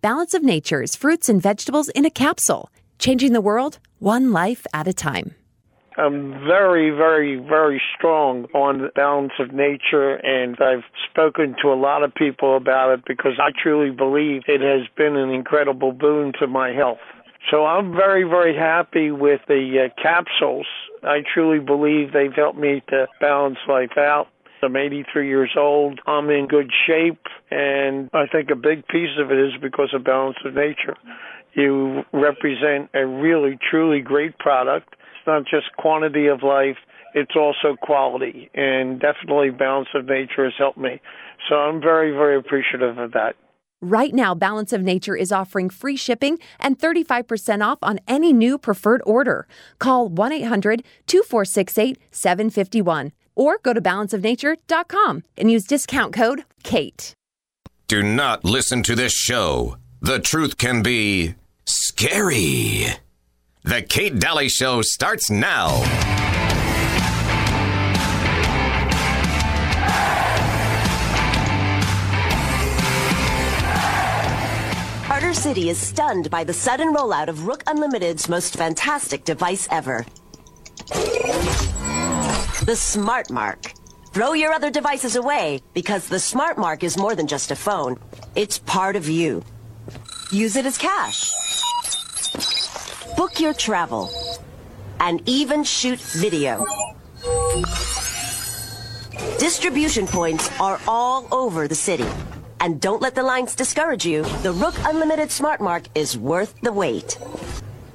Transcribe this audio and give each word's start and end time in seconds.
Balance 0.00 0.32
of 0.32 0.44
Nature's 0.44 0.94
fruits 0.94 1.28
and 1.28 1.42
vegetables 1.42 1.88
in 1.88 2.04
a 2.04 2.10
capsule, 2.10 2.70
changing 3.00 3.32
the 3.32 3.40
world 3.40 3.80
one 3.98 4.30
life 4.30 4.64
at 4.72 4.86
a 4.86 4.92
time. 4.92 5.34
I'm 5.96 6.30
very, 6.46 6.90
very, 6.90 7.34
very 7.34 7.82
strong 7.96 8.44
on 8.54 8.78
the 8.78 8.90
balance 8.94 9.32
of 9.40 9.52
nature, 9.52 10.14
and 10.14 10.56
I've 10.60 10.84
spoken 11.10 11.56
to 11.62 11.72
a 11.72 11.74
lot 11.74 12.04
of 12.04 12.14
people 12.14 12.56
about 12.56 12.92
it 12.92 13.00
because 13.08 13.40
I 13.40 13.50
truly 13.60 13.90
believe 13.90 14.42
it 14.46 14.60
has 14.60 14.86
been 14.96 15.16
an 15.16 15.30
incredible 15.30 15.90
boon 15.90 16.32
to 16.38 16.46
my 16.46 16.70
health. 16.70 16.98
So 17.50 17.66
I'm 17.66 17.90
very, 17.90 18.22
very 18.22 18.56
happy 18.56 19.10
with 19.10 19.40
the 19.48 19.88
uh, 19.88 20.00
capsules. 20.00 20.66
I 21.02 21.22
truly 21.34 21.58
believe 21.58 22.12
they've 22.12 22.32
helped 22.32 22.58
me 22.58 22.84
to 22.90 23.08
balance 23.20 23.58
life 23.68 23.98
out. 23.98 24.28
I'm 24.62 24.76
83 24.76 25.28
years 25.28 25.52
old. 25.56 26.00
I'm 26.06 26.30
in 26.30 26.46
good 26.46 26.70
shape, 26.86 27.22
and 27.50 28.10
I 28.12 28.26
think 28.26 28.50
a 28.50 28.56
big 28.56 28.86
piece 28.88 29.18
of 29.18 29.30
it 29.30 29.38
is 29.38 29.52
because 29.60 29.90
of 29.94 30.04
balance 30.04 30.36
of 30.44 30.54
nature. 30.54 30.96
You 31.54 32.04
represent 32.12 32.90
a 32.94 33.06
really, 33.06 33.58
truly 33.70 34.00
great 34.00 34.38
product 34.38 34.94
It's 34.94 35.26
not 35.26 35.42
just 35.50 35.76
quantity 35.76 36.26
of 36.26 36.42
life, 36.42 36.76
it's 37.14 37.34
also 37.36 37.76
quality. 37.80 38.50
And 38.54 39.00
definitely 39.00 39.50
Balance 39.50 39.88
of 39.94 40.06
Nature 40.06 40.44
has 40.44 40.54
helped 40.58 40.78
me. 40.78 41.00
So 41.48 41.56
I'm 41.56 41.80
very, 41.80 42.12
very 42.12 42.36
appreciative 42.36 42.98
of 42.98 43.12
that. 43.12 43.34
Right 43.80 44.12
now, 44.12 44.34
Balance 44.34 44.72
of 44.72 44.82
Nature 44.82 45.14
is 45.14 45.30
offering 45.30 45.70
free 45.70 45.96
shipping 45.96 46.38
and 46.58 46.78
35% 46.78 47.64
off 47.64 47.78
on 47.80 48.00
any 48.08 48.32
new 48.32 48.58
preferred 48.58 49.02
order. 49.06 49.46
Call 49.78 50.08
1 50.08 50.32
800 50.32 50.82
2468 51.06 51.98
751 52.10 53.12
or 53.38 53.58
go 53.62 53.72
to 53.72 53.80
balanceofnature.com 53.80 55.22
and 55.38 55.50
use 55.50 55.64
discount 55.64 56.12
code 56.12 56.44
KATE. 56.64 57.14
Do 57.86 58.02
not 58.02 58.44
listen 58.44 58.82
to 58.82 58.94
this 58.94 59.14
show. 59.14 59.78
The 60.02 60.18
truth 60.18 60.58
can 60.58 60.82
be 60.82 61.36
scary. 61.64 62.86
The 63.62 63.82
Kate 63.82 64.18
Dalley 64.18 64.48
Show 64.48 64.82
starts 64.82 65.30
now. 65.30 65.82
Carter 75.06 75.34
City 75.34 75.68
is 75.68 75.78
stunned 75.78 76.30
by 76.30 76.44
the 76.44 76.52
sudden 76.52 76.94
rollout 76.94 77.28
of 77.28 77.46
Rook 77.46 77.62
Unlimited's 77.66 78.28
most 78.28 78.54
fantastic 78.54 79.24
device 79.24 79.66
ever. 79.70 80.06
The 82.68 82.76
Smart 82.76 83.30
Mark. 83.30 83.72
Throw 84.12 84.34
your 84.34 84.52
other 84.52 84.70
devices 84.70 85.16
away 85.16 85.62
because 85.72 86.06
the 86.06 86.20
Smart 86.20 86.58
Mark 86.58 86.84
is 86.84 86.98
more 86.98 87.14
than 87.14 87.26
just 87.26 87.50
a 87.50 87.56
phone. 87.56 87.96
It's 88.34 88.58
part 88.58 88.94
of 88.94 89.08
you. 89.08 89.42
Use 90.30 90.54
it 90.54 90.66
as 90.66 90.76
cash 90.76 91.32
book 93.16 93.40
your 93.40 93.54
travel, 93.54 94.10
and 95.00 95.22
even 95.26 95.64
shoot 95.64 95.98
video. 95.98 96.64
Distribution 99.38 100.06
points 100.06 100.50
are 100.60 100.78
all 100.86 101.26
over 101.32 101.66
the 101.66 101.74
city. 101.74 102.06
And 102.60 102.80
don't 102.80 103.00
let 103.00 103.14
the 103.14 103.22
lines 103.22 103.54
discourage 103.54 104.04
you. 104.04 104.24
The 104.42 104.52
Rook 104.52 104.74
Unlimited 104.84 105.30
Smart 105.32 105.60
Mark 105.60 105.84
is 105.94 106.18
worth 106.18 106.54
the 106.60 106.72
wait. 106.72 107.18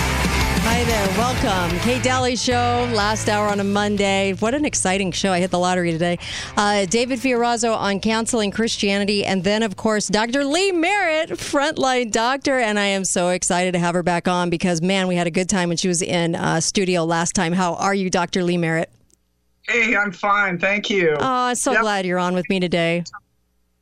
Hi 0.80 0.86
there, 0.86 1.08
welcome. 1.18 1.78
Kate 1.80 2.02
Dalley 2.02 2.38
Show, 2.38 2.90
last 2.94 3.28
hour 3.28 3.50
on 3.50 3.60
a 3.60 3.66
Monday. 3.66 4.32
What 4.32 4.54
an 4.54 4.64
exciting 4.64 5.12
show. 5.12 5.34
I 5.34 5.42
hit 5.42 5.52
the 5.52 5.60
lottery 5.60 5.92
today. 5.92 6.20
Uh, 6.56 6.86
David 6.86 7.20
Fiorazo 7.20 7.76
on 7.76 8.00
counseling 8.00 8.50
Christianity, 8.50 9.26
and 9.26 9.44
then, 9.44 9.62
of 9.62 9.76
course, 9.76 10.08
Dr. 10.08 10.46
Lee 10.46 10.72
Merritt, 10.72 11.32
frontline 11.32 12.14
doctor. 12.14 12.58
And 12.60 12.80
I 12.80 12.86
am 12.86 13.04
so 13.04 13.28
excited 13.28 13.74
to 13.74 13.80
have 13.80 13.94
her 13.94 14.04
back 14.04 14.30
on 14.30 14.50
because, 14.50 14.82
man, 14.82 15.10
we 15.10 15.18
had 15.18 15.28
a 15.28 15.32
good 15.32 15.50
time 15.50 15.68
when 15.68 15.76
she 15.76 15.90
was 15.90 16.02
in 16.02 16.36
uh, 16.36 16.62
studio 16.62 17.04
last 17.04 17.34
time. 17.34 17.52
How 17.52 17.74
are 17.74 17.94
you, 17.94 18.10
Dr. 18.10 18.42
Lee 18.42 18.58
Merritt? 18.58 18.90
Hey, 19.64 19.98
I'm 19.98 20.14
fine. 20.14 20.60
Thank 20.60 20.90
you. 20.90 21.18
Oh, 21.20 21.50
I'm 21.50 21.56
so 21.56 21.74
yep. 21.74 21.82
glad 21.82 22.06
you're 22.06 22.20
on 22.20 22.36
with 22.36 22.50
me 22.50 22.62
today. 22.62 23.04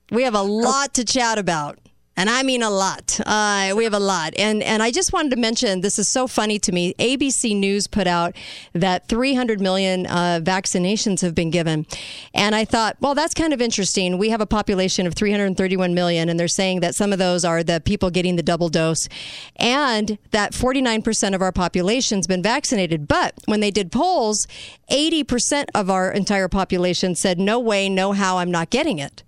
We 0.09 0.24
have 0.24 0.34
a 0.34 0.41
lot 0.41 0.96
to 0.96 1.06
chat 1.06 1.38
about 1.38 1.78
and 2.17 2.31
I 2.31 2.41
mean 2.41 2.63
a 2.63 2.69
lot. 2.69 3.19
Uh, 3.25 3.73
we 3.78 3.83
have 3.83 3.94
a 3.94 4.00
lot, 4.00 4.33
and 4.38 4.63
and 4.63 4.81
I 4.81 4.89
just 4.89 5.13
wanted 5.13 5.29
to 5.29 5.35
mention 5.38 5.81
this 5.81 6.00
is 6.00 6.07
so 6.07 6.25
funny 6.25 6.57
to 6.59 6.72
me. 6.72 6.95
ABC 6.95 7.55
News 7.55 7.85
put 7.85 8.07
out 8.07 8.35
that 8.73 9.07
300 9.07 9.61
million 9.61 10.07
uh, 10.07 10.41
vaccinations 10.44 11.22
have 11.22 11.35
been 11.35 11.51
given, 11.51 11.85
and 12.33 12.55
I 12.55 12.66
thought, 12.66 12.97
well, 13.00 13.13
that's 13.13 13.35
kind 13.35 13.53
of 13.53 13.61
interesting. 13.61 14.17
We 14.17 14.29
have 14.31 14.41
a 14.41 14.47
population 14.47 15.05
of 15.05 15.13
331 15.13 15.94
million, 15.94 16.28
and 16.28 16.39
they're 16.39 16.47
saying 16.47 16.79
that 16.79 16.95
some 16.95 17.13
of 17.13 17.19
those 17.19 17.45
are 17.45 17.63
the 17.63 17.79
people 17.79 18.09
getting 18.09 18.35
the 18.35 18.44
double 18.44 18.69
dose, 18.69 19.07
and 19.55 20.17
that 20.31 20.55
49 20.55 21.03
percent 21.03 21.35
of 21.35 21.41
our 21.44 21.51
population's 21.51 22.25
been 22.25 22.41
vaccinated. 22.41 23.07
But 23.07 23.35
when 23.45 23.59
they 23.59 23.72
did 23.72 23.91
polls, 23.91 24.47
80 24.89 25.23
percent 25.23 25.69
of 25.75 25.91
our 25.91 26.11
entire 26.11 26.47
population 26.47 27.13
said, 27.13 27.38
"No 27.39 27.59
way, 27.59 27.88
no 27.89 28.13
how, 28.13 28.39
I'm 28.39 28.51
not 28.51 28.72
getting 28.72 28.97
it." 28.97 29.22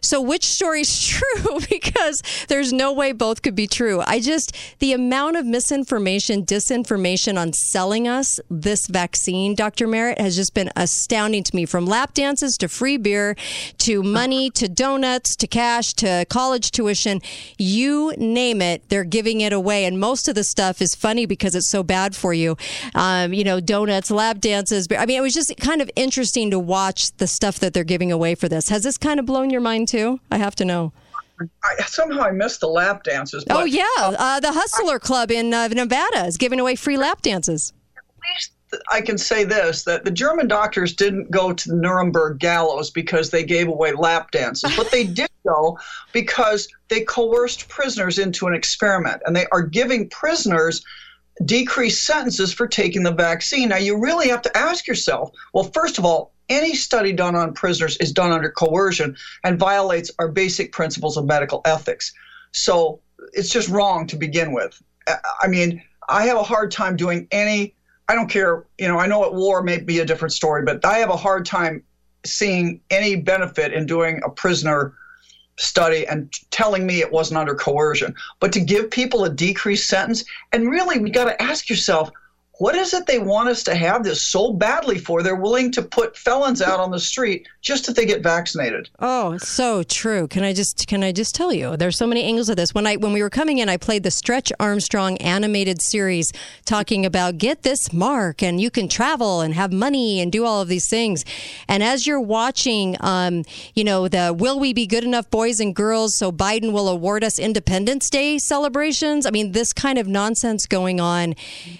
So, 0.00 0.20
which 0.20 0.44
story's 0.44 1.04
true? 1.06 1.60
because 1.68 2.22
there's 2.48 2.72
no 2.72 2.92
way 2.92 3.12
both 3.12 3.42
could 3.42 3.54
be 3.54 3.66
true. 3.66 4.02
I 4.06 4.20
just, 4.20 4.54
the 4.78 4.92
amount 4.92 5.36
of 5.36 5.46
misinformation, 5.46 6.44
disinformation 6.44 7.38
on 7.38 7.52
selling 7.52 8.08
us 8.08 8.40
this 8.50 8.86
vaccine, 8.86 9.54
Dr. 9.54 9.86
Merritt, 9.86 10.18
has 10.18 10.36
just 10.36 10.54
been 10.54 10.70
astounding 10.76 11.42
to 11.44 11.56
me 11.56 11.64
from 11.66 11.86
lap 11.86 12.14
dances 12.14 12.56
to 12.58 12.68
free 12.68 12.96
beer 12.96 13.36
to 13.78 14.02
money 14.02 14.50
to 14.50 14.68
donuts 14.68 15.36
to 15.36 15.46
cash 15.46 15.94
to 15.94 16.26
college 16.28 16.70
tuition. 16.70 17.20
You 17.58 18.12
name 18.18 18.60
it, 18.60 18.88
they're 18.88 19.04
giving 19.04 19.40
it 19.40 19.52
away. 19.52 19.84
And 19.84 19.98
most 19.98 20.28
of 20.28 20.34
the 20.34 20.44
stuff 20.44 20.82
is 20.82 20.94
funny 20.94 21.26
because 21.26 21.54
it's 21.54 21.68
so 21.68 21.82
bad 21.82 22.14
for 22.14 22.34
you. 22.34 22.56
Um, 22.94 23.32
you 23.32 23.44
know, 23.44 23.60
donuts, 23.60 24.10
lap 24.10 24.40
dances. 24.40 24.88
I 24.90 25.06
mean, 25.06 25.18
it 25.18 25.22
was 25.22 25.34
just 25.34 25.56
kind 25.58 25.80
of 25.80 25.90
interesting 25.96 26.50
to 26.50 26.58
watch 26.58 27.12
the 27.16 27.26
stuff 27.26 27.58
that 27.60 27.72
they're 27.72 27.84
giving 27.84 28.12
away 28.12 28.34
for 28.34 28.48
this. 28.48 28.68
Has 28.68 28.82
this 28.82 28.98
kind 28.98 29.20
of 29.20 29.26
blown 29.26 29.50
your 29.50 29.60
mind? 29.60 29.69
Mine 29.70 29.86
too? 29.86 30.18
I 30.32 30.38
have 30.38 30.56
to 30.56 30.64
know. 30.64 30.92
I, 31.40 31.82
somehow 31.86 32.22
I 32.22 32.32
missed 32.32 32.60
the 32.60 32.68
lap 32.68 33.04
dances. 33.04 33.44
oh 33.50 33.64
yeah, 33.64 33.84
uh, 33.98 34.40
the 34.40 34.52
Hustler 34.52 34.96
I, 34.96 34.98
Club 34.98 35.30
in 35.30 35.54
uh, 35.54 35.68
Nevada 35.68 36.26
is 36.26 36.36
giving 36.36 36.60
away 36.60 36.74
free 36.74 36.98
lap 36.98 37.22
dances. 37.22 37.72
At 37.96 38.04
least 38.28 38.52
I 38.90 39.00
can 39.00 39.16
say 39.16 39.44
this: 39.44 39.84
that 39.84 40.04
the 40.04 40.10
German 40.10 40.48
doctors 40.48 40.92
didn't 40.94 41.30
go 41.30 41.52
to 41.52 41.68
the 41.68 41.76
Nuremberg 41.76 42.40
gallows 42.40 42.90
because 42.90 43.30
they 43.30 43.44
gave 43.44 43.68
away 43.68 43.92
lap 43.92 44.32
dances, 44.32 44.76
but 44.76 44.90
they 44.90 45.04
did 45.20 45.30
go 45.46 45.78
because 46.12 46.68
they 46.88 47.02
coerced 47.02 47.68
prisoners 47.68 48.18
into 48.18 48.46
an 48.48 48.54
experiment, 48.54 49.22
and 49.24 49.34
they 49.34 49.46
are 49.52 49.62
giving 49.62 50.08
prisoners 50.10 50.84
decreased 51.46 52.02
sentences 52.02 52.52
for 52.52 52.66
taking 52.66 53.02
the 53.02 53.12
vaccine. 53.12 53.70
Now 53.70 53.78
you 53.78 53.98
really 53.98 54.28
have 54.28 54.42
to 54.42 54.56
ask 54.56 54.86
yourself: 54.86 55.30
well, 55.54 55.64
first 55.64 55.96
of 55.96 56.04
all, 56.04 56.32
any 56.50 56.74
study 56.74 57.12
done 57.12 57.34
on 57.34 57.54
prisoners 57.54 57.96
is 57.98 58.12
done 58.12 58.32
under 58.32 58.50
coercion 58.50 59.16
and 59.44 59.58
violates 59.58 60.10
our 60.18 60.28
basic 60.28 60.72
principles 60.72 61.16
of 61.16 61.24
medical 61.24 61.62
ethics. 61.64 62.12
So 62.52 63.00
it's 63.32 63.48
just 63.48 63.68
wrong 63.68 64.06
to 64.08 64.16
begin 64.16 64.52
with. 64.52 64.82
I 65.40 65.46
mean, 65.46 65.82
I 66.08 66.24
have 66.26 66.36
a 66.36 66.42
hard 66.42 66.70
time 66.70 66.96
doing 66.96 67.28
any, 67.30 67.74
I 68.08 68.14
don't 68.14 68.28
care, 68.28 68.66
you 68.78 68.88
know, 68.88 68.98
I 68.98 69.06
know 69.06 69.24
at 69.24 69.32
war 69.32 69.62
may 69.62 69.78
be 69.78 70.00
a 70.00 70.04
different 70.04 70.32
story, 70.32 70.64
but 70.64 70.84
I 70.84 70.98
have 70.98 71.10
a 71.10 71.16
hard 71.16 71.46
time 71.46 71.82
seeing 72.26 72.80
any 72.90 73.16
benefit 73.16 73.72
in 73.72 73.86
doing 73.86 74.20
a 74.24 74.30
prisoner 74.30 74.92
study 75.58 76.06
and 76.06 76.32
telling 76.50 76.86
me 76.86 77.00
it 77.00 77.12
wasn't 77.12 77.38
under 77.38 77.54
coercion. 77.54 78.14
But 78.40 78.52
to 78.52 78.60
give 78.60 78.90
people 78.90 79.24
a 79.24 79.30
decreased 79.30 79.88
sentence, 79.88 80.24
and 80.52 80.70
really, 80.70 80.98
we 80.98 81.10
got 81.10 81.26
to 81.26 81.40
ask 81.40 81.68
yourself, 81.70 82.10
what 82.60 82.74
is 82.74 82.92
it 82.92 83.06
they 83.06 83.18
want 83.18 83.48
us 83.48 83.62
to 83.62 83.74
have 83.74 84.04
this 84.04 84.20
so 84.20 84.52
badly 84.52 84.98
for? 84.98 85.22
They're 85.22 85.34
willing 85.34 85.72
to 85.72 85.80
put 85.80 86.14
felons 86.14 86.60
out 86.60 86.78
on 86.78 86.90
the 86.90 87.00
street 87.00 87.48
just 87.62 87.88
if 87.88 87.94
they 87.94 88.04
get 88.04 88.22
vaccinated. 88.22 88.90
Oh, 88.98 89.38
so 89.38 89.82
true. 89.82 90.28
Can 90.28 90.44
I 90.44 90.52
just 90.52 90.86
can 90.86 91.02
I 91.02 91.10
just 91.10 91.34
tell 91.34 91.54
you? 91.54 91.78
There's 91.78 91.96
so 91.96 92.06
many 92.06 92.22
angles 92.22 92.50
of 92.50 92.56
this. 92.56 92.74
When 92.74 92.86
I 92.86 92.96
when 92.96 93.14
we 93.14 93.22
were 93.22 93.30
coming 93.30 93.58
in, 93.58 93.70
I 93.70 93.78
played 93.78 94.02
the 94.02 94.10
Stretch 94.10 94.52
Armstrong 94.60 95.16
animated 95.22 95.80
series 95.80 96.34
talking 96.66 97.06
about 97.06 97.38
get 97.38 97.62
this 97.62 97.94
mark 97.94 98.42
and 98.42 98.60
you 98.60 98.70
can 98.70 98.88
travel 98.88 99.40
and 99.40 99.54
have 99.54 99.72
money 99.72 100.20
and 100.20 100.30
do 100.30 100.44
all 100.44 100.60
of 100.60 100.68
these 100.68 100.86
things. 100.86 101.24
And 101.66 101.82
as 101.82 102.06
you're 102.06 102.20
watching, 102.20 102.94
um, 103.00 103.44
you 103.74 103.84
know, 103.84 104.06
the 104.06 104.34
will 104.38 104.60
we 104.60 104.74
be 104.74 104.86
good 104.86 105.04
enough 105.04 105.30
boys 105.30 105.60
and 105.60 105.74
girls 105.74 106.14
so 106.14 106.30
Biden 106.30 106.72
will 106.72 106.90
award 106.90 107.24
us 107.24 107.38
Independence 107.38 108.10
Day 108.10 108.36
celebrations? 108.36 109.24
I 109.24 109.30
mean, 109.30 109.52
this 109.52 109.72
kind 109.72 109.96
of 109.96 110.06
nonsense 110.06 110.66
going 110.66 111.00
on. 111.00 111.34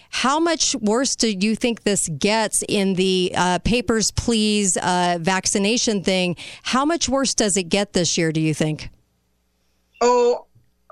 How 0.08 0.40
much 0.40 0.69
much 0.75 0.82
worse 0.82 1.17
do 1.17 1.31
you 1.31 1.55
think 1.55 1.82
this 1.82 2.08
gets 2.08 2.62
in 2.69 2.94
the 2.94 3.32
uh, 3.37 3.58
papers, 3.61 4.11
please 4.11 4.76
uh, 4.76 5.19
vaccination 5.20 6.02
thing? 6.02 6.37
How 6.62 6.84
much 6.84 7.08
worse 7.08 7.34
does 7.34 7.56
it 7.56 7.64
get 7.64 7.93
this 7.93 8.17
year, 8.19 8.32
do 8.32 8.40
you 8.40 8.55
think? 8.55 8.90
Oh, 10.00 10.46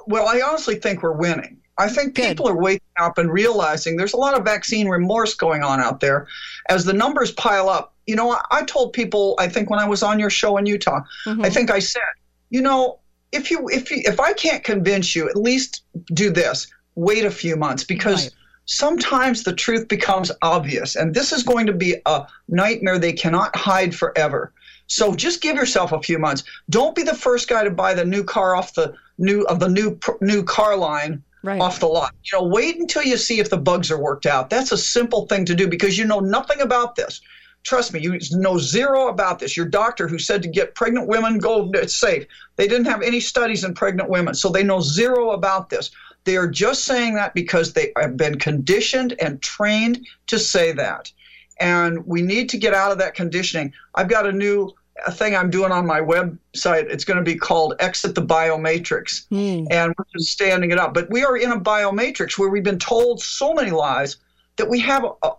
well, 0.06 0.26
I 0.28 0.40
honestly 0.40 0.76
think 0.76 1.02
we're 1.02 1.12
winning. 1.12 1.58
I 1.78 1.88
think 1.88 2.14
Good. 2.14 2.28
people 2.28 2.48
are 2.48 2.56
waking 2.56 2.80
up 2.98 3.18
and 3.18 3.32
realizing 3.32 3.96
there's 3.96 4.12
a 4.12 4.16
lot 4.16 4.36
of 4.36 4.44
vaccine 4.44 4.88
remorse 4.88 5.34
going 5.34 5.62
on 5.62 5.80
out 5.80 6.00
there 6.00 6.26
as 6.68 6.84
the 6.84 6.92
numbers 6.92 7.30
pile 7.32 7.68
up. 7.68 7.94
You 8.06 8.16
know, 8.16 8.32
I, 8.32 8.40
I 8.50 8.62
told 8.64 8.92
people, 8.92 9.36
I 9.38 9.48
think 9.48 9.70
when 9.70 9.78
I 9.78 9.86
was 9.86 10.02
on 10.02 10.18
your 10.18 10.30
show 10.30 10.56
in 10.56 10.66
Utah, 10.66 11.00
I 11.26 11.50
think 11.50 11.70
I 11.70 11.78
said, 11.78 12.02
you 12.50 12.62
know, 12.62 12.98
if 13.30 13.50
you 13.50 13.68
if 13.68 13.90
you, 13.90 13.98
if 14.04 14.18
I 14.18 14.32
can't 14.32 14.64
convince 14.64 15.14
you, 15.14 15.28
at 15.28 15.36
least 15.36 15.82
do 16.14 16.30
this. 16.30 16.66
Wait 16.94 17.24
a 17.24 17.30
few 17.30 17.54
months 17.54 17.84
because 17.84 18.24
Right. 18.24 18.32
Sometimes 18.68 19.42
the 19.42 19.54
truth 19.54 19.88
becomes 19.88 20.30
obvious 20.42 20.94
and 20.94 21.14
this 21.14 21.32
is 21.32 21.42
going 21.42 21.66
to 21.66 21.72
be 21.72 21.96
a 22.04 22.26
nightmare 22.48 22.98
they 22.98 23.12
cannot 23.12 23.56
hide 23.56 23.94
forever. 23.94 24.52
So 24.86 25.14
just 25.14 25.40
give 25.42 25.56
yourself 25.56 25.92
a 25.92 26.02
few 26.02 26.18
months. 26.18 26.44
Don't 26.70 26.94
be 26.94 27.02
the 27.02 27.14
first 27.14 27.48
guy 27.48 27.64
to 27.64 27.70
buy 27.70 27.94
the 27.94 28.04
new 28.04 28.22
car 28.22 28.54
off 28.54 28.74
the 28.74 28.94
new 29.16 29.42
of 29.46 29.58
the 29.58 29.68
new 29.68 29.98
new 30.20 30.44
car 30.44 30.76
line 30.76 31.24
Right. 31.44 31.60
off 31.60 31.78
the 31.78 31.86
lot. 31.86 32.12
You 32.24 32.38
know, 32.38 32.48
wait 32.48 32.80
until 32.80 33.04
you 33.04 33.16
see 33.16 33.38
if 33.38 33.48
the 33.48 33.56
bugs 33.56 33.92
are 33.92 33.98
worked 33.98 34.26
out. 34.26 34.50
That's 34.50 34.72
a 34.72 34.76
simple 34.76 35.26
thing 35.26 35.44
to 35.44 35.54
do 35.54 35.68
because 35.68 35.96
you 35.96 36.04
know 36.04 36.18
nothing 36.18 36.60
about 36.60 36.96
this. 36.96 37.20
Trust 37.64 37.92
me, 37.92 38.00
you 38.00 38.18
know 38.32 38.56
zero 38.58 39.08
about 39.08 39.38
this. 39.38 39.56
Your 39.56 39.66
doctor 39.66 40.08
who 40.08 40.18
said 40.18 40.42
to 40.42 40.48
get 40.48 40.74
pregnant 40.74 41.06
women 41.06 41.38
go 41.38 41.70
it's 41.74 41.94
safe. 41.94 42.26
They 42.56 42.66
didn't 42.66 42.86
have 42.86 43.02
any 43.02 43.20
studies 43.20 43.64
in 43.64 43.74
pregnant 43.74 44.08
women, 44.08 44.34
so 44.34 44.48
they 44.48 44.62
know 44.62 44.80
zero 44.80 45.32
about 45.32 45.68
this. 45.68 45.90
They 46.24 46.36
are 46.36 46.48
just 46.48 46.84
saying 46.84 47.14
that 47.14 47.34
because 47.34 47.72
they 47.72 47.92
have 47.96 48.16
been 48.16 48.38
conditioned 48.38 49.14
and 49.20 49.40
trained 49.42 50.06
to 50.28 50.38
say 50.38 50.72
that. 50.72 51.12
And 51.60 52.06
we 52.06 52.22
need 52.22 52.48
to 52.50 52.58
get 52.58 52.74
out 52.74 52.92
of 52.92 52.98
that 52.98 53.14
conditioning. 53.14 53.72
I've 53.94 54.08
got 54.08 54.26
a 54.26 54.32
new 54.32 54.74
a 55.06 55.12
thing 55.12 55.34
I'm 55.34 55.50
doing 55.50 55.72
on 55.72 55.86
my 55.86 56.00
website. 56.00 56.90
It's 56.90 57.04
going 57.04 57.18
to 57.18 57.22
be 57.22 57.36
called 57.36 57.74
Exit 57.78 58.14
the 58.14 58.22
Biomatrix. 58.22 59.26
Hmm. 59.28 59.66
And 59.70 59.94
we're 59.96 60.04
just 60.16 60.32
standing 60.32 60.70
it 60.70 60.78
up. 60.78 60.94
But 60.94 61.10
we 61.10 61.24
are 61.24 61.36
in 61.36 61.52
a 61.52 61.60
biomatrix 61.60 62.38
where 62.38 62.48
we've 62.48 62.64
been 62.64 62.78
told 62.78 63.22
so 63.22 63.54
many 63.54 63.70
lies 63.70 64.16
that 64.58 64.68
we 64.68 64.78
have 64.80 65.04
a, 65.04 65.26
a, 65.26 65.34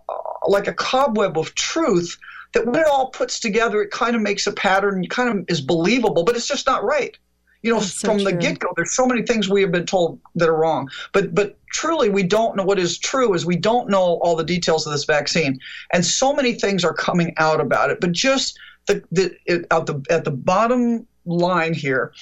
like 0.48 0.66
a 0.66 0.72
cobweb 0.72 1.38
of 1.38 1.54
truth 1.54 2.18
that 2.52 2.66
when 2.66 2.80
it 2.80 2.86
all 2.86 3.10
puts 3.10 3.38
together, 3.38 3.82
it 3.82 3.90
kind 3.90 4.16
of 4.16 4.22
makes 4.22 4.46
a 4.46 4.52
pattern, 4.52 5.06
kind 5.06 5.28
of 5.28 5.44
is 5.48 5.60
believable, 5.60 6.24
but 6.24 6.34
it's 6.34 6.48
just 6.48 6.66
not 6.66 6.82
right. 6.82 7.16
You 7.62 7.72
know, 7.72 7.78
That's 7.78 7.94
so 7.94 8.08
from 8.08 8.24
the 8.24 8.32
get 8.32 8.58
go, 8.58 8.72
there's 8.74 8.94
so 8.94 9.06
many 9.06 9.22
things 9.22 9.48
we 9.48 9.60
have 9.60 9.70
been 9.70 9.84
told 9.84 10.18
that 10.34 10.48
are 10.48 10.56
wrong. 10.56 10.90
But 11.12 11.34
but 11.34 11.58
truly, 11.72 12.08
we 12.08 12.22
don't 12.22 12.56
know 12.56 12.64
what 12.64 12.78
is 12.78 12.98
true. 12.98 13.34
Is 13.34 13.44
we 13.44 13.56
don't 13.56 13.90
know 13.90 14.18
all 14.22 14.34
the 14.34 14.44
details 14.44 14.86
of 14.86 14.92
this 14.92 15.04
vaccine, 15.04 15.60
and 15.92 16.04
so 16.04 16.32
many 16.32 16.54
things 16.54 16.84
are 16.84 16.94
coming 16.94 17.34
out 17.36 17.60
about 17.60 17.90
it. 17.90 18.00
But 18.00 18.12
just 18.12 18.58
the 18.86 19.04
the 19.12 19.36
it, 19.44 19.66
at 19.70 19.84
the 19.84 20.02
at 20.08 20.24
the 20.24 20.30
bottom 20.30 21.06
line 21.26 21.74
here, 21.74 22.14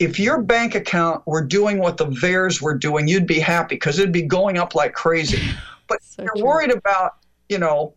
if 0.00 0.18
your 0.18 0.42
bank 0.42 0.74
account 0.74 1.24
were 1.26 1.44
doing 1.44 1.78
what 1.78 1.96
the 1.96 2.06
VAERS 2.06 2.60
were 2.60 2.76
doing, 2.76 3.06
you'd 3.06 3.26
be 3.26 3.38
happy 3.38 3.76
because 3.76 4.00
it'd 4.00 4.10
be 4.10 4.22
going 4.22 4.58
up 4.58 4.74
like 4.74 4.94
crazy. 4.94 5.40
But 5.88 6.02
So 6.02 6.22
you're 6.22 6.34
true. 6.34 6.44
worried 6.44 6.72
about, 6.72 7.16
you 7.48 7.58
know, 7.58 7.94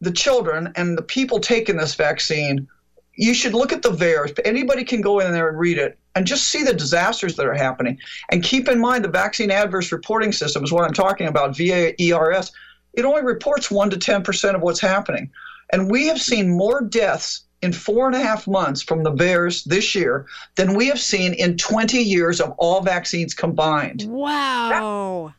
the 0.00 0.10
children 0.10 0.72
and 0.76 0.98
the 0.98 1.02
people 1.02 1.38
taking 1.40 1.76
this 1.76 1.94
vaccine. 1.94 2.68
You 3.14 3.34
should 3.34 3.54
look 3.54 3.72
at 3.72 3.82
the 3.82 3.90
VAERS. 3.90 4.38
Anybody 4.44 4.84
can 4.84 5.00
go 5.00 5.20
in 5.20 5.32
there 5.32 5.48
and 5.48 5.58
read 5.58 5.78
it 5.78 5.98
and 6.14 6.26
just 6.26 6.48
see 6.48 6.62
the 6.62 6.74
disasters 6.74 7.36
that 7.36 7.46
are 7.46 7.54
happening. 7.54 7.98
And 8.30 8.42
keep 8.42 8.68
in 8.68 8.78
mind 8.78 9.04
the 9.04 9.08
vaccine 9.08 9.50
adverse 9.50 9.92
reporting 9.92 10.32
system 10.32 10.64
is 10.64 10.72
what 10.72 10.84
I'm 10.84 10.92
talking 10.92 11.28
about, 11.28 11.52
VAERS. 11.52 12.52
It 12.94 13.04
only 13.04 13.22
reports 13.22 13.68
1% 13.68 13.90
to 13.90 13.96
10% 13.98 14.54
of 14.54 14.60
what's 14.60 14.80
happening. 14.80 15.30
And 15.72 15.90
we 15.90 16.06
have 16.08 16.20
seen 16.20 16.50
more 16.50 16.82
deaths 16.82 17.44
in 17.62 17.72
four 17.72 18.06
and 18.06 18.16
a 18.16 18.18
half 18.18 18.46
months 18.46 18.82
from 18.82 19.04
the 19.04 19.12
VAERS 19.12 19.64
this 19.64 19.94
year 19.94 20.26
than 20.56 20.74
we 20.74 20.88
have 20.88 21.00
seen 21.00 21.32
in 21.32 21.56
20 21.56 21.98
years 21.98 22.40
of 22.40 22.50
all 22.58 22.80
vaccines 22.82 23.34
combined. 23.34 24.04
Wow. 24.08 25.32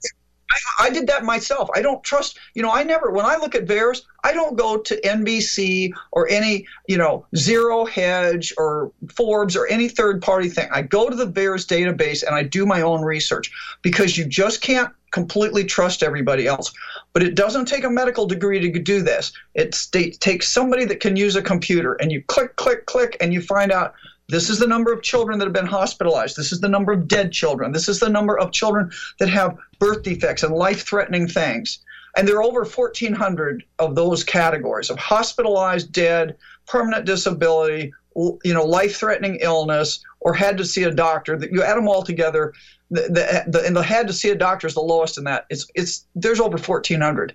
I 0.80 0.90
did 0.90 1.08
that 1.08 1.24
myself. 1.24 1.70
I 1.76 1.82
don't 1.82 2.04
trust, 2.04 2.38
you 2.54 2.62
know, 2.62 2.72
I 2.72 2.84
never, 2.84 3.12
when 3.12 3.26
I 3.26 3.38
look 3.38 3.56
at 3.56 3.66
VAERS, 3.66 4.04
I 4.24 4.34
don't 4.34 4.56
go 4.56 4.78
to 4.78 5.02
NBC 5.02 5.92
or 6.12 6.28
any, 6.30 6.66
you 6.88 6.98
know, 6.98 7.26
Zero 7.36 7.86
Hedge 7.86 8.54
or 8.58 8.92
Forbes 9.14 9.56
or 9.56 9.68
any 9.68 9.90
third 9.90 10.22
party 10.22 10.50
thing. 10.50 10.70
I 10.72 10.82
go 10.82 11.10
to 11.10 11.16
the 11.16 11.28
VAERS 11.28 11.66
database 11.68 12.24
and 12.24 12.36
I 12.36 12.44
do 12.44 12.66
my 12.66 12.82
own 12.82 13.02
research 13.02 13.52
because 13.82 14.18
you 14.18 14.26
just 14.26 14.62
can't 14.62 14.92
completely 15.12 15.64
trust 15.64 16.04
everybody 16.04 16.48
else. 16.48 16.74
But 17.14 17.24
it 17.24 17.36
doesn't 17.36 17.66
take 17.66 17.84
a 17.84 17.90
medical 17.90 18.26
degree 18.26 18.60
to 18.60 18.80
do 18.80 19.02
this. 19.02 19.32
It 19.54 19.78
takes 20.20 20.50
somebody 20.50 20.86
that 20.86 21.00
can 21.00 21.16
use 21.16 21.36
a 21.36 21.42
computer 21.42 21.94
and 21.94 22.12
you 22.12 22.24
click, 22.24 22.56
click, 22.56 22.86
click, 22.88 23.16
and 23.22 23.32
you 23.32 23.42
find 23.42 23.72
out 23.72 23.94
this 24.30 24.50
is 24.50 24.60
the 24.60 24.68
number 24.68 24.92
of 24.92 25.02
children 25.02 25.38
that 25.40 25.46
have 25.46 25.54
been 25.54 25.66
hospitalized. 25.66 26.38
This 26.38 26.52
is 26.52 26.62
the 26.62 26.70
number 26.70 26.92
of 26.94 27.08
dead 27.08 27.32
children. 27.32 27.72
This 27.72 27.90
is 27.90 28.00
the 28.00 28.10
number 28.10 28.38
of 28.38 28.52
children 28.52 28.92
that 29.20 29.30
have 29.30 29.58
birth 29.80 30.04
defects 30.04 30.44
and 30.44 30.54
life 30.54 30.86
threatening 30.88 31.28
things. 31.28 31.80
And 32.16 32.28
there 32.28 32.38
are 32.38 32.44
over 32.44 32.64
1,400 32.64 33.64
of 33.80 33.96
those 33.96 34.24
categories 34.24 34.90
of 34.90 35.00
hospitalized, 35.00 35.92
dead, 35.92 36.38
permanent 36.68 37.06
disability, 37.06 37.92
you 38.16 38.54
know, 38.54 38.64
life 38.64 38.96
threatening 38.98 39.40
illness, 39.42 40.00
or 40.22 40.34
had 40.34 40.58
to 40.58 40.66
see 40.66 40.84
a 40.84 40.92
doctor. 40.92 41.38
That 41.38 41.52
You 41.52 41.64
add 41.64 41.76
them 41.76 41.88
all 41.88 42.04
together, 42.04 42.54
the, 42.92 43.02
the, 43.02 43.44
the, 43.48 43.66
and 43.66 43.76
the 43.76 43.82
had 43.82 44.08
to 44.08 44.14
see 44.14 44.30
a 44.30 44.36
doctor 44.36 44.68
is 44.68 44.76
the 44.76 44.82
lowest 44.82 45.18
in 45.18 45.24
that. 45.24 45.48
It's, 45.50 45.66
it's, 45.74 46.06
there's 46.16 46.40
over 46.40 46.58
1,400. 46.58 47.34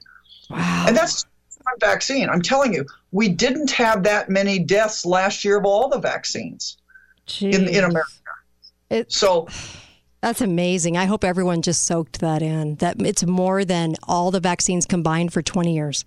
Wow. 0.50 0.85
And 0.87 0.96
that's 0.96 1.26
one 1.70 1.79
vaccine. 1.81 2.29
I'm 2.29 2.43
telling 2.43 2.73
you, 2.73 2.85
we 3.12 3.29
didn't 3.29 3.70
have 3.70 4.03
that 4.05 4.29
many 4.29 4.59
deaths 4.59 5.05
last 5.05 5.44
year 5.44 5.59
of 5.59 5.65
all 5.65 5.88
the 5.88 5.99
vaccines 5.99 6.76
in, 7.41 7.69
in 7.69 7.85
America. 7.85 8.09
It- 8.91 9.12
So 9.12 9.49
That's 10.20 10.41
amazing. 10.41 10.97
I 10.97 11.05
hope 11.05 11.25
everyone 11.25 11.62
just 11.62 11.85
soaked 11.85 12.20
that 12.20 12.43
in. 12.43 12.76
That 12.76 13.00
it's 13.03 13.25
more 13.25 13.65
than 13.65 13.94
all 14.05 14.31
the 14.31 14.41
vaccines 14.41 14.87
combined 14.87 15.32
for 15.32 15.43
20 15.43 15.75
years. 15.75 16.05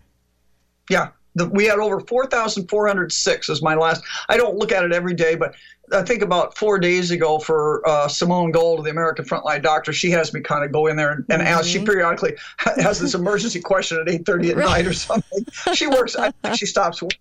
Yeah, 0.90 1.10
the, 1.36 1.48
we 1.48 1.66
had 1.66 1.80
over 1.80 2.00
4,406 2.02 3.50
is 3.50 3.62
my 3.62 3.76
last. 3.76 4.04
I 4.28 4.36
don't 4.38 4.58
look 4.58 4.72
at 4.72 4.84
it 4.84 4.92
every 4.94 5.14
day, 5.14 5.36
but 5.36 5.54
I 5.94 6.04
think 6.04 6.22
about 6.22 6.58
four 6.58 6.80
days 6.80 7.12
ago 7.12 7.40
for 7.40 7.88
uh, 7.88 8.08
Simone 8.08 8.52
Gold, 8.52 8.86
the 8.86 8.90
American 8.90 9.26
Frontline 9.26 9.62
Doctor, 9.62 9.94
she 9.94 10.12
has 10.12 10.34
me 10.34 10.42
kind 10.42 10.64
of 10.64 10.72
go 10.72 10.88
in 10.88 10.96
there 10.96 11.12
and, 11.12 11.26
and 11.30 11.42
ask. 11.42 11.66
She 11.66 11.84
periodically 11.84 12.36
has 12.58 13.00
this 13.00 13.14
emergency 13.14 13.60
question 13.60 14.00
at 14.00 14.08
8:30 14.08 14.52
at 14.52 14.58
night 14.58 14.88
or 14.88 14.94
something. 14.94 15.46
She 15.74 15.88
works. 15.88 16.16
I 16.16 16.32
think 16.32 16.56
she 16.58 16.66
stops 16.66 17.02
work. 17.02 17.12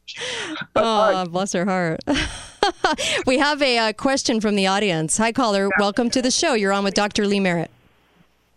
But, 0.73 0.85
uh, 0.85 1.25
Oh, 1.27 1.31
bless 1.31 1.53
her 1.53 1.65
heart. 1.65 2.01
we 3.27 3.39
have 3.39 3.61
a 3.63 3.79
uh, 3.79 3.93
question 3.93 4.41
from 4.41 4.55
the 4.55 4.67
audience. 4.67 5.17
Hi, 5.19 5.33
caller. 5.33 5.69
Welcome 5.79 6.11
to 6.11 6.23
the 6.23 6.31
show. 6.31 6.55
You're 6.55 6.73
on 6.73 6.85
with 6.85 6.95
Dr. 6.95 7.27
Lee 7.27 7.41
Merritt. 7.41 7.71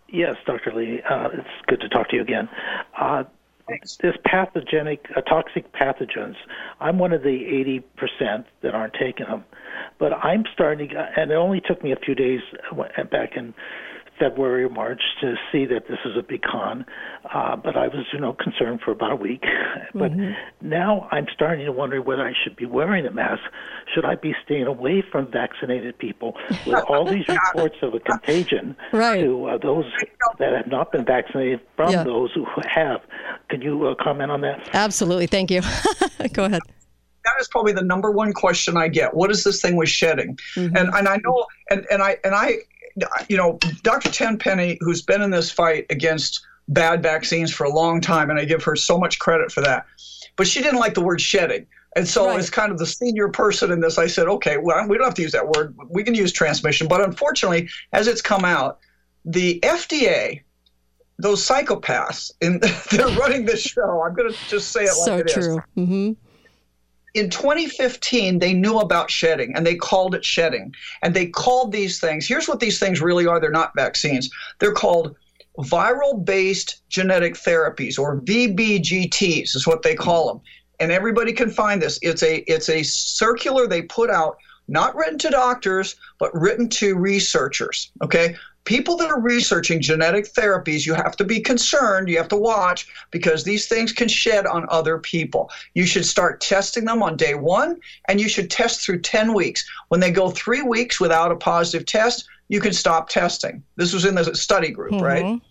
Yes, 0.10 0.36
Dr. 0.46 0.74
Lee. 0.74 1.01
Uh, 1.10 1.29
it's 1.34 1.48
good 1.67 1.82
to 1.82 1.89
talk 1.89 2.10
to 2.10 2.15
you 2.15 2.22
again. 2.22 2.48
Uh, 3.72 3.75
this 4.01 4.15
pathogenic, 4.25 5.05
uh, 5.15 5.22
toxic 5.22 5.72
pathogens, 5.74 6.36
I'm 6.79 7.00
one 7.00 7.13
of 7.13 7.24
the 7.24 7.82
80% 8.22 8.46
that 8.62 8.75
aren't 8.75 8.93
taking 8.93 9.25
them. 9.27 9.46
But 10.00 10.13
I'm 10.13 10.43
starting, 10.53 10.91
and 11.17 11.32
it 11.32 11.36
only 11.36 11.62
took 11.62 11.84
me 11.84 11.91
a 11.91 11.96
few 11.96 12.15
days 12.15 12.41
uh, 12.72 13.03
back 13.05 13.38
in 13.38 13.53
February 14.20 14.63
or 14.63 14.70
March 14.70 15.01
to 15.22 15.36
see 15.51 15.65
that 15.65 15.88
this 15.88 15.98
is 16.05 16.15
a 16.17 16.22
big 16.24 16.41
con. 16.41 16.86
Uh, 17.34 17.55
but 17.55 17.75
I 17.75 17.88
was, 17.88 18.05
you 18.13 18.20
know, 18.20 18.34
concerned 18.34 18.82
for 18.84 18.91
about 18.91 19.12
a 19.12 19.15
week. 19.15 19.43
But 19.96 20.12
now 20.62 21.08
I'm 21.12 21.27
starting 21.34 21.65
to 21.67 21.72
wonder 21.72 22.01
whether 22.01 22.24
I 22.27 22.34
should 22.43 22.55
be 22.55 22.65
wearing 22.65 23.05
a 23.05 23.12
mask. 23.12 23.41
Should 23.93 24.05
I 24.05 24.15
be 24.15 24.34
staying 24.43 24.65
away 24.65 25.03
from 25.12 25.29
vaccinated 25.32 25.98
people 26.00 26.36
with 26.65 26.84
all 26.89 27.05
these 27.05 27.27
reports 27.27 27.75
of 27.84 27.93
a 27.93 28.00
contagion 28.00 28.75
Right. 28.91 29.22
to 29.22 29.46
uh, 29.50 29.58
those 29.60 29.86
that 30.39 30.53
have 30.53 30.67
not 30.67 30.91
been 30.91 31.05
vaccinated 31.05 31.60
from 31.75 31.91
Yeah. 31.91 32.03
those 32.03 32.32
who 32.34 32.46
have? 32.67 33.01
Can 33.50 33.62
you 33.62 33.86
uh, 33.88 33.96
comment 34.03 34.32
on 34.32 34.41
that? 34.41 34.67
Absolutely. 34.74 35.27
Thank 35.27 35.51
you. 35.51 35.62
Go 36.34 36.46
ahead. 36.46 36.62
that 37.25 37.36
is 37.39 37.48
probably 37.48 37.74
the 37.74 37.84
number 37.84 38.10
one 38.10 38.34
question 38.34 38.75
I 38.77 38.88
get. 38.88 39.13
What 39.13 39.29
is 39.32 39.43
this 39.43 39.62
thing 39.62 39.75
with 39.75 39.89
shedding? 39.89 40.38
And 40.55 40.75
and 40.77 41.08
I 41.08 41.17
know 41.24 41.46
and 41.70 41.86
and 41.91 42.01
I 42.01 42.17
and 42.25 42.34
I 42.34 42.58
you 43.29 43.38
know 43.38 43.59
Dr. 43.83 44.12
Tenpenny 44.12 44.77
who's 44.81 45.01
been 45.01 45.21
in 45.21 45.31
this 45.31 45.51
fight 45.51 45.85
against 45.89 46.45
bad 46.67 47.03
vaccines 47.03 47.51
for 47.51 47.65
a 47.65 47.69
long 47.73 48.01
time 48.01 48.29
and 48.29 48.39
I 48.39 48.45
give 48.45 48.63
her 48.63 48.75
so 48.75 48.97
much 48.97 49.19
credit 49.19 49.51
for 49.51 49.62
that. 49.62 49.85
But 50.35 50.47
she 50.47 50.62
didn't 50.62 50.79
like 50.79 50.93
the 50.93 51.01
word 51.01 51.21
shedding. 51.21 51.67
And 51.95 52.07
so 52.07 52.27
Right. 52.27 52.39
as 52.39 52.50
kind 52.50 52.71
of 52.71 52.79
the 52.79 52.85
senior 52.85 53.27
person 53.27 53.71
in 53.71 53.79
this 53.79 53.97
I 53.97 54.07
said, 54.07 54.27
"Okay, 54.27 54.57
well 54.57 54.88
we 54.88 54.97
don't 54.97 55.05
have 55.05 55.13
to 55.15 55.21
use 55.21 55.33
that 55.33 55.47
word. 55.47 55.75
We 55.89 56.03
can 56.03 56.15
use 56.15 56.31
transmission." 56.31 56.88
But 56.88 57.01
unfortunately, 57.01 57.69
as 57.91 58.07
it's 58.07 58.21
come 58.21 58.45
out, 58.45 58.79
the 59.25 59.59
FDA 59.62 60.41
those 61.19 61.45
psychopaths, 61.47 62.31
and 62.41 62.62
they're 62.91 63.07
running 63.17 63.45
this 63.45 63.62
show. 63.62 64.03
I'm 64.03 64.13
going 64.13 64.31
to 64.31 64.38
just 64.47 64.71
say 64.71 64.83
it 64.83 64.89
so 64.89 65.12
like 65.12 65.21
it 65.21 65.27
is 65.27 65.33
true. 65.33 65.62
Mm-hmm. 65.77 66.12
In 67.13 67.29
2015 67.29 68.39
they 68.39 68.53
knew 68.53 68.79
about 68.79 69.10
shedding 69.10 69.55
and 69.55 69.65
they 69.65 69.75
called 69.75 70.15
it 70.15 70.25
shedding 70.25 70.74
and 71.01 71.13
they 71.13 71.27
called 71.27 71.72
these 71.72 72.00
things 72.00 72.27
here's 72.27 72.48
what 72.48 72.60
these 72.60 72.79
things 72.79 73.01
really 73.01 73.27
are 73.27 73.39
they're 73.39 73.51
not 73.51 73.72
vaccines 73.75 74.29
they're 74.60 74.74
called 74.74 75.15
viral 75.60 76.24
based 76.24 76.82
genetic 76.89 77.36
therapies 77.36 78.00
or 78.00 78.20
VBGTs 78.22 79.55
is 79.55 79.67
what 79.67 79.84
they 79.84 79.96
call 79.96 80.27
them. 80.27 80.41
And 80.79 80.91
everybody 80.91 81.34
can 81.34 81.50
find 81.50 81.82
this. 81.82 82.00
It's 82.01 82.24
a 82.24 82.38
it's 82.51 82.70
a 82.70 82.84
circular 82.84 83.67
they 83.67 83.84
put 83.84 84.10
out 84.10 84.38
not 84.67 84.96
written 84.96 85.17
to 85.20 85.29
doctors 85.29 85.96
but 86.20 86.34
written 86.34 86.70
to 86.70 86.96
researchers, 86.96 87.91
okay? 88.01 88.36
People 88.65 88.96
that 88.98 89.10
are 89.10 89.20
researching 89.20 89.82
genetic 89.82 90.32
therapies, 90.32 90.86
you 90.86 90.93
have 90.93 91.17
to 91.17 91.24
be 91.25 91.41
concerned, 91.41 92.08
you 92.08 92.17
have 92.17 92.29
to 92.29 92.38
watch 92.38 92.88
because 93.12 93.43
these 93.43 93.67
things 93.67 93.91
can 93.91 94.08
shed 94.08 94.46
on 94.46 94.65
other 94.70 95.00
people. 95.00 95.51
You 95.74 95.86
should 95.86 96.05
start 96.05 96.39
testing 96.39 96.86
them 96.86 97.03
on 97.03 97.17
day 97.17 97.36
1 97.36 97.79
and 98.08 98.22
you 98.22 98.29
should 98.29 98.50
test 98.50 98.79
through 98.82 99.01
10 99.01 99.34
weeks. 99.34 99.65
When 99.89 100.00
they 100.00 100.12
go 100.12 100.29
3 100.29 100.62
weeks 100.62 101.00
without 101.01 101.32
a 101.32 101.36
positive 101.36 101.86
test, 101.86 102.27
you 102.48 102.62
can 102.62 102.74
stop 102.74 103.10
testing. 103.10 103.63
This 103.75 103.93
was 103.93 104.05
in 104.05 104.15
the 104.15 104.34
study 104.36 104.70
group, 104.72 104.93
Mm-hmm. 104.93 105.03
right? 105.03 105.41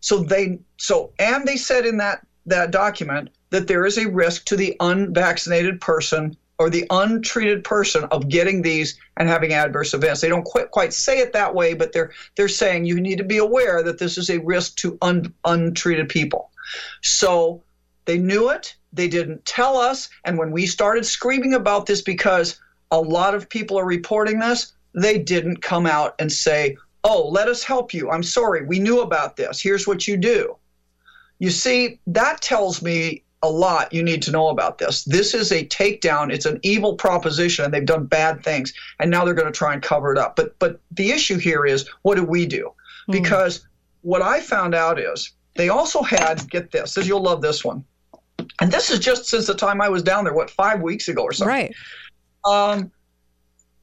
So 0.00 0.18
they 0.18 0.60
so 0.76 1.10
and 1.18 1.46
they 1.46 1.56
said 1.56 1.84
in 1.84 1.96
that 1.96 2.24
that 2.44 2.70
document 2.70 3.30
that 3.50 3.66
there 3.66 3.86
is 3.86 3.98
a 3.98 4.08
risk 4.08 4.44
to 4.46 4.56
the 4.56 4.76
unvaccinated 4.78 5.80
person 5.80 6.36
or 6.58 6.70
the 6.70 6.86
untreated 6.90 7.64
person 7.64 8.04
of 8.04 8.28
getting 8.28 8.62
these 8.62 8.98
and 9.16 9.28
having 9.28 9.52
adverse 9.52 9.92
events. 9.92 10.20
They 10.20 10.28
don't 10.28 10.44
quite 10.44 10.70
quite 10.70 10.92
say 10.92 11.20
it 11.20 11.32
that 11.32 11.54
way, 11.54 11.74
but 11.74 11.92
they're 11.92 12.12
they're 12.36 12.48
saying 12.48 12.86
you 12.86 13.00
need 13.00 13.18
to 13.18 13.24
be 13.24 13.38
aware 13.38 13.82
that 13.82 13.98
this 13.98 14.16
is 14.16 14.30
a 14.30 14.38
risk 14.38 14.76
to 14.76 14.98
un, 15.02 15.32
untreated 15.44 16.08
people. 16.08 16.50
So 17.02 17.62
they 18.06 18.18
knew 18.18 18.50
it. 18.50 18.74
They 18.92 19.08
didn't 19.08 19.44
tell 19.44 19.76
us. 19.76 20.08
And 20.24 20.38
when 20.38 20.50
we 20.50 20.66
started 20.66 21.04
screaming 21.04 21.54
about 21.54 21.86
this 21.86 22.00
because 22.00 22.58
a 22.90 23.00
lot 23.00 23.34
of 23.34 23.48
people 23.48 23.78
are 23.78 23.84
reporting 23.84 24.38
this, 24.38 24.72
they 24.94 25.18
didn't 25.18 25.60
come 25.60 25.86
out 25.86 26.14
and 26.18 26.32
say, 26.32 26.76
oh, 27.04 27.28
let 27.28 27.48
us 27.48 27.62
help 27.62 27.92
you. 27.92 28.10
I'm 28.10 28.22
sorry. 28.22 28.64
We 28.64 28.78
knew 28.78 29.00
about 29.00 29.36
this. 29.36 29.60
Here's 29.60 29.86
what 29.86 30.08
you 30.08 30.16
do. 30.16 30.56
You 31.38 31.50
see, 31.50 32.00
that 32.06 32.40
tells 32.40 32.80
me 32.80 33.22
a 33.46 33.48
lot 33.48 33.92
you 33.92 34.02
need 34.02 34.22
to 34.22 34.30
know 34.30 34.48
about 34.48 34.78
this. 34.78 35.04
This 35.04 35.34
is 35.34 35.52
a 35.52 35.64
takedown. 35.66 36.32
It's 36.32 36.46
an 36.46 36.58
evil 36.62 36.94
proposition 36.94 37.64
and 37.64 37.72
they've 37.72 37.86
done 37.86 38.06
bad 38.06 38.42
things 38.42 38.72
and 38.98 39.10
now 39.10 39.24
they're 39.24 39.34
going 39.34 39.52
to 39.52 39.56
try 39.56 39.72
and 39.72 39.82
cover 39.82 40.12
it 40.12 40.18
up. 40.18 40.36
But 40.36 40.58
but 40.58 40.80
the 40.90 41.10
issue 41.10 41.38
here 41.38 41.64
is 41.64 41.88
what 42.02 42.16
do 42.16 42.24
we 42.24 42.46
do? 42.46 42.72
Because 43.08 43.66
what 44.02 44.20
I 44.20 44.40
found 44.40 44.74
out 44.74 44.98
is 44.98 45.32
they 45.54 45.68
also 45.68 46.02
had 46.02 46.48
get 46.50 46.72
this. 46.72 46.94
This 46.94 47.06
you'll 47.06 47.22
love 47.22 47.40
this 47.40 47.64
one. 47.64 47.84
And 48.60 48.72
this 48.72 48.90
is 48.90 48.98
just 48.98 49.26
since 49.26 49.46
the 49.46 49.54
time 49.54 49.80
I 49.80 49.88
was 49.88 50.02
down 50.02 50.24
there 50.24 50.34
what 50.34 50.50
5 50.50 50.82
weeks 50.82 51.08
ago 51.08 51.22
or 51.22 51.32
something. 51.32 51.48
Right. 51.48 51.74
Um, 52.44 52.90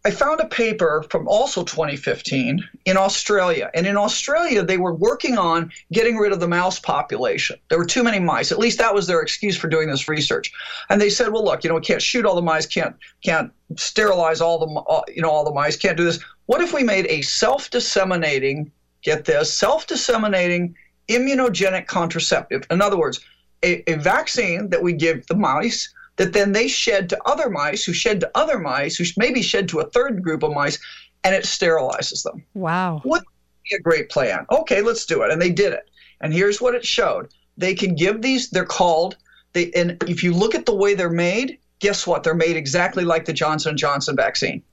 I 0.05 0.11
found 0.11 0.41
a 0.41 0.47
paper 0.47 1.05
from 1.09 1.29
also 1.29 1.63
2015 1.63 2.61
in 2.83 2.97
Australia. 2.97 3.71
And 3.73 3.87
in 3.87 3.95
Australia, 3.95 4.61
they 4.61 4.75
were 4.75 4.93
working 4.93 5.37
on 5.37 5.71
getting 5.93 6.17
rid 6.17 6.33
of 6.33 6.41
the 6.41 6.47
mouse 6.47 6.77
population. 6.77 7.57
There 7.69 7.77
were 7.77 7.85
too 7.85 8.03
many 8.03 8.19
mice. 8.19 8.51
At 8.51 8.59
least 8.59 8.79
that 8.79 8.93
was 8.93 9.07
their 9.07 9.21
excuse 9.21 9.55
for 9.55 9.69
doing 9.69 9.89
this 9.89 10.09
research. 10.09 10.51
And 10.89 10.99
they 10.99 11.09
said, 11.09 11.31
well, 11.31 11.45
look, 11.45 11.63
you 11.63 11.69
know, 11.69 11.75
we 11.75 11.81
can't 11.81 12.01
shoot 12.01 12.25
all 12.25 12.35
the 12.35 12.41
mice, 12.41 12.65
can't 12.65 12.97
can't 13.23 13.49
sterilize 13.77 14.41
all 14.41 14.59
the 14.59 14.81
uh, 14.81 15.01
you 15.07 15.21
know 15.21 15.29
all 15.29 15.45
the 15.45 15.53
mice, 15.53 15.77
can't 15.77 15.95
do 15.95 16.03
this. 16.03 16.19
What 16.47 16.59
if 16.59 16.73
we 16.73 16.83
made 16.83 17.05
a 17.07 17.21
self-disseminating, 17.21 18.71
get 19.03 19.23
this, 19.23 19.53
self-disseminating 19.53 20.75
immunogenic 21.07 21.87
contraceptive? 21.87 22.63
In 22.69 22.81
other 22.81 22.97
words, 22.97 23.21
a, 23.63 23.89
a 23.89 23.95
vaccine 23.95 24.69
that 24.69 24.83
we 24.83 24.91
give 24.91 25.25
the 25.27 25.35
mice 25.35 25.93
that 26.17 26.33
then 26.33 26.51
they 26.51 26.67
shed 26.67 27.09
to 27.09 27.17
other 27.25 27.49
mice 27.49 27.83
who 27.83 27.93
shed 27.93 28.19
to 28.19 28.31
other 28.35 28.59
mice 28.59 28.95
who 28.95 29.05
maybe 29.17 29.41
shed 29.41 29.67
to 29.69 29.79
a 29.79 29.89
third 29.89 30.21
group 30.21 30.43
of 30.43 30.53
mice 30.53 30.79
and 31.23 31.33
it 31.33 31.43
sterilizes 31.43 32.23
them. 32.23 32.43
Wow. 32.53 33.01
Would 33.05 33.23
be 33.69 33.75
a 33.75 33.81
great 33.81 34.09
plan. 34.09 34.45
Okay, 34.51 34.81
let's 34.81 35.05
do 35.05 35.23
it. 35.23 35.31
And 35.31 35.41
they 35.41 35.49
did 35.49 35.73
it. 35.73 35.89
And 36.21 36.33
here's 36.33 36.61
what 36.61 36.75
it 36.75 36.85
showed. 36.85 37.29
They 37.57 37.73
can 37.73 37.95
give 37.95 38.21
these, 38.21 38.49
they're 38.49 38.65
called, 38.65 39.17
they 39.53 39.71
and 39.73 40.01
if 40.07 40.23
you 40.23 40.33
look 40.33 40.55
at 40.55 40.65
the 40.65 40.75
way 40.75 40.93
they're 40.93 41.09
made, 41.09 41.59
guess 41.79 42.07
what? 42.07 42.23
They're 42.23 42.33
made 42.33 42.55
exactly 42.55 43.03
like 43.03 43.25
the 43.25 43.33
Johnson 43.33 43.77
Johnson 43.77 44.15
vaccine. 44.15 44.63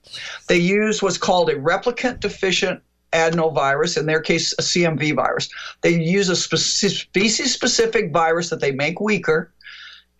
They 0.47 0.57
use 0.57 1.01
what's 1.01 1.17
called 1.17 1.49
a 1.49 1.55
replicant 1.55 2.19
deficient 2.19 2.81
adenovirus, 3.13 3.97
in 3.97 4.05
their 4.05 4.21
case, 4.21 4.53
a 4.53 4.61
CMV 4.61 5.15
virus. 5.15 5.49
They 5.81 6.01
use 6.01 6.29
a 6.29 6.35
species 6.35 7.53
specific 7.53 8.11
virus 8.11 8.49
that 8.49 8.61
they 8.61 8.71
make 8.71 9.01
weaker, 9.01 9.51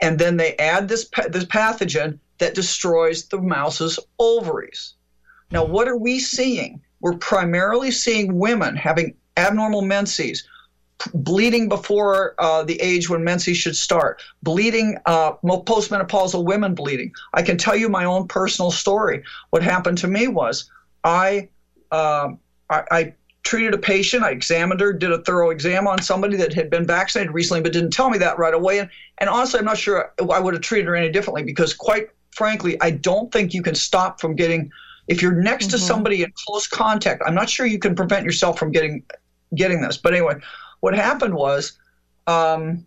and 0.01 0.17
then 0.17 0.37
they 0.37 0.55
add 0.57 0.87
this, 0.87 1.09
this 1.29 1.45
pathogen 1.45 2.19
that 2.39 2.55
destroys 2.55 3.25
the 3.25 3.39
mouse's 3.39 3.99
ovaries. 4.19 4.95
Now, 5.51 5.63
what 5.63 5.87
are 5.87 5.97
we 5.97 6.19
seeing? 6.19 6.81
We're 7.01 7.17
primarily 7.17 7.91
seeing 7.91 8.37
women 8.37 8.75
having 8.75 9.15
abnormal 9.37 9.81
menses, 9.83 10.47
bleeding 11.13 11.69
before 11.69 12.35
uh, 12.39 12.63
the 12.63 12.79
age 12.81 13.09
when 13.09 13.23
menses 13.23 13.57
should 13.57 13.75
start, 13.75 14.21
bleeding, 14.43 14.97
uh, 15.05 15.33
postmenopausal 15.43 16.43
women 16.45 16.73
bleeding. 16.73 17.11
I 17.33 17.41
can 17.41 17.57
tell 17.57 17.75
you 17.75 17.89
my 17.89 18.05
own 18.05 18.27
personal 18.27 18.71
story. 18.71 19.23
What 19.49 19.63
happened 19.63 19.97
to 19.99 20.07
me 20.07 20.27
was 20.27 20.69
I, 21.03 21.49
um, 21.91 22.39
I, 22.69 22.83
I 22.91 23.13
treated 23.43 23.73
a 23.73 23.77
patient. 23.77 24.23
I 24.23 24.31
examined 24.31 24.79
her, 24.81 24.93
did 24.93 25.11
a 25.11 25.21
thorough 25.23 25.49
exam 25.49 25.87
on 25.87 26.01
somebody 26.01 26.37
that 26.37 26.53
had 26.53 26.69
been 26.69 26.85
vaccinated 26.85 27.33
recently, 27.33 27.61
but 27.61 27.73
didn't 27.73 27.91
tell 27.91 28.09
me 28.09 28.17
that 28.19 28.37
right 28.37 28.53
away. 28.53 28.79
And, 28.79 28.89
and 29.17 29.29
honestly, 29.29 29.59
I'm 29.59 29.65
not 29.65 29.77
sure 29.77 30.13
I 30.31 30.39
would 30.39 30.53
have 30.53 30.61
treated 30.61 30.87
her 30.87 30.95
any 30.95 31.09
differently 31.09 31.43
because, 31.43 31.73
quite 31.73 32.09
frankly, 32.31 32.79
I 32.81 32.91
don't 32.91 33.31
think 33.31 33.53
you 33.53 33.63
can 33.63 33.75
stop 33.75 34.21
from 34.21 34.35
getting. 34.35 34.71
If 35.07 35.21
you're 35.21 35.33
next 35.33 35.65
mm-hmm. 35.65 35.71
to 35.71 35.79
somebody 35.79 36.23
in 36.23 36.31
close 36.45 36.67
contact, 36.67 37.23
I'm 37.25 37.35
not 37.35 37.49
sure 37.49 37.65
you 37.65 37.79
can 37.79 37.95
prevent 37.95 38.25
yourself 38.25 38.59
from 38.59 38.71
getting 38.71 39.03
getting 39.55 39.81
this. 39.81 39.97
But 39.97 40.13
anyway, 40.13 40.35
what 40.79 40.93
happened 40.93 41.33
was, 41.33 41.77
um, 42.27 42.85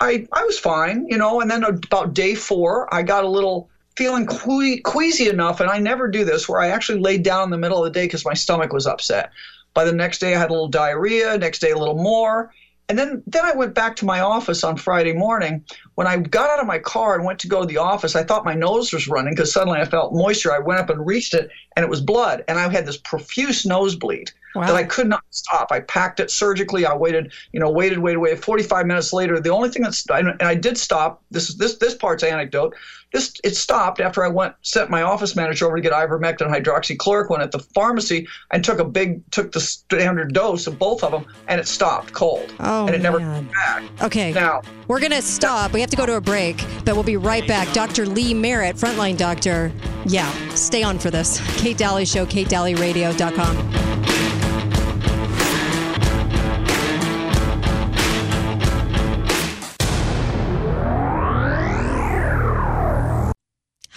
I 0.00 0.26
I 0.32 0.44
was 0.44 0.58
fine, 0.58 1.06
you 1.08 1.16
know. 1.16 1.40
And 1.40 1.50
then 1.50 1.64
about 1.64 2.12
day 2.12 2.34
four, 2.34 2.92
I 2.92 3.02
got 3.02 3.24
a 3.24 3.28
little 3.28 3.70
feeling 3.96 4.26
que- 4.26 4.80
queasy 4.82 5.28
enough, 5.28 5.60
and 5.60 5.70
I 5.70 5.78
never 5.78 6.08
do 6.08 6.24
this, 6.24 6.48
where 6.48 6.60
I 6.60 6.68
actually 6.68 6.98
laid 6.98 7.22
down 7.22 7.44
in 7.44 7.50
the 7.50 7.58
middle 7.58 7.78
of 7.78 7.84
the 7.84 7.98
day 7.98 8.06
because 8.06 8.24
my 8.24 8.34
stomach 8.34 8.72
was 8.72 8.86
upset. 8.86 9.30
By 9.74 9.84
the 9.84 9.92
next 9.92 10.18
day, 10.18 10.34
I 10.34 10.38
had 10.38 10.50
a 10.50 10.52
little 10.52 10.68
diarrhea. 10.68 11.38
Next 11.38 11.60
day, 11.60 11.70
a 11.70 11.78
little 11.78 12.02
more. 12.02 12.52
And 12.88 12.98
then, 12.98 13.22
then 13.26 13.44
I 13.44 13.52
went 13.52 13.74
back 13.74 13.96
to 13.96 14.04
my 14.04 14.20
office 14.20 14.64
on 14.64 14.76
Friday 14.76 15.12
morning. 15.14 15.64
When 15.94 16.06
I 16.06 16.16
got 16.18 16.50
out 16.50 16.60
of 16.60 16.66
my 16.66 16.78
car 16.78 17.14
and 17.14 17.24
went 17.24 17.38
to 17.40 17.48
go 17.48 17.60
to 17.60 17.66
the 17.66 17.78
office, 17.78 18.14
I 18.14 18.22
thought 18.22 18.44
my 18.44 18.54
nose 18.54 18.92
was 18.92 19.08
running 19.08 19.34
because 19.34 19.52
suddenly 19.52 19.80
I 19.80 19.84
felt 19.86 20.12
moisture. 20.12 20.52
I 20.52 20.58
went 20.58 20.80
up 20.80 20.90
and 20.90 21.06
reached 21.06 21.32
it, 21.32 21.48
and 21.74 21.84
it 21.84 21.88
was 21.88 22.00
blood. 22.00 22.44
And 22.48 22.58
I 22.58 22.68
had 22.70 22.84
this 22.84 22.98
profuse 22.98 23.64
nosebleed 23.64 24.30
wow. 24.54 24.66
that 24.66 24.74
I 24.76 24.84
could 24.84 25.08
not 25.08 25.22
stop. 25.30 25.70
I 25.70 25.80
packed 25.80 26.20
it 26.20 26.30
surgically. 26.30 26.86
I 26.86 26.94
waited, 26.94 27.32
you 27.52 27.60
know, 27.60 27.70
waited, 27.70 27.98
waited, 27.98 28.18
waited. 28.18 28.42
45 28.42 28.86
minutes 28.86 29.12
later, 29.12 29.40
the 29.40 29.50
only 29.50 29.68
thing 29.68 29.82
that's 29.82 30.04
and 30.10 30.42
I 30.42 30.54
did 30.54 30.78
stop. 30.78 31.22
This 31.30 31.50
is 31.50 31.56
this 31.56 31.76
this 31.76 31.94
part's 31.94 32.22
anecdote. 32.22 32.74
This 33.12 33.34
it 33.44 33.54
stopped 33.56 34.00
after 34.00 34.24
I 34.24 34.28
went 34.28 34.54
sent 34.62 34.88
my 34.88 35.02
office 35.02 35.36
manager 35.36 35.66
over 35.66 35.76
to 35.76 35.82
get 35.82 35.92
ivermectin 35.92 36.48
hydroxychloroquine 36.48 37.40
at 37.40 37.52
the 37.52 37.58
pharmacy 37.58 38.26
and 38.50 38.64
took 38.64 38.78
a 38.78 38.84
big 38.84 39.22
took 39.30 39.52
the 39.52 39.60
standard 39.60 40.32
dose 40.32 40.66
of 40.66 40.78
both 40.78 41.04
of 41.04 41.12
them 41.12 41.26
and 41.48 41.60
it 41.60 41.66
stopped 41.66 42.12
cold. 42.12 42.52
Oh, 42.60 42.86
and 42.86 42.94
it 42.94 43.02
never 43.02 43.20
man. 43.20 43.44
came 43.44 43.52
back. 43.52 43.82
Okay. 44.02 44.32
Now 44.32 44.62
we're 44.88 45.00
gonna 45.00 45.20
stop. 45.22 45.72
We 45.72 45.80
have 45.80 45.90
to 45.90 45.96
go 45.96 46.06
to 46.06 46.14
a 46.14 46.20
break, 46.20 46.64
but 46.84 46.94
we'll 46.94 47.02
be 47.02 47.18
right 47.18 47.46
back. 47.46 47.70
Dr. 47.74 48.06
Lee 48.06 48.32
Merritt, 48.32 48.76
frontline 48.76 49.18
doctor. 49.18 49.70
Yeah, 50.06 50.30
stay 50.54 50.82
on 50.82 50.98
for 50.98 51.10
this. 51.10 51.40
Kate 51.58 51.76
Dalley 51.76 52.04
Show, 52.04 52.24
KateDalleyRadio.com. 52.26 54.11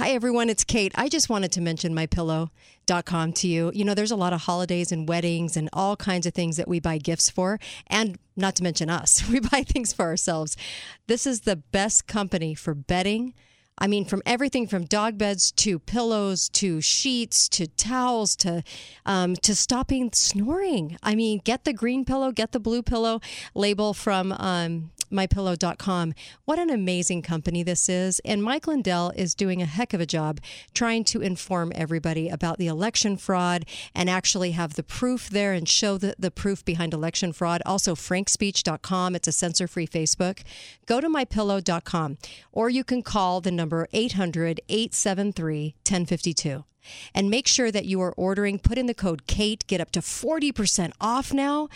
Hi 0.05 0.11
everyone, 0.11 0.51
it's 0.51 0.63
Kate. 0.63 0.91
I 0.93 1.09
just 1.09 1.29
wanted 1.29 1.51
to 1.53 1.61
mention 1.61 1.95
mypillow.com 1.95 3.33
to 3.33 3.47
you. 3.47 3.71
You 3.73 3.83
know, 3.83 3.95
there's 3.95 4.11
a 4.11 4.15
lot 4.15 4.33
of 4.33 4.41
holidays 4.41 4.91
and 4.91 5.09
weddings 5.09 5.57
and 5.57 5.67
all 5.73 5.95
kinds 5.95 6.27
of 6.27 6.35
things 6.35 6.57
that 6.57 6.67
we 6.67 6.79
buy 6.79 6.99
gifts 6.99 7.31
for, 7.31 7.59
and 7.87 8.19
not 8.35 8.55
to 8.57 8.63
mention 8.63 8.87
us. 8.87 9.27
We 9.31 9.39
buy 9.39 9.63
things 9.63 9.93
for 9.93 10.05
ourselves. 10.05 10.57
This 11.07 11.25
is 11.25 11.41
the 11.41 11.55
best 11.55 12.05
company 12.05 12.53
for 12.53 12.75
bedding. 12.75 13.33
I 13.79 13.87
mean, 13.87 14.05
from 14.05 14.21
everything 14.27 14.67
from 14.67 14.85
dog 14.85 15.17
beds 15.17 15.51
to 15.53 15.79
pillows 15.79 16.49
to 16.49 16.81
sheets 16.81 17.49
to 17.49 17.65
towels 17.65 18.35
to 18.37 18.63
um, 19.07 19.35
to 19.37 19.55
stopping 19.55 20.11
snoring. 20.13 20.97
I 21.01 21.15
mean, 21.15 21.41
get 21.43 21.63
the 21.63 21.73
green 21.73 22.05
pillow, 22.05 22.31
get 22.31 22.51
the 22.51 22.59
blue 22.59 22.83
pillow 22.83 23.21
label 23.55 23.95
from 23.95 24.33
um, 24.33 24.91
mypillow.com. 25.15 26.13
What 26.45 26.59
an 26.59 26.69
amazing 26.69 27.21
company 27.21 27.63
this 27.63 27.89
is. 27.89 28.19
And 28.25 28.43
Mike 28.43 28.67
Lindell 28.67 29.11
is 29.15 29.33
doing 29.33 29.61
a 29.61 29.65
heck 29.65 29.93
of 29.93 30.01
a 30.01 30.05
job 30.05 30.41
trying 30.73 31.03
to 31.05 31.21
inform 31.21 31.71
everybody 31.73 32.29
about 32.29 32.57
the 32.57 32.67
election 32.67 33.17
fraud 33.17 33.65
and 33.95 34.09
actually 34.09 34.51
have 34.51 34.75
the 34.75 34.83
proof 34.83 35.29
there 35.29 35.53
and 35.53 35.67
show 35.67 35.97
the, 35.97 36.15
the 36.19 36.31
proof 36.31 36.63
behind 36.65 36.93
election 36.93 37.33
fraud. 37.33 37.61
Also, 37.65 37.95
frankspeech.com. 37.95 39.15
It's 39.15 39.27
a 39.27 39.31
censor 39.31 39.67
free 39.67 39.87
Facebook. 39.87 40.41
Go 40.85 41.01
to 41.01 41.09
mypillow.com 41.09 42.17
or 42.51 42.69
you 42.69 42.83
can 42.83 43.01
call 43.01 43.41
the 43.41 43.51
number 43.51 43.87
800 43.93 44.61
873 44.69 45.75
1052. 45.87 46.63
And 47.13 47.29
make 47.29 47.47
sure 47.47 47.71
that 47.71 47.85
you 47.85 48.01
are 48.01 48.13
ordering. 48.13 48.59
Put 48.59 48.77
in 48.77 48.85
the 48.85 48.93
code 48.93 49.27
KATE, 49.27 49.67
get 49.67 49.81
up 49.81 49.91
to 49.91 49.99
40% 49.99 50.91
off 50.99 51.33
now. 51.33 51.69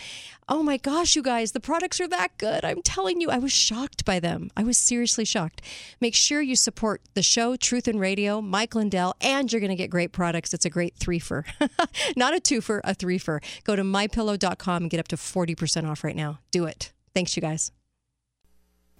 Oh 0.48 0.64
my 0.64 0.78
gosh, 0.78 1.14
you 1.14 1.22
guys, 1.22 1.52
the 1.52 1.60
products 1.60 2.00
are 2.00 2.08
that 2.08 2.36
good. 2.36 2.64
I'm 2.64 2.82
telling 2.82 3.20
you, 3.20 3.30
I 3.30 3.38
was 3.38 3.52
shocked 3.52 4.04
by 4.04 4.18
them. 4.18 4.50
I 4.56 4.64
was 4.64 4.78
seriously 4.78 5.24
shocked. 5.24 5.62
Make 6.00 6.14
sure 6.14 6.42
you 6.42 6.56
support 6.56 7.02
the 7.14 7.22
show, 7.22 7.54
Truth 7.54 7.86
and 7.86 8.00
Radio, 8.00 8.40
Mike 8.40 8.74
Lindell, 8.74 9.14
and 9.20 9.52
you're 9.52 9.60
going 9.60 9.70
to 9.70 9.76
get 9.76 9.90
great 9.90 10.10
products. 10.10 10.52
It's 10.52 10.64
a 10.64 10.70
great 10.70 10.96
threefer. 10.96 11.44
Not 12.16 12.36
a 12.36 12.40
twofer, 12.40 12.80
a 12.82 12.94
threefer. 12.96 13.40
Go 13.62 13.76
to 13.76 13.82
mypillow.com 13.82 14.82
and 14.82 14.90
get 14.90 14.98
up 14.98 15.08
to 15.08 15.16
40% 15.16 15.88
off 15.88 16.02
right 16.02 16.16
now. 16.16 16.40
Do 16.50 16.64
it. 16.64 16.92
Thanks, 17.14 17.36
you 17.36 17.42
guys. 17.42 17.70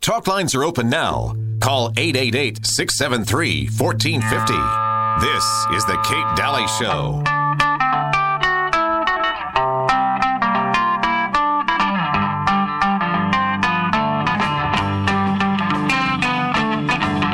Talk 0.01 0.27
lines 0.27 0.55
are 0.55 0.65
open 0.65 0.89
now. 0.89 1.35
Call 1.61 1.93
888 1.97 2.65
673 2.65 3.67
1450. 3.67 4.90
This 5.21 5.67
is 5.75 5.85
The 5.85 5.99
Kate 6.03 6.35
Dalley 6.35 6.67
Show. 6.67 7.23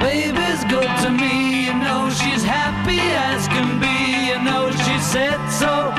Baby's 0.00 0.64
good 0.64 0.90
to 1.02 1.10
me, 1.10 1.66
you 1.66 1.74
know 1.74 2.10
she's 2.10 2.42
happy 2.42 2.98
as 2.98 3.46
can 3.46 3.78
be, 3.78 4.30
you 4.30 4.42
know 4.42 4.70
she 4.72 4.98
said 4.98 5.38
so. 5.48 5.92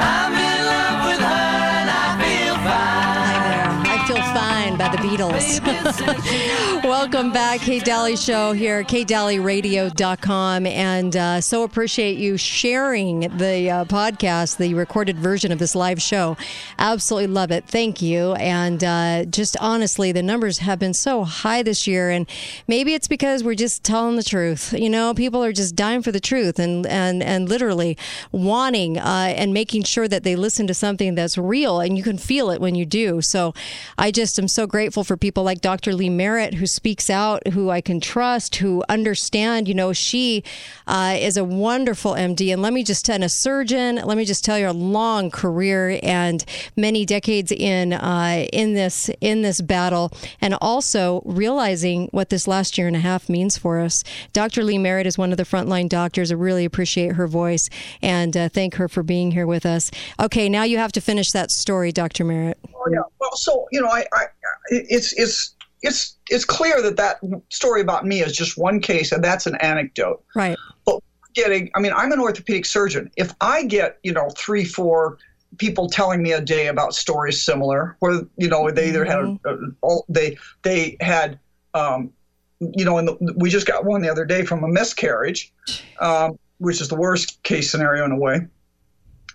I'm 0.00 0.32
in 0.32 0.60
love 0.72 1.04
with 1.04 1.20
her 1.20 1.52
and 1.80 1.90
I 1.90 2.16
feel 2.22 2.56
fine. 2.64 3.84
I 3.86 4.04
feel 4.06 4.22
fine 4.32 4.76
by 4.78 4.88
the 4.88 4.96
Beatles. 4.96 5.61
Welcome 6.84 7.32
back, 7.32 7.60
Kate 7.60 7.82
Dalley 7.82 8.16
Show 8.16 8.52
here, 8.52 8.84
katedalleyradio.com. 8.84 10.66
And 10.66 11.16
uh, 11.16 11.40
so 11.40 11.62
appreciate 11.62 12.18
you 12.18 12.36
sharing 12.36 13.20
the 13.38 13.70
uh, 13.70 13.84
podcast, 13.86 14.58
the 14.58 14.74
recorded 14.74 15.18
version 15.18 15.50
of 15.50 15.58
this 15.58 15.74
live 15.74 16.02
show. 16.02 16.36
Absolutely 16.78 17.28
love 17.28 17.50
it. 17.50 17.64
Thank 17.66 18.02
you. 18.02 18.34
And 18.34 18.84
uh, 18.84 19.24
just 19.24 19.56
honestly, 19.60 20.12
the 20.12 20.22
numbers 20.22 20.58
have 20.58 20.78
been 20.78 20.92
so 20.92 21.24
high 21.24 21.62
this 21.62 21.86
year. 21.86 22.10
And 22.10 22.28
maybe 22.68 22.92
it's 22.92 23.08
because 23.08 23.42
we're 23.42 23.54
just 23.54 23.82
telling 23.82 24.16
the 24.16 24.22
truth. 24.22 24.74
You 24.74 24.90
know, 24.90 25.14
people 25.14 25.42
are 25.42 25.52
just 25.52 25.74
dying 25.74 26.02
for 26.02 26.12
the 26.12 26.20
truth 26.20 26.58
and, 26.58 26.86
and, 26.86 27.22
and 27.22 27.48
literally 27.48 27.96
wanting 28.30 28.98
uh, 28.98 29.32
and 29.36 29.54
making 29.54 29.84
sure 29.84 30.06
that 30.06 30.22
they 30.22 30.36
listen 30.36 30.66
to 30.66 30.74
something 30.74 31.14
that's 31.14 31.38
real. 31.38 31.80
And 31.80 31.96
you 31.96 32.02
can 32.02 32.18
feel 32.18 32.50
it 32.50 32.60
when 32.60 32.74
you 32.74 32.84
do. 32.84 33.22
So 33.22 33.54
I 33.96 34.10
just 34.10 34.38
am 34.38 34.48
so 34.48 34.66
grateful 34.66 35.02
for 35.02 35.16
people 35.16 35.44
like 35.44 35.61
Dr. 35.62 35.94
Lee 35.94 36.10
Merritt, 36.10 36.54
who 36.54 36.66
speaks 36.66 37.08
out, 37.08 37.46
who 37.48 37.70
I 37.70 37.80
can 37.80 38.00
trust, 38.00 38.56
who 38.56 38.84
understand. 38.88 39.68
You 39.68 39.74
know, 39.74 39.92
she 39.92 40.44
uh, 40.86 41.16
is 41.18 41.36
a 41.36 41.44
wonderful 41.44 42.12
MD, 42.12 42.52
and 42.52 42.60
let 42.60 42.72
me 42.72 42.84
just 42.84 43.06
tell 43.06 43.22
a 43.22 43.28
surgeon. 43.28 43.96
Let 43.96 44.16
me 44.16 44.24
just 44.24 44.44
tell 44.44 44.58
you, 44.58 44.68
a 44.68 44.72
long 44.72 45.30
career 45.30 46.00
and 46.02 46.44
many 46.76 47.04
decades 47.06 47.52
in 47.52 47.92
uh, 47.92 48.46
in 48.52 48.74
this 48.74 49.10
in 49.20 49.42
this 49.42 49.60
battle, 49.60 50.12
and 50.40 50.54
also 50.60 51.22
realizing 51.24 52.08
what 52.10 52.28
this 52.28 52.48
last 52.48 52.76
year 52.76 52.86
and 52.86 52.96
a 52.96 53.00
half 53.00 53.28
means 53.28 53.56
for 53.56 53.80
us. 53.80 54.02
Dr. 54.32 54.64
Lee 54.64 54.78
Merritt 54.78 55.06
is 55.06 55.16
one 55.16 55.30
of 55.30 55.36
the 55.36 55.44
frontline 55.44 55.88
doctors. 55.88 56.32
I 56.32 56.34
really 56.34 56.64
appreciate 56.64 57.12
her 57.12 57.26
voice 57.26 57.68
and 58.02 58.36
uh, 58.36 58.48
thank 58.48 58.74
her 58.74 58.88
for 58.88 59.02
being 59.02 59.30
here 59.30 59.46
with 59.46 59.64
us. 59.64 59.90
Okay, 60.20 60.48
now 60.48 60.64
you 60.64 60.78
have 60.78 60.92
to 60.92 61.00
finish 61.00 61.30
that 61.32 61.50
story, 61.50 61.92
Dr. 61.92 62.24
Merritt. 62.24 62.58
Yeah. 62.90 63.00
Well, 63.20 63.34
so 63.36 63.66
you 63.72 63.80
know, 63.80 63.88
I, 63.88 64.06
I, 64.12 64.24
it's 64.68 65.12
it's 65.12 65.54
it's 65.82 66.16
it's 66.30 66.44
clear 66.44 66.80
that 66.82 66.96
that 66.96 67.20
story 67.50 67.80
about 67.80 68.06
me 68.06 68.20
is 68.20 68.32
just 68.32 68.56
one 68.56 68.80
case, 68.80 69.12
and 69.12 69.22
that's 69.22 69.46
an 69.46 69.56
anecdote. 69.56 70.24
Right. 70.34 70.56
But 70.84 71.00
getting, 71.34 71.70
I 71.74 71.80
mean, 71.80 71.92
I'm 71.94 72.12
an 72.12 72.20
orthopedic 72.20 72.64
surgeon. 72.64 73.10
If 73.16 73.34
I 73.40 73.64
get, 73.64 73.98
you 74.02 74.12
know, 74.12 74.30
three, 74.36 74.64
four 74.64 75.18
people 75.58 75.88
telling 75.88 76.22
me 76.22 76.32
a 76.32 76.40
day 76.40 76.68
about 76.68 76.94
stories 76.94 77.42
similar, 77.42 77.96
where 78.00 78.22
you 78.36 78.48
know 78.48 78.70
they 78.70 78.88
either 78.88 79.04
had 79.04 79.18
a, 79.18 79.38
a, 79.84 79.98
they 80.08 80.38
they 80.62 80.96
had, 81.00 81.38
um, 81.74 82.12
you 82.60 82.84
know, 82.84 82.98
and 82.98 83.08
the, 83.08 83.34
we 83.36 83.50
just 83.50 83.66
got 83.66 83.84
one 83.84 84.02
the 84.02 84.10
other 84.10 84.24
day 84.24 84.44
from 84.44 84.64
a 84.64 84.68
miscarriage, 84.68 85.52
um, 86.00 86.38
which 86.58 86.80
is 86.80 86.88
the 86.88 86.96
worst 86.96 87.42
case 87.42 87.70
scenario 87.70 88.04
in 88.04 88.12
a 88.12 88.16
way. 88.16 88.46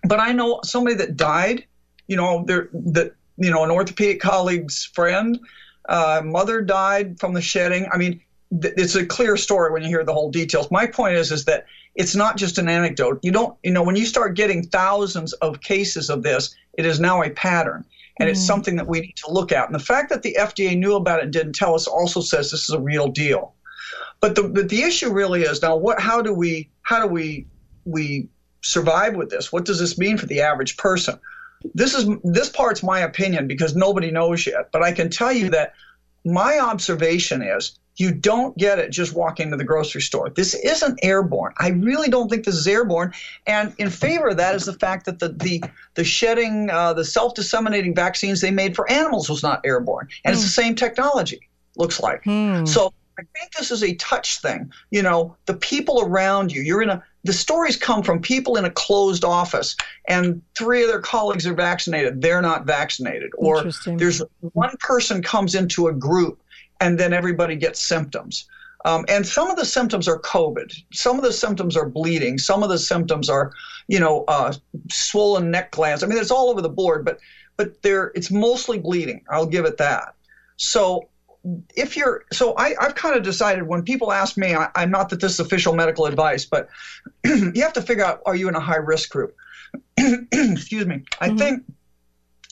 But 0.04 0.20
I 0.20 0.32
know 0.32 0.60
somebody 0.64 0.96
that 0.96 1.18
died, 1.18 1.66
you 2.08 2.16
know, 2.16 2.44
there 2.48 2.70
that 2.74 3.14
you 3.38 3.50
know 3.50 3.64
an 3.64 3.72
orthopedic 3.72 4.20
colleague's 4.20 4.86
friend 4.86 5.40
uh, 5.88 6.22
mother 6.24 6.62
died 6.62 7.20
from 7.20 7.34
the 7.34 7.42
shedding. 7.42 7.88
I 7.92 7.98
mean, 7.98 8.22
th- 8.62 8.74
it's 8.78 8.96
a 8.96 9.06
clear 9.06 9.38
story 9.38 9.72
when 9.72 9.84
you 9.84 9.90
hear 9.90 10.04
the 10.04 10.14
whole 10.14 10.30
details. 10.30 10.70
My 10.70 10.86
point 10.86 11.16
is, 11.16 11.32
is 11.32 11.46
that 11.46 11.66
it's 11.96 12.16
not 12.16 12.38
just 12.38 12.58
an 12.58 12.70
anecdote. 12.70 13.20
You 13.24 13.32
don't, 13.32 13.58
you 13.64 13.72
know, 13.72 13.84
when 13.84 13.96
you 13.96 14.06
start 14.06 14.36
getting 14.36 14.64
thousands 14.64 15.34
of 15.34 15.62
cases 15.62 16.10
of 16.10 16.24
this, 16.24 16.56
it 16.78 16.86
is 16.86 17.00
now 17.00 17.24
a 17.24 17.30
pattern, 17.30 17.86
and 18.20 18.28
mm. 18.28 18.32
it's 18.32 18.46
something 18.46 18.76
that 18.76 18.88
we 18.88 19.00
need 19.00 19.16
to 19.18 19.32
look 19.32 19.52
at. 19.52 19.66
And 19.66 19.76
the 19.76 19.84
fact 19.84 20.10
that 20.10 20.24
the 20.24 20.36
FDA 20.40 20.78
knew 20.78 20.96
about 20.96 21.20
it 21.20 21.24
and 21.26 21.34
didn't 21.34 21.54
tell 21.54 21.74
us 21.74 21.88
also 21.88 22.22
says 22.22 22.52
this 22.52 22.64
is 22.64 22.76
a 22.76 22.80
real 22.80 23.08
deal. 23.08 23.54
But 24.20 24.36
the 24.36 24.44
but 24.44 24.70
the 24.70 24.82
issue 24.82 25.12
really 25.12 25.44
is 25.44 25.62
now 25.62 25.76
what? 25.76 26.00
How 26.00 26.22
do 26.22 26.34
we 26.34 26.70
how 26.82 27.00
do 27.02 27.08
we 27.08 27.46
we 27.86 28.28
survive 28.62 29.16
with 29.16 29.30
this? 29.30 29.52
What 29.52 29.66
does 29.66 29.80
this 29.80 29.98
mean 29.98 30.18
for 30.18 30.26
the 30.26 30.42
average 30.42 30.76
person? 30.78 31.20
This 31.74 31.94
is 31.94 32.08
this 32.24 32.50
part's 32.50 32.84
my 32.84 33.00
opinion 33.00 33.48
because 33.48 33.76
nobody 33.76 34.12
knows 34.12 34.46
yet 34.46 34.72
but 34.72 34.84
i 34.84 34.92
can 34.92 35.10
tell 35.10 35.32
you 35.32 35.50
that 35.50 35.74
my 36.26 36.60
observation 36.60 37.42
is 37.42 37.78
you 37.96 38.12
don't 38.12 38.56
get 38.58 38.78
it 38.78 38.92
just 38.92 39.16
walking 39.16 39.50
to 39.50 39.58
the 39.58 39.64
grocery 39.64 40.02
store 40.02 40.30
this 40.30 40.54
isn't 40.54 41.00
airborne 41.04 41.54
i 41.58 41.70
really 41.70 42.10
don't 42.10 42.30
think 42.30 42.46
this 42.46 42.56
is 42.56 42.68
airborne 42.68 43.12
and 43.46 43.74
in 43.78 43.90
favor 43.90 44.30
of 44.30 44.38
that 44.38 44.56
is 44.56 44.66
the 44.66 44.74
fact 44.74 45.06
that 45.06 45.20
the 45.20 45.30
the, 45.30 45.64
the 45.96 46.04
shedding 46.04 46.70
uh, 46.70 46.94
the 46.94 47.06
self-disseminating 47.06 47.96
vaccines 47.96 48.42
they 48.42 48.52
made 48.52 48.76
for 48.76 48.90
animals 48.92 49.30
was 49.30 49.42
not 49.42 49.62
airborne 49.66 50.08
and 50.26 50.34
mm. 50.34 50.38
it's 50.38 50.46
the 50.46 50.52
same 50.52 50.76
technology 50.76 51.40
looks 51.76 52.00
like 52.00 52.24
mm. 52.24 52.68
so 52.68 52.94
I 53.20 53.24
think 53.36 53.54
this 53.54 53.72
is 53.72 53.84
a 53.84 53.96
touch 53.96 54.42
thing. 54.42 54.72
You 54.92 55.02
know, 55.02 55.36
the 55.48 55.56
people 55.56 56.02
around 56.04 56.52
you, 56.52 56.62
you're 56.62 56.84
in 56.84 56.90
a, 56.90 57.04
the 57.28 57.34
stories 57.34 57.76
come 57.76 58.02
from 58.02 58.22
people 58.22 58.56
in 58.56 58.66
a 58.66 58.70
closed 58.70 59.26
office 59.26 59.76
and 60.08 60.42
three 60.58 60.82
of 60.82 60.88
their 60.88 61.02
colleagues 61.02 61.46
are 61.46 61.54
vaccinated. 61.54 62.22
They're 62.22 62.42
not 62.42 62.66
vaccinated. 62.66 63.32
Or 63.38 63.66
there's 63.86 64.24
one 64.54 64.76
person 64.80 65.22
comes 65.22 65.54
into 65.54 65.90
a 65.90 65.94
group 65.94 66.42
and 66.80 66.98
then 66.98 67.12
everybody 67.12 67.58
gets 67.58 67.86
symptoms. 67.86 68.48
Um, 68.86 69.04
and 69.10 69.28
some 69.28 69.50
of 69.50 69.58
the 69.58 69.66
symptoms 69.66 70.08
are 70.08 70.20
COVID. 70.22 70.72
Some 70.94 71.18
of 71.18 71.24
the 71.24 71.34
symptoms 71.34 71.76
are 71.76 71.90
bleeding. 71.90 72.38
Some 72.38 72.64
of 72.64 72.70
the 72.70 72.78
symptoms 72.78 73.30
are, 73.30 73.52
you 73.90 74.00
know, 74.00 74.24
uh, 74.30 74.54
swollen 74.90 75.52
neck 75.52 75.72
glands. 75.72 76.04
I 76.04 76.08
mean, 76.08 76.18
it's 76.18 76.32
all 76.32 76.50
over 76.50 76.62
the 76.62 76.70
board, 76.70 77.04
but 77.04 77.20
but 77.58 77.82
there 77.82 78.12
it's 78.16 78.32
mostly 78.32 78.80
bleeding. 78.80 79.26
I'll 79.30 79.48
give 79.48 79.66
it 79.66 79.78
that. 79.78 80.14
So 80.56 81.10
if 81.76 81.96
you're 81.96 82.26
so 82.32 82.56
I, 82.58 82.76
have 82.80 82.96
kind 82.96 83.16
of 83.16 83.24
decided 83.24 83.68
when 83.68 83.84
people 83.84 84.12
ask 84.12 84.38
me 84.38 84.54
I, 84.54 84.70
am 84.76 84.92
not 84.92 85.10
that 85.10 85.22
this 85.22 85.34
is 85.34 85.40
official 85.40 85.74
medical 85.74 86.06
advice 86.06 86.46
but 86.46 86.70
you 87.26 87.62
have 87.62 87.74
to 87.74 87.82
figure 87.82 88.04
out 88.04 88.22
are 88.26 88.36
you 88.36 88.50
in 88.50 88.56
a 88.56 88.60
high 88.60 88.78
risk 88.78 89.10
group? 89.10 89.36
Excuse 89.98 90.86
me. 90.86 91.04
I 91.22 91.30
mm-hmm. 91.30 91.38
think 91.38 91.64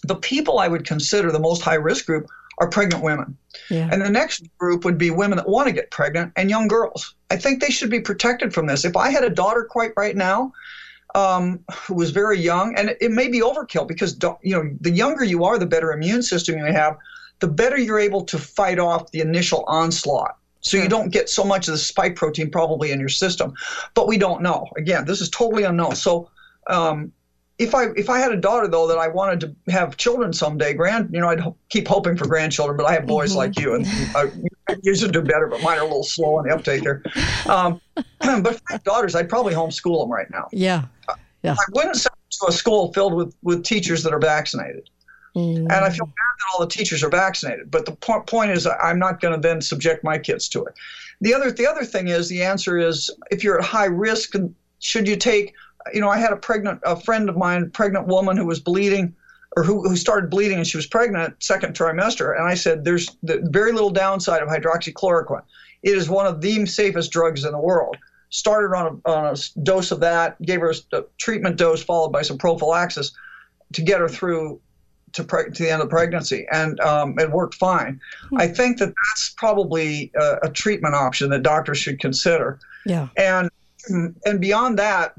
the 0.04 0.16
people 0.16 0.60
i 0.60 0.68
would 0.68 0.86
consider 0.86 1.32
the 1.32 1.40
most 1.40 1.62
high 1.62 1.76
risk 1.76 2.06
group 2.06 2.28
are 2.60 2.70
pregnant 2.70 3.04
women. 3.04 3.38
Yeah. 3.70 3.90
and 3.92 4.02
the 4.02 4.10
next 4.10 4.46
group 4.58 4.86
would 4.86 4.98
be 4.98 5.12
women 5.12 5.38
that 5.38 5.50
want 5.50 5.68
to 5.68 5.74
get 5.74 5.92
pregnant 5.92 6.32
and 6.36 6.50
young 6.50 6.68
girls. 6.68 7.16
I 7.32 7.38
think 7.38 7.62
they 7.62 7.70
should 7.70 7.90
be 7.90 8.00
protected 8.00 8.54
from 8.54 8.68
this. 8.68 8.86
If 8.86 8.96
i 8.96 9.10
had 9.10 9.24
a 9.24 9.30
daughter 9.30 9.68
quite 9.70 9.92
right 9.98 10.16
now 10.16 10.54
um, 11.16 11.62
who 11.74 11.96
was 11.96 12.12
very 12.12 12.40
young 12.40 12.76
and 12.76 12.90
it, 12.90 12.98
it 13.02 13.12
may 13.12 13.28
be 13.28 13.42
overkill 13.42 13.88
because 13.88 14.18
you 14.42 14.56
know 14.56 14.70
the 14.82 14.92
younger 14.92 15.24
you 15.24 15.44
are 15.44 15.58
the 15.58 15.66
better 15.66 15.92
immune 15.92 16.22
system 16.22 16.58
you 16.58 16.66
have 16.66 16.98
the 17.40 17.48
better 17.48 17.78
you're 17.78 18.00
able 18.00 18.24
to 18.26 18.38
fight 18.38 18.80
off 18.80 19.12
the 19.12 19.20
initial 19.20 19.64
onslaught. 19.68 20.38
So 20.62 20.78
you 20.78 20.90
don't 20.90 21.10
get 21.10 21.30
so 21.30 21.44
much 21.44 21.68
of 21.68 21.74
the 21.74 21.78
spike 21.78 22.16
protein 22.16 22.50
probably 22.50 22.92
in 22.92 23.00
your 23.00 23.10
system, 23.10 23.54
but 23.94 24.08
we 24.08 24.18
don't 24.18 24.42
know. 24.42 24.68
Again, 24.78 25.06
this 25.06 25.22
is 25.22 25.30
totally 25.30 25.64
unknown. 25.64 25.96
So 25.96 26.30
um, 26.66 27.12
if 27.58 27.74
I 27.74 27.86
if 27.96 28.10
I 28.10 28.20
had 28.20 28.32
a 28.32 28.38
daughter 28.38 28.68
though 28.68 28.88
that 28.88 28.98
I 28.98 29.08
wanted 29.08 29.40
to 29.42 29.72
have 29.72 29.96
children 29.96 30.34
someday, 30.34 30.74
grand, 30.74 31.12
you 31.14 31.22
know, 31.22 31.30
I'd 31.30 31.40
ho- 31.40 31.56
keep 31.70 31.88
hoping 31.88 32.18
for 32.18 32.28
grandchildren, 32.28 32.78
but 32.78 32.86
I 32.86 32.94
have 32.94 33.06
boys 33.06 33.30
mm-hmm. 33.30 33.38
like 33.38 33.60
you, 33.60 33.76
and 33.76 33.86
uh, 34.16 34.28
you 34.84 34.96
should 34.96 35.14
do 35.14 35.22
better, 35.22 35.48
but 35.48 35.62
mine 35.62 35.78
are 35.78 35.82
a 35.82 35.86
little 35.86 36.04
slow 36.04 36.38
on 36.38 36.48
the 36.48 36.54
uptake 36.54 36.82
here. 36.82 37.04
Um, 37.48 37.80
but 38.20 38.56
if 38.56 38.62
I 38.70 38.74
have 38.74 38.84
daughters, 38.84 39.16
I'd 39.16 39.30
probably 39.30 39.54
homeschool 39.54 40.04
them 40.04 40.12
right 40.12 40.30
now. 40.32 40.50
Yeah, 40.52 40.86
yeah. 41.44 41.54
I 41.54 41.64
wouldn't 41.74 41.96
send 41.96 42.14
them 42.14 42.30
to 42.42 42.48
a 42.48 42.52
school 42.52 42.92
filled 42.94 43.14
with 43.14 43.36
with 43.42 43.64
teachers 43.64 44.04
that 44.04 44.14
are 44.14 44.20
vaccinated. 44.20 44.90
Mm. 45.36 45.58
And 45.58 45.72
I 45.72 45.90
feel 45.90 46.06
bad 46.06 46.34
that 46.40 46.46
all 46.54 46.66
the 46.66 46.72
teachers 46.72 47.04
are 47.04 47.10
vaccinated. 47.10 47.70
But 47.70 47.86
the 47.86 47.92
po- 47.92 48.22
point 48.22 48.52
is, 48.52 48.66
I'm 48.66 49.00
not 49.00 49.20
going 49.20 49.34
to 49.40 49.48
then 49.48 49.62
subject 49.62 50.04
my 50.04 50.18
kids 50.18 50.48
to 50.50 50.64
it. 50.66 50.74
The 51.22 51.34
other, 51.34 51.52
the 51.52 51.68
other 51.68 51.84
thing 51.84 52.08
is, 52.08 52.30
the 52.30 52.42
answer 52.42 52.78
is, 52.78 53.10
if 53.32 53.44
you're 53.44 53.60
at 53.60 53.66
high 53.66 53.86
risk, 53.86 54.34
should 54.80 55.08
you 55.08 55.16
take? 55.16 55.54
You 55.94 56.02
know, 56.02 56.10
I 56.10 56.18
had 56.18 56.32
a 56.32 56.38
pregnant, 56.38 56.80
a 56.84 57.00
friend 57.00 57.30
of 57.30 57.38
mine, 57.38 57.70
pregnant 57.72 58.08
woman 58.08 58.38
who 58.38 58.46
was 58.46 58.60
bleeding, 58.60 59.14
or 59.58 59.64
who, 59.64 59.88
who 59.88 59.96
started 59.96 60.30
bleeding 60.30 60.58
and 60.58 60.68
she 60.68 60.78
was 60.78 60.86
pregnant 60.86 61.42
second 61.42 61.76
trimester. 61.76 62.38
And 62.38 62.46
I 62.46 62.56
said, 62.56 62.84
there's 62.84 63.16
the 63.24 63.42
very 63.52 63.72
little 63.72 63.90
downside 63.90 64.42
of 64.42 64.50
hydroxychloroquine. 64.50 65.44
It 65.82 65.96
is 65.96 66.10
one 66.10 66.26
of 66.26 66.42
the 66.42 66.66
safest 66.66 67.12
drugs 67.12 67.46
in 67.46 67.52
the 67.54 67.60
world. 67.60 67.96
started 68.30 68.76
on 68.76 69.02
a, 69.06 69.10
on 69.10 69.34
a 69.34 69.38
dose 69.64 69.92
of 69.92 70.02
that, 70.02 70.42
gave 70.42 70.60
her 70.60 70.74
a 70.92 71.04
treatment 71.18 71.56
dose 71.58 71.82
followed 71.84 72.10
by 72.10 72.22
some 72.22 72.38
prophylaxis 72.38 73.14
to 73.74 73.82
get 73.82 74.00
her 74.00 74.10
through 74.10 74.60
to, 75.16 75.24
preg- 75.24 75.54
to 75.54 75.64
the 75.64 75.72
end 75.72 75.82
of 75.82 75.90
pregnancy, 75.90 76.46
and 76.52 76.80
um, 76.82 77.18
it 77.18 77.32
worked 77.32 77.56
fine. 77.56 78.00
Hmm. 78.30 78.38
I 78.38 78.48
think 78.48 78.78
that 78.80 78.88
that's 78.88 79.34
probably 79.38 80.12
a, 80.16 80.38
a 80.44 80.50
treatment 80.50 80.94
option 80.94 81.30
that 81.32 81.42
doctors 81.42 81.78
should 81.78 82.00
consider. 82.00 82.60
Yeah. 82.86 83.08
And 83.18 83.50
and 84.26 84.42
beyond 84.42 84.80
that, 84.80 85.14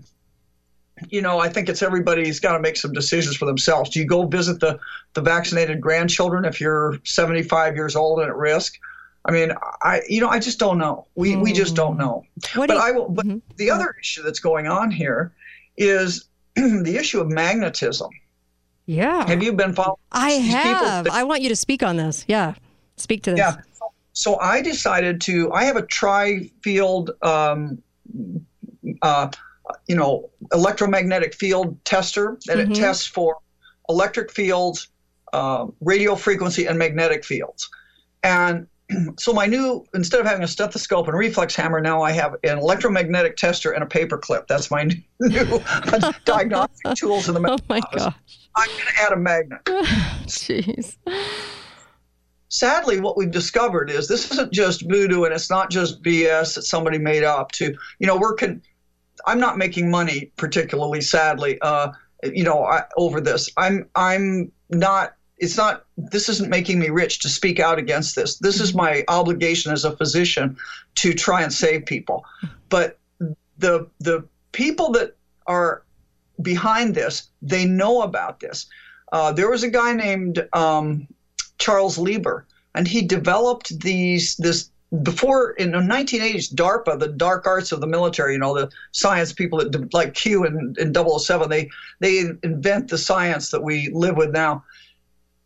you 1.08 1.22
know, 1.22 1.38
I 1.38 1.48
think 1.48 1.68
it's 1.68 1.82
everybody's 1.82 2.40
got 2.40 2.52
to 2.52 2.60
make 2.60 2.76
some 2.76 2.92
decisions 2.92 3.36
for 3.36 3.46
themselves. 3.46 3.90
Do 3.90 4.00
you 4.00 4.06
go 4.06 4.26
visit 4.26 4.60
the 4.60 4.78
the 5.14 5.22
vaccinated 5.22 5.80
grandchildren 5.80 6.44
if 6.44 6.60
you're 6.60 6.98
75 7.04 7.74
years 7.74 7.96
old 7.96 8.20
and 8.20 8.28
at 8.28 8.36
risk? 8.36 8.74
I 9.24 9.32
mean, 9.32 9.52
I 9.82 10.02
you 10.08 10.20
know, 10.20 10.28
I 10.28 10.38
just 10.38 10.58
don't 10.58 10.78
know. 10.78 11.06
We 11.14 11.36
we 11.36 11.52
just 11.52 11.74
don't 11.74 11.94
hmm. 11.94 12.00
know. 12.00 12.24
What 12.54 12.68
but 12.68 12.74
do 12.74 12.74
you- 12.74 12.80
I 12.80 12.90
will. 12.92 13.08
But 13.08 13.26
mm-hmm. 13.26 13.38
the 13.56 13.70
other 13.70 13.94
issue 13.98 14.22
that's 14.22 14.40
going 14.40 14.66
on 14.66 14.90
here 14.90 15.32
is 15.78 16.26
the 16.54 16.96
issue 16.98 17.20
of 17.20 17.28
magnetism. 17.28 18.10
Yeah. 18.86 19.26
Have 19.28 19.42
you 19.42 19.52
been 19.52 19.74
following? 19.74 19.96
I 20.12 20.30
people 20.36 20.48
have. 20.56 21.04
that- 21.04 21.12
I 21.12 21.24
want 21.24 21.42
you 21.42 21.48
to 21.48 21.56
speak 21.56 21.82
on 21.82 21.96
this. 21.96 22.24
Yeah. 22.28 22.54
Speak 22.96 23.22
to 23.24 23.30
this. 23.32 23.38
Yeah. 23.38 23.56
So 24.12 24.38
I 24.38 24.62
decided 24.62 25.20
to. 25.22 25.52
I 25.52 25.64
have 25.64 25.76
a 25.76 25.82
tri-field, 25.82 27.10
um, 27.22 27.82
uh, 29.02 29.28
you 29.88 29.96
know, 29.96 30.30
electromagnetic 30.52 31.34
field 31.34 31.76
tester 31.84 32.38
that 32.46 32.56
Mhm. 32.58 32.70
it 32.70 32.74
tests 32.76 33.06
for 33.06 33.36
electric 33.88 34.32
fields, 34.32 34.88
uh, 35.32 35.66
radio 35.80 36.14
frequency, 36.14 36.66
and 36.66 36.78
magnetic 36.78 37.24
fields. 37.24 37.68
And 38.22 38.66
so 39.18 39.32
my 39.32 39.46
new, 39.46 39.84
instead 39.94 40.20
of 40.20 40.26
having 40.26 40.44
a 40.44 40.48
stethoscope 40.48 41.08
and 41.08 41.18
reflex 41.18 41.54
hammer, 41.56 41.80
now 41.80 42.00
I 42.02 42.12
have 42.12 42.36
an 42.44 42.56
electromagnetic 42.58 43.36
tester 43.36 43.72
and 43.72 43.82
a 43.82 43.86
paper 43.86 44.16
clip. 44.16 44.46
That's 44.46 44.70
my 44.70 44.84
new 45.20 45.60
diagnostic 46.24 46.94
tools 46.94 47.28
in 47.28 47.34
the. 47.34 47.50
Oh 47.50 47.58
my 47.68 47.80
gosh. 47.92 48.14
I'm 48.56 48.68
going 48.68 48.86
to 48.86 49.02
add 49.02 49.12
a 49.12 49.16
magnet. 49.16 49.64
Jeez. 50.26 50.96
sadly, 52.48 53.00
what 53.00 53.16
we've 53.16 53.30
discovered 53.30 53.90
is 53.90 54.08
this 54.08 54.30
isn't 54.32 54.52
just 54.52 54.88
voodoo 54.88 55.24
and 55.24 55.34
it's 55.34 55.50
not 55.50 55.70
just 55.70 56.02
BS 56.02 56.54
that 56.54 56.62
somebody 56.62 56.98
made 56.98 57.22
up 57.22 57.52
to, 57.52 57.76
you 57.98 58.06
know, 58.06 58.16
we're 58.16 58.34
con- 58.34 58.62
I'm 59.26 59.40
not 59.40 59.58
making 59.58 59.90
money 59.90 60.32
particularly 60.36 61.00
sadly, 61.00 61.58
uh, 61.60 61.92
you 62.24 62.44
know, 62.44 62.64
I, 62.64 62.84
over 62.96 63.20
this. 63.20 63.50
I'm, 63.56 63.88
I'm 63.94 64.50
not, 64.70 65.14
it's 65.38 65.56
not, 65.56 65.84
this 65.98 66.30
isn't 66.30 66.48
making 66.48 66.78
me 66.78 66.88
rich 66.88 67.20
to 67.20 67.28
speak 67.28 67.60
out 67.60 67.78
against 67.78 68.16
this. 68.16 68.38
This 68.38 68.60
is 68.60 68.74
my 68.74 69.04
obligation 69.08 69.72
as 69.72 69.84
a 69.84 69.94
physician 69.96 70.56
to 70.96 71.12
try 71.12 71.42
and 71.42 71.52
save 71.52 71.84
people. 71.84 72.24
But 72.70 72.98
the, 73.58 73.86
the 74.00 74.26
people 74.52 74.92
that 74.92 75.16
are 75.46 75.82
behind 76.42 76.94
this, 76.94 77.28
they 77.42 77.64
know 77.64 78.02
about 78.02 78.40
this. 78.40 78.66
Uh, 79.12 79.32
there 79.32 79.50
was 79.50 79.62
a 79.62 79.68
guy 79.68 79.92
named 79.92 80.46
um, 80.52 81.06
Charles 81.58 81.98
Lieber, 81.98 82.46
and 82.74 82.86
he 82.86 83.02
developed 83.02 83.78
these 83.80 84.36
this 84.36 84.70
before 85.02 85.50
in 85.52 85.72
the 85.72 85.78
1980s. 85.78 86.54
DARPA, 86.54 86.98
the 86.98 87.08
dark 87.08 87.46
arts 87.46 87.72
of 87.72 87.80
the 87.80 87.86
military, 87.86 88.34
you 88.34 88.38
know, 88.38 88.54
the 88.54 88.70
science 88.92 89.32
people 89.32 89.58
that 89.58 89.94
like 89.94 90.14
Q 90.14 90.44
and, 90.44 90.76
and 90.78 90.96
007, 90.96 91.48
they 91.48 91.70
they 92.00 92.20
invent 92.42 92.88
the 92.88 92.98
science 92.98 93.50
that 93.50 93.62
we 93.62 93.90
live 93.92 94.16
with 94.16 94.30
now, 94.30 94.64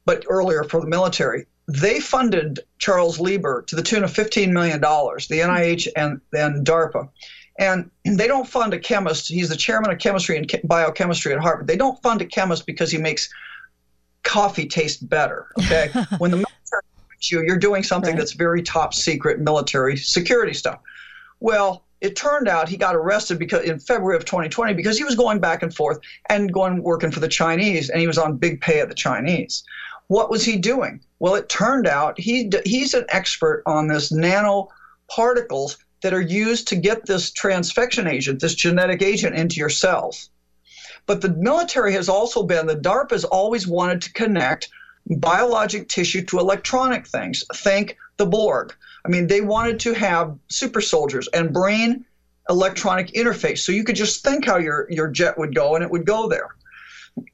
but 0.04 0.24
earlier 0.28 0.64
for 0.64 0.80
the 0.80 0.86
military. 0.86 1.46
They 1.68 2.00
funded 2.00 2.60
Charles 2.78 3.20
Lieber 3.20 3.62
to 3.68 3.76
the 3.76 3.82
tune 3.82 4.02
of 4.02 4.12
$15 4.12 4.50
million, 4.50 4.80
the 4.80 4.88
NIH 4.88 5.86
and, 5.94 6.20
and 6.32 6.66
DARPA. 6.66 7.08
And 7.58 7.90
they 8.04 8.26
don't 8.26 8.46
fund 8.46 8.74
a 8.74 8.78
chemist. 8.78 9.28
He's 9.28 9.48
the 9.48 9.56
chairman 9.56 9.90
of 9.90 9.98
chemistry 9.98 10.36
and 10.36 10.50
biochemistry 10.64 11.32
at 11.32 11.40
Harvard. 11.40 11.66
They 11.66 11.76
don't 11.76 12.00
fund 12.02 12.20
a 12.22 12.26
chemist 12.26 12.66
because 12.66 12.90
he 12.90 12.98
makes 12.98 13.28
coffee 14.22 14.66
taste 14.66 15.08
better. 15.08 15.48
Okay, 15.58 15.90
when 16.18 16.30
the 16.30 16.36
military 16.38 16.82
you, 17.28 17.42
you're 17.42 17.58
doing 17.58 17.82
something 17.82 18.16
that's 18.16 18.32
very 18.32 18.62
top 18.62 18.94
secret 18.94 19.40
military 19.40 19.96
security 19.96 20.54
stuff. 20.54 20.80
Well, 21.40 21.84
it 22.00 22.16
turned 22.16 22.48
out 22.48 22.68
he 22.68 22.76
got 22.76 22.96
arrested 22.96 23.38
because 23.38 23.64
in 23.64 23.78
February 23.78 24.16
of 24.16 24.24
2020 24.24 24.72
because 24.74 24.96
he 24.96 25.04
was 25.04 25.14
going 25.14 25.38
back 25.38 25.62
and 25.62 25.74
forth 25.74 25.98
and 26.30 26.52
going 26.52 26.82
working 26.82 27.10
for 27.10 27.20
the 27.20 27.28
Chinese, 27.28 27.90
and 27.90 28.00
he 28.00 28.06
was 28.06 28.18
on 28.18 28.36
big 28.36 28.60
pay 28.60 28.80
at 28.80 28.88
the 28.88 28.94
Chinese. 28.94 29.64
What 30.06 30.30
was 30.30 30.44
he 30.44 30.56
doing? 30.56 31.00
Well, 31.18 31.34
it 31.34 31.48
turned 31.48 31.86
out 31.86 32.18
he 32.18 32.50
he's 32.64 32.94
an 32.94 33.04
expert 33.08 33.62
on 33.66 33.88
this 33.88 34.10
nanoparticles 34.10 35.76
that 36.02 36.14
are 36.14 36.20
used 36.20 36.68
to 36.68 36.76
get 36.76 37.06
this 37.06 37.30
transfection 37.30 38.10
agent, 38.10 38.40
this 38.40 38.54
genetic 38.54 39.02
agent, 39.02 39.36
into 39.36 39.56
your 39.56 39.68
cells. 39.68 40.30
But 41.06 41.20
the 41.20 41.28
military 41.28 41.92
has 41.94 42.08
also 42.08 42.42
been, 42.42 42.66
the 42.66 42.76
DARPA 42.76 43.12
has 43.12 43.24
always 43.24 43.66
wanted 43.66 44.02
to 44.02 44.12
connect 44.12 44.68
biologic 45.06 45.88
tissue 45.88 46.22
to 46.26 46.38
electronic 46.38 47.06
things. 47.06 47.44
Think 47.54 47.96
the 48.16 48.26
Borg. 48.26 48.74
I 49.04 49.08
mean, 49.08 49.26
they 49.26 49.40
wanted 49.40 49.80
to 49.80 49.94
have 49.94 50.36
super 50.48 50.80
soldiers 50.80 51.28
and 51.32 51.52
brain 51.52 52.04
electronic 52.48 53.08
interface. 53.12 53.58
So 53.58 53.72
you 53.72 53.84
could 53.84 53.96
just 53.96 54.22
think 54.22 54.44
how 54.44 54.58
your, 54.58 54.86
your 54.90 55.08
jet 55.08 55.38
would 55.38 55.54
go 55.54 55.74
and 55.74 55.84
it 55.84 55.90
would 55.90 56.04
go 56.04 56.28
there. 56.28 56.54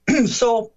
so 0.27 0.73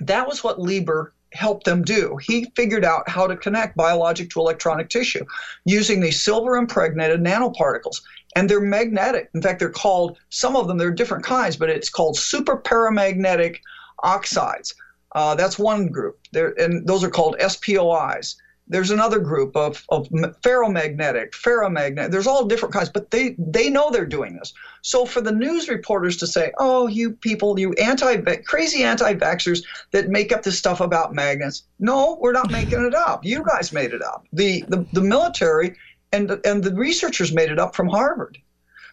that 0.00 0.26
was 0.26 0.42
what 0.42 0.60
Lieber 0.60 1.12
helped 1.32 1.64
them 1.64 1.82
do. 1.82 2.16
He 2.22 2.50
figured 2.56 2.84
out 2.84 3.08
how 3.08 3.26
to 3.26 3.36
connect 3.36 3.76
biologic 3.76 4.30
to 4.30 4.40
electronic 4.40 4.88
tissue 4.88 5.24
using 5.64 6.00
these 6.00 6.20
silver 6.20 6.56
impregnated 6.56 7.20
nanoparticles. 7.20 8.00
And 8.36 8.48
they're 8.48 8.60
magnetic. 8.60 9.30
In 9.34 9.42
fact, 9.42 9.58
they're 9.58 9.70
called, 9.70 10.18
some 10.28 10.56
of 10.56 10.68
them, 10.68 10.78
they're 10.78 10.90
different 10.90 11.24
kinds, 11.24 11.56
but 11.56 11.68
it's 11.68 11.90
called 11.90 12.16
super 12.16 12.56
paramagnetic 12.56 13.58
oxides. 14.02 14.74
Uh, 15.14 15.34
that's 15.34 15.58
one 15.58 15.88
group. 15.88 16.18
There, 16.32 16.54
and 16.60 16.86
those 16.86 17.02
are 17.02 17.10
called 17.10 17.36
SPOIs. 17.40 18.36
There's 18.70 18.92
another 18.92 19.18
group 19.18 19.56
of, 19.56 19.84
of 19.88 20.08
ferromagnetic, 20.08 21.32
ferromagnetic. 21.32 22.12
There's 22.12 22.28
all 22.28 22.46
different 22.46 22.72
kinds, 22.72 22.88
but 22.88 23.10
they, 23.10 23.34
they 23.36 23.68
know 23.68 23.90
they're 23.90 24.06
doing 24.06 24.36
this. 24.36 24.54
So 24.82 25.04
for 25.04 25.20
the 25.20 25.32
news 25.32 25.68
reporters 25.68 26.16
to 26.18 26.26
say, 26.28 26.52
"Oh, 26.56 26.86
you 26.86 27.10
people, 27.10 27.58
you 27.58 27.72
anti 27.74 28.16
crazy 28.46 28.84
anti-vaxxers 28.84 29.64
that 29.90 30.08
make 30.08 30.32
up 30.32 30.44
this 30.44 30.56
stuff 30.56 30.80
about 30.80 31.14
magnets," 31.14 31.64
no, 31.80 32.16
we're 32.20 32.32
not 32.32 32.52
making 32.52 32.84
it 32.86 32.94
up. 32.94 33.24
You 33.24 33.44
guys 33.44 33.72
made 33.72 33.92
it 33.92 34.02
up. 34.02 34.24
The 34.32 34.64
the, 34.68 34.86
the 34.92 35.02
military 35.02 35.76
and 36.12 36.40
and 36.44 36.62
the 36.62 36.74
researchers 36.74 37.32
made 37.32 37.50
it 37.50 37.58
up 37.58 37.74
from 37.74 37.88
Harvard. 37.88 38.38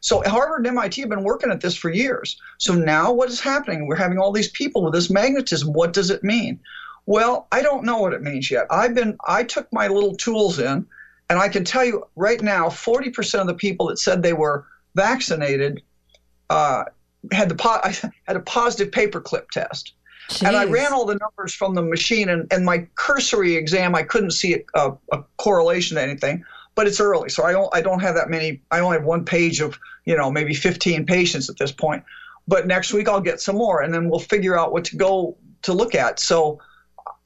So 0.02 0.22
Harvard 0.24 0.60
and 0.60 0.68
MIT 0.68 1.02
have 1.02 1.10
been 1.10 1.24
working 1.24 1.52
at 1.52 1.62
this 1.62 1.76
for 1.76 1.90
years. 1.90 2.40
So 2.58 2.74
now 2.74 3.12
what 3.12 3.30
is 3.30 3.40
happening? 3.40 3.88
We're 3.88 3.96
having 3.96 4.20
all 4.20 4.32
these 4.32 4.50
people 4.50 4.84
with 4.84 4.94
this 4.94 5.10
magnetism. 5.10 5.74
What 5.74 5.94
does 5.94 6.10
it 6.10 6.24
mean? 6.24 6.60
Well, 7.08 7.48
I 7.52 7.62
don't 7.62 7.86
know 7.86 8.00
what 8.00 8.14
it 8.14 8.22
means 8.22 8.52
yet. 8.52 8.68
I've 8.70 8.94
been 8.94 9.18
I 9.26 9.44
took 9.44 9.72
my 9.74 9.88
little 9.88 10.16
tools 10.16 10.60
in 10.60 10.86
and 11.30 11.40
I 11.40 11.48
can 11.50 11.64
tell 11.64 11.84
you 11.84 12.06
right 12.16 12.42
now 12.42 12.68
40% 12.68 13.42
of 13.42 13.48
the 13.48 13.54
people 13.54 13.88
that 13.88 13.98
said 13.98 14.22
they 14.22 14.34
were 14.34 14.66
vaccinated 14.94 15.82
uh, 16.50 16.84
had 17.32 17.50
the 17.50 17.56
po- 17.56 17.82
had 18.28 18.36
a 18.36 18.42
positive 18.42 18.92
paperclip 18.92 19.50
test. 19.50 19.94
And 20.44 20.58
I 20.58 20.66
ran 20.66 20.92
all 20.92 21.06
the 21.06 21.16
numbers 21.16 21.54
from 21.54 21.74
the 21.74 21.82
machine, 21.82 22.28
and, 22.28 22.52
and 22.52 22.66
my 22.66 22.86
cursory 22.96 23.56
exam, 23.56 23.96
I 23.96 24.04
couldn't 24.04 24.32
see 24.32 24.62
a, 24.76 24.92
a 25.14 25.24
correlation 25.38 25.96
to 25.96 26.04
anything. 26.04 26.44
But 26.76 26.86
it's 26.86 27.00
early, 27.00 27.30
so 27.30 27.46
I 27.46 27.54
don't 27.54 27.74
I 27.74 27.82
don't 27.82 28.02
have 28.02 28.16
that 28.16 28.30
many. 28.30 28.62
I 28.70 28.80
only 28.80 28.98
have 28.98 29.06
one 29.06 29.24
page 29.24 29.62
of 29.62 29.80
you 30.04 30.18
know 30.18 30.30
maybe 30.30 30.54
15 30.54 31.06
patients 31.06 31.50
at 31.50 31.58
this 31.58 31.72
point. 31.72 32.04
But 32.46 32.68
next 32.68 32.92
week 32.92 33.08
I'll 33.08 33.22
get 33.22 33.40
some 33.40 33.56
more, 33.56 33.82
and 33.82 33.94
then 33.94 34.10
we'll 34.10 34.20
figure 34.20 34.60
out 34.60 34.74
what 34.74 34.84
to 34.86 34.98
go 34.98 35.38
to 35.62 35.74
look 35.74 35.96
at. 35.96 36.20
So 36.20 36.60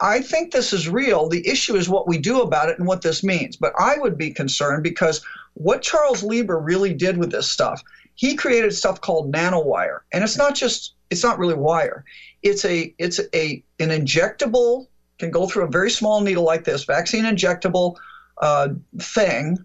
I 0.02 0.20
think 0.22 0.52
this 0.52 0.74
is 0.74 0.90
real. 0.90 1.30
The 1.30 1.48
issue 1.48 1.76
is 1.76 1.88
what 1.88 2.08
we 2.08 2.18
do 2.18 2.42
about 2.42 2.70
it 2.70 2.80
and 2.80 2.88
what 2.88 3.04
this 3.04 3.24
means. 3.24 3.56
But 3.56 3.74
I 3.80 3.98
would 3.98 4.18
be 4.18 4.32
concerned 4.32 4.84
because 4.84 5.24
what 5.54 5.84
Charles 5.84 6.24
Lieber 6.24 6.60
really 6.60 6.94
did 6.94 7.18
with 7.18 7.32
this 7.32 7.50
stuff, 7.50 7.82
he 8.16 8.36
created 8.36 8.74
stuff 8.74 9.00
called 9.00 9.32
nanowire, 9.32 10.00
and 10.12 10.24
it's 10.24 10.38
not 10.38 10.56
just 10.56 10.94
it's 11.10 11.24
not 11.24 11.38
really 11.40 11.54
wire. 11.54 12.04
It's 12.42 12.66
a 12.66 12.94
it's 12.98 13.20
a 13.34 13.64
an 13.80 13.90
injectable 13.90 14.88
can 15.20 15.30
go 15.32 15.48
through 15.48 15.64
a 15.64 15.70
very 15.70 15.92
small 15.92 16.22
needle 16.22 16.44
like 16.44 16.64
this, 16.64 16.84
vaccine 16.84 17.26
injectable 17.26 17.96
uh, 18.42 18.70
thing 19.00 19.58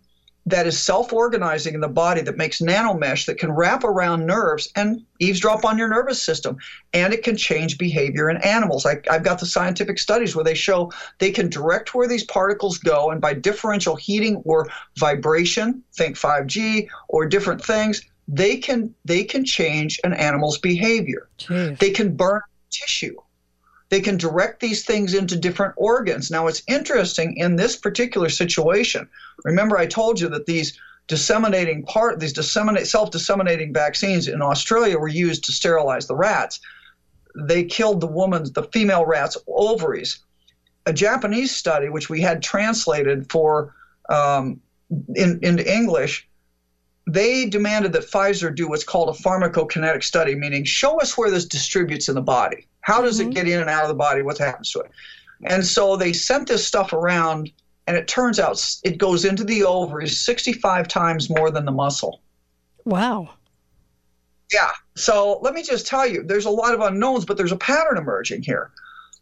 that 0.47 0.67
is 0.67 0.79
self-organizing 0.79 1.75
in 1.75 1.81
the 1.81 1.89
body 1.89 2.21
that 2.23 2.37
makes 2.37 2.61
nanomesh 2.61 3.27
that 3.27 3.37
can 3.37 3.51
wrap 3.51 3.83
around 3.83 4.25
nerves 4.25 4.71
and 4.77 5.05
eavesdrop 5.19 5.65
on 5.65 5.77
your 5.77 5.89
nervous 5.89 6.23
system. 6.23 6.57
And 6.93 7.13
it 7.13 7.25
can 7.25 7.37
change 7.37 7.79
behavior 7.79 8.31
in 8.31 8.37
animals. 8.39 8.87
I, 8.87 9.01
i've 9.11 9.25
got 9.25 9.41
the 9.41 9.47
scientific 9.47 9.99
studies 9.99 10.37
where 10.37 10.45
they 10.45 10.55
show 10.55 10.93
they 11.19 11.31
can 11.31 11.49
direct 11.51 11.95
where 11.95 12.07
these 12.09 12.25
particles 12.25 12.79
go 12.79 13.11
and 13.11 13.21
by 13.21 13.35
differential 13.35 13.97
heating 13.97 14.37
or 14.45 14.69
vibration 14.99 15.83
think 15.95 16.17
5g 16.17 16.89
or 17.09 17.27
different 17.27 17.63
things 17.63 18.03
they 18.29 18.57
can 18.57 18.95
they 19.05 19.25
can 19.25 19.45
change 19.45 20.01
an 20.05 20.13
animal's 20.13 20.59
behavior. 20.59 21.29
Jeez. 21.39 21.79
they 21.79 21.91
can 21.91 22.15
burn 22.15 22.41
tissue 22.71 23.17
they 23.97 24.03
can 24.03 24.19
direct 24.19 24.61
these 24.61 24.85
things 24.85 25.15
into 25.15 25.39
different 25.39 25.73
organs. 25.79 26.31
Now, 26.31 26.49
it's 26.49 26.63
interesting 26.69 27.35
in 27.39 27.57
this 27.57 27.77
particular 27.77 28.29
situation. 28.29 29.09
Remember, 29.43 29.79
I 29.79 29.87
told 29.87 30.21
you 30.21 30.29
that 30.29 30.45
these 30.45 30.79
disseminating 31.07 31.83
part 31.85 32.21
these 32.21 32.35
disseminate 32.35 32.87
self-disseminating 32.89 33.73
vaccines 33.73 34.29
in 34.29 34.43
Australia 34.43 34.99
were 34.99 35.09
used 35.09 35.45
to 35.45 35.53
sterilize 35.53 36.07
the 36.07 36.15
rats. 36.15 36.61
They 37.35 37.65
killed 37.65 38.03
the 38.03 38.07
woman's 38.07 38.53
the 38.53 38.65
female 38.65 39.07
rat's 39.07 39.39
ovaries. 39.49 40.19
A 40.85 40.93
Japanese 40.93 41.57
study, 41.57 41.89
which 41.89 42.11
we 42.11 42.21
had 42.21 42.43
translated 42.43 43.33
for 43.33 43.75
um, 44.11 44.61
in, 45.15 45.39
into 45.43 45.65
English, 45.75 46.29
they 47.07 47.47
demanded 47.47 47.95
that 47.95 48.11
Pfizer 48.11 48.55
do 48.55 48.69
what's 48.69 48.85
called 48.85 49.09
a 49.09 49.23
pharmacokinetic 49.23 50.03
study, 50.03 50.35
meaning 50.35 50.65
show 50.65 51.01
us 51.01 51.17
where 51.17 51.31
this 51.31 51.47
distributes 51.47 52.11
in 52.11 52.15
the 52.15 52.21
body. 52.21 52.67
How 52.87 53.03
does 53.03 53.19
it 53.19 53.25
mm-hmm. 53.25 53.33
get 53.33 53.49
in 53.49 53.59
and 53.59 53.69
out 53.69 53.83
of 53.83 53.89
the 53.89 53.95
body? 53.95 54.23
What 54.23 54.39
happens 54.39 54.71
to 54.71 54.79
it? 54.79 54.93
And 55.43 55.67
so 55.67 55.97
they 55.97 56.13
sent 56.13 56.47
this 56.47 56.65
stuff 56.65 56.93
around, 56.93 57.51
and 57.89 57.97
it 57.97 58.07
turns 58.07 58.39
out 58.39 58.63
it 58.85 58.97
goes 58.99 59.25
into 59.25 59.43
the 59.43 59.65
ovaries 59.65 60.21
65 60.21 60.87
times 60.87 61.29
more 61.29 61.51
than 61.51 61.65
the 61.65 61.73
muscle. 61.73 62.21
Wow. 62.85 63.31
Yeah. 64.53 64.71
So 64.95 65.41
let 65.43 65.53
me 65.53 65.65
just 65.65 65.89
tell 65.89 66.07
you, 66.07 66.23
there's 66.23 66.45
a 66.45 66.51
lot 66.51 66.75
of 66.75 66.81
unknowns, 66.81 67.25
but 67.25 67.37
there's 67.37 67.51
a 67.51 67.57
pattern 67.57 67.99
emerging 67.99 68.45
here. 68.45 68.71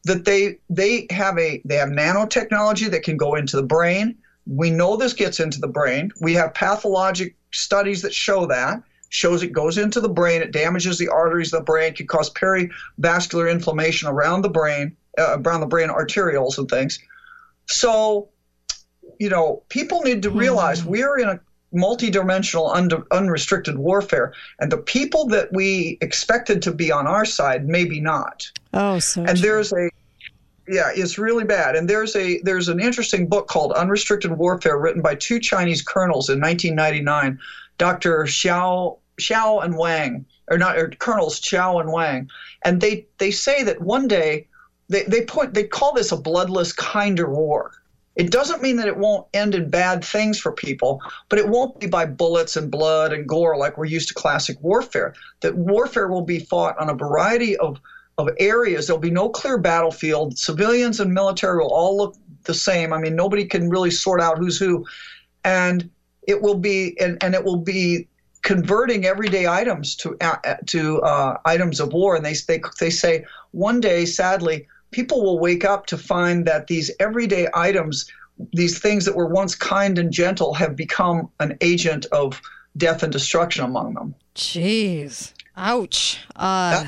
That 0.04 0.26
they 0.26 0.58
they 0.68 1.06
have 1.08 1.38
a 1.38 1.62
they 1.64 1.76
have 1.76 1.88
nanotechnology 1.88 2.90
that 2.90 3.02
can 3.02 3.16
go 3.16 3.34
into 3.34 3.56
the 3.56 3.62
brain. 3.62 4.18
We 4.46 4.68
know 4.68 4.98
this 4.98 5.14
gets 5.14 5.40
into 5.40 5.58
the 5.58 5.68
brain. 5.68 6.12
We 6.20 6.34
have 6.34 6.52
pathologic 6.52 7.34
studies 7.50 8.02
that 8.02 8.12
show 8.12 8.44
that 8.44 8.82
shows 9.10 9.42
it 9.42 9.52
goes 9.52 9.78
into 9.78 10.00
the 10.00 10.08
brain. 10.08 10.42
It 10.42 10.52
damages 10.52 10.98
the 10.98 11.08
arteries 11.08 11.52
of 11.52 11.60
the 11.60 11.64
brain, 11.64 11.94
can 11.94 12.06
cause 12.06 12.30
perivascular 12.32 13.50
inflammation 13.50 14.08
around 14.08 14.42
the 14.42 14.48
brain, 14.48 14.96
uh, 15.18 15.38
around 15.38 15.60
the 15.60 15.66
brain 15.66 15.88
arterioles 15.88 16.58
and 16.58 16.68
things. 16.68 16.98
So, 17.66 18.28
you 19.18 19.28
know, 19.28 19.62
people 19.68 20.02
need 20.02 20.22
to 20.22 20.30
realize 20.30 20.84
we're 20.84 21.18
in 21.18 21.28
a 21.28 21.40
multi-dimensional 21.72 22.70
un- 22.70 23.04
unrestricted 23.10 23.76
warfare 23.78 24.32
and 24.60 24.70
the 24.70 24.76
people 24.78 25.26
that 25.26 25.52
we 25.52 25.98
expected 26.00 26.62
to 26.62 26.70
be 26.72 26.92
on 26.92 27.06
our 27.08 27.24
side 27.24 27.66
maybe 27.66 28.00
not 28.00 28.48
Oh, 28.72 29.00
so 29.00 29.22
and 29.24 29.36
true. 29.36 29.48
there's 29.48 29.72
a 29.72 29.90
yeah 30.68 30.92
it's 30.94 31.18
really 31.18 31.42
bad 31.42 31.74
and 31.74 31.90
there's 31.90 32.14
a 32.14 32.40
there's 32.42 32.68
an 32.68 32.78
interesting 32.78 33.26
book 33.26 33.48
called 33.48 33.72
unrestricted 33.72 34.38
warfare 34.38 34.78
written 34.78 35.02
by 35.02 35.16
two 35.16 35.40
chinese 35.40 35.82
colonels 35.82 36.30
in 36.30 36.40
1999 36.40 37.40
dr 37.78 38.24
xiao 38.24 38.98
xiao 39.18 39.64
and 39.64 39.76
wang 39.76 40.24
or 40.50 40.58
not 40.58 40.76
or 40.76 40.88
colonels 40.98 41.40
xiao 41.40 41.80
and 41.80 41.92
wang 41.92 42.28
and 42.64 42.80
they 42.80 43.06
they 43.18 43.30
say 43.30 43.62
that 43.62 43.80
one 43.80 44.08
day 44.08 44.46
they, 44.88 45.02
they 45.04 45.24
point 45.24 45.54
they 45.54 45.64
call 45.64 45.92
this 45.92 46.12
a 46.12 46.16
bloodless 46.16 46.72
kinder 46.72 47.28
war 47.28 47.72
it 48.16 48.30
doesn't 48.30 48.62
mean 48.62 48.76
that 48.76 48.86
it 48.86 48.96
won't 48.96 49.26
end 49.34 49.54
in 49.54 49.68
bad 49.68 50.04
things 50.04 50.38
for 50.38 50.52
people, 50.52 51.00
but 51.28 51.38
it 51.38 51.48
won't 51.48 51.80
be 51.80 51.88
by 51.88 52.06
bullets 52.06 52.56
and 52.56 52.70
blood 52.70 53.12
and 53.12 53.28
gore 53.28 53.56
like 53.56 53.76
we're 53.76 53.86
used 53.86 54.08
to 54.08 54.14
classic 54.14 54.56
warfare. 54.60 55.14
That 55.40 55.56
warfare 55.56 56.06
will 56.08 56.22
be 56.22 56.38
fought 56.38 56.78
on 56.78 56.90
a 56.90 56.94
variety 56.94 57.56
of, 57.56 57.80
of 58.18 58.28
areas. 58.38 58.86
There'll 58.86 59.00
be 59.00 59.10
no 59.10 59.28
clear 59.28 59.58
battlefield. 59.58 60.38
Civilians 60.38 61.00
and 61.00 61.12
military 61.12 61.58
will 61.58 61.72
all 61.72 61.96
look 61.96 62.16
the 62.44 62.54
same. 62.54 62.92
I 62.92 62.98
mean, 62.98 63.16
nobody 63.16 63.44
can 63.44 63.68
really 63.68 63.90
sort 63.90 64.20
out 64.20 64.38
who's 64.38 64.58
who. 64.58 64.86
And 65.44 65.90
it 66.26 66.40
will 66.40 66.56
be 66.56 66.98
and, 67.00 67.22
and 67.22 67.34
it 67.34 67.44
will 67.44 67.56
be 67.56 68.08
converting 68.42 69.06
everyday 69.06 69.46
items 69.46 69.96
to 69.96 70.16
uh, 70.20 70.56
to 70.66 71.00
uh, 71.02 71.38
items 71.44 71.80
of 71.80 71.92
war. 71.92 72.16
And 72.16 72.24
they, 72.24 72.34
they 72.46 72.60
they 72.80 72.90
say 72.90 73.24
one 73.52 73.80
day, 73.80 74.04
sadly, 74.04 74.66
people 74.90 75.22
will 75.22 75.38
wake 75.38 75.64
up 75.64 75.86
to 75.86 75.98
find 75.98 76.46
that 76.46 76.66
these 76.66 76.90
everyday 77.00 77.48
items, 77.54 78.10
these 78.52 78.78
things 78.78 79.04
that 79.04 79.16
were 79.16 79.26
once 79.26 79.54
kind 79.54 79.98
and 79.98 80.12
gentle, 80.12 80.54
have 80.54 80.76
become 80.76 81.28
an 81.40 81.56
agent 81.60 82.06
of 82.12 82.40
death 82.76 83.02
and 83.02 83.12
destruction 83.12 83.64
among 83.64 83.94
them. 83.94 84.14
Jeez. 84.34 85.32
Ouch. 85.56 86.20
Uh, 86.36 86.86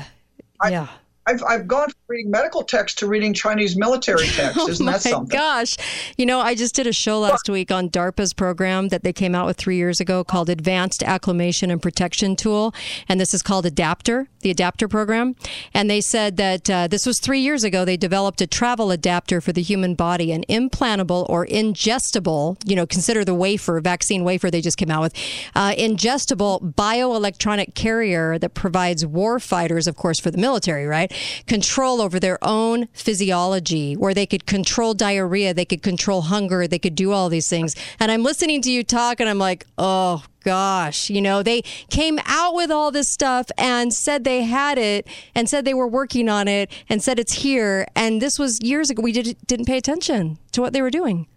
yeah. 0.69 0.87
I've, 1.25 1.43
I've 1.43 1.67
gone 1.67 1.89
reading 2.09 2.31
medical 2.31 2.63
text 2.63 2.99
to 2.99 3.07
reading 3.07 3.33
Chinese 3.33 3.75
military 3.75 4.25
text. 4.27 4.57
Oh 4.67 4.69
Isn't 4.69 4.85
my 4.85 4.93
that 4.93 5.01
something? 5.01 5.37
gosh. 5.37 5.75
You 6.17 6.25
know, 6.25 6.39
I 6.39 6.55
just 6.55 6.73
did 6.73 6.87
a 6.87 6.93
show 6.93 7.19
last 7.19 7.49
week 7.49 7.69
on 7.69 7.89
DARPA's 7.89 8.33
program 8.33 8.87
that 8.89 9.03
they 9.03 9.11
came 9.11 9.35
out 9.35 9.45
with 9.45 9.57
three 9.57 9.75
years 9.75 9.99
ago 9.99 10.23
called 10.23 10.49
Advanced 10.49 11.03
Acclimation 11.03 11.69
and 11.69 11.81
Protection 11.81 12.35
Tool. 12.37 12.73
And 13.09 13.19
this 13.19 13.33
is 13.33 13.41
called 13.41 13.65
Adapter, 13.65 14.29
the 14.39 14.49
Adapter 14.49 14.87
program. 14.87 15.35
And 15.73 15.89
they 15.89 15.99
said 15.99 16.37
that 16.37 16.69
uh, 16.69 16.87
this 16.87 17.05
was 17.05 17.19
three 17.19 17.41
years 17.41 17.63
ago. 17.65 17.83
They 17.83 17.97
developed 17.97 18.39
a 18.41 18.47
travel 18.47 18.89
adapter 18.91 19.41
for 19.41 19.51
the 19.51 19.61
human 19.61 19.93
body, 19.93 20.31
an 20.31 20.43
implantable 20.49 21.27
or 21.29 21.45
ingestible, 21.45 22.55
you 22.65 22.75
know, 22.75 22.85
consider 22.85 23.25
the 23.25 23.35
wafer, 23.35 23.79
vaccine 23.81 24.23
wafer 24.23 24.49
they 24.49 24.61
just 24.61 24.77
came 24.77 24.89
out 24.91 25.01
with, 25.01 25.13
uh, 25.55 25.71
ingestible 25.73 26.73
bioelectronic 26.73 27.75
carrier 27.75 28.39
that 28.39 28.53
provides 28.53 29.05
war 29.05 29.39
fighters, 29.39 29.87
of 29.87 29.97
course, 29.97 30.19
for 30.19 30.31
the 30.31 30.37
military, 30.37 30.85
right? 30.87 31.11
Control 31.47 31.96
over 32.01 32.19
their 32.19 32.37
own 32.41 32.87
physiology, 32.93 33.95
where 33.95 34.13
they 34.13 34.25
could 34.25 34.45
control 34.45 34.93
diarrhea, 34.93 35.53
they 35.53 35.65
could 35.65 35.83
control 35.83 36.21
hunger, 36.21 36.67
they 36.67 36.79
could 36.79 36.95
do 36.95 37.11
all 37.11 37.29
these 37.29 37.49
things. 37.49 37.75
And 37.99 38.11
I'm 38.11 38.23
listening 38.23 38.61
to 38.63 38.71
you 38.71 38.83
talk, 38.83 39.19
and 39.19 39.29
I'm 39.29 39.39
like, 39.39 39.65
oh 39.77 40.23
gosh, 40.43 41.09
you 41.09 41.21
know, 41.21 41.43
they 41.43 41.61
came 41.89 42.19
out 42.25 42.55
with 42.55 42.71
all 42.71 42.89
this 42.89 43.09
stuff 43.09 43.51
and 43.57 43.93
said 43.93 44.23
they 44.23 44.43
had 44.43 44.77
it, 44.77 45.07
and 45.35 45.49
said 45.49 45.65
they 45.65 45.73
were 45.73 45.87
working 45.87 46.29
on 46.29 46.47
it, 46.47 46.71
and 46.89 47.03
said 47.03 47.19
it's 47.19 47.33
here. 47.33 47.85
And 47.95 48.21
this 48.21 48.39
was 48.39 48.61
years 48.61 48.89
ago. 48.89 49.01
We 49.01 49.11
did, 49.11 49.37
didn't 49.45 49.65
pay 49.65 49.77
attention 49.77 50.37
to 50.53 50.61
what 50.61 50.73
they 50.73 50.81
were 50.81 50.91
doing. 50.91 51.27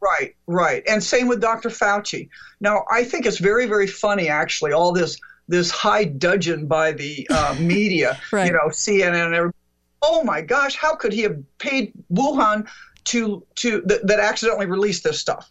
Right, 0.00 0.34
right. 0.48 0.82
And 0.88 1.02
same 1.02 1.28
with 1.28 1.40
Dr. 1.40 1.68
Fauci. 1.68 2.28
Now, 2.60 2.84
I 2.90 3.04
think 3.04 3.24
it's 3.24 3.38
very, 3.38 3.66
very 3.66 3.86
funny, 3.86 4.28
actually, 4.28 4.72
all 4.72 4.90
this 4.92 5.16
this 5.52 5.70
high 5.70 6.02
dudgeon 6.04 6.66
by 6.66 6.92
the 6.92 7.26
uh, 7.30 7.54
media, 7.60 8.18
Right. 8.32 8.46
you 8.46 8.52
know, 8.52 8.68
CNN 8.68 9.26
and 9.26 9.34
everything. 9.34 9.54
Oh 10.00 10.24
my 10.24 10.40
gosh, 10.40 10.74
how 10.74 10.96
could 10.96 11.12
he 11.12 11.20
have 11.22 11.36
paid 11.58 11.92
Wuhan 12.10 12.66
to 13.04 13.46
to 13.56 13.82
that, 13.82 14.06
that 14.06 14.18
accidentally 14.18 14.66
released 14.66 15.04
this 15.04 15.20
stuff? 15.20 15.48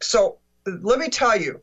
So 0.00 0.38
let 0.66 0.98
me 1.00 1.08
tell 1.08 1.36
you 1.38 1.60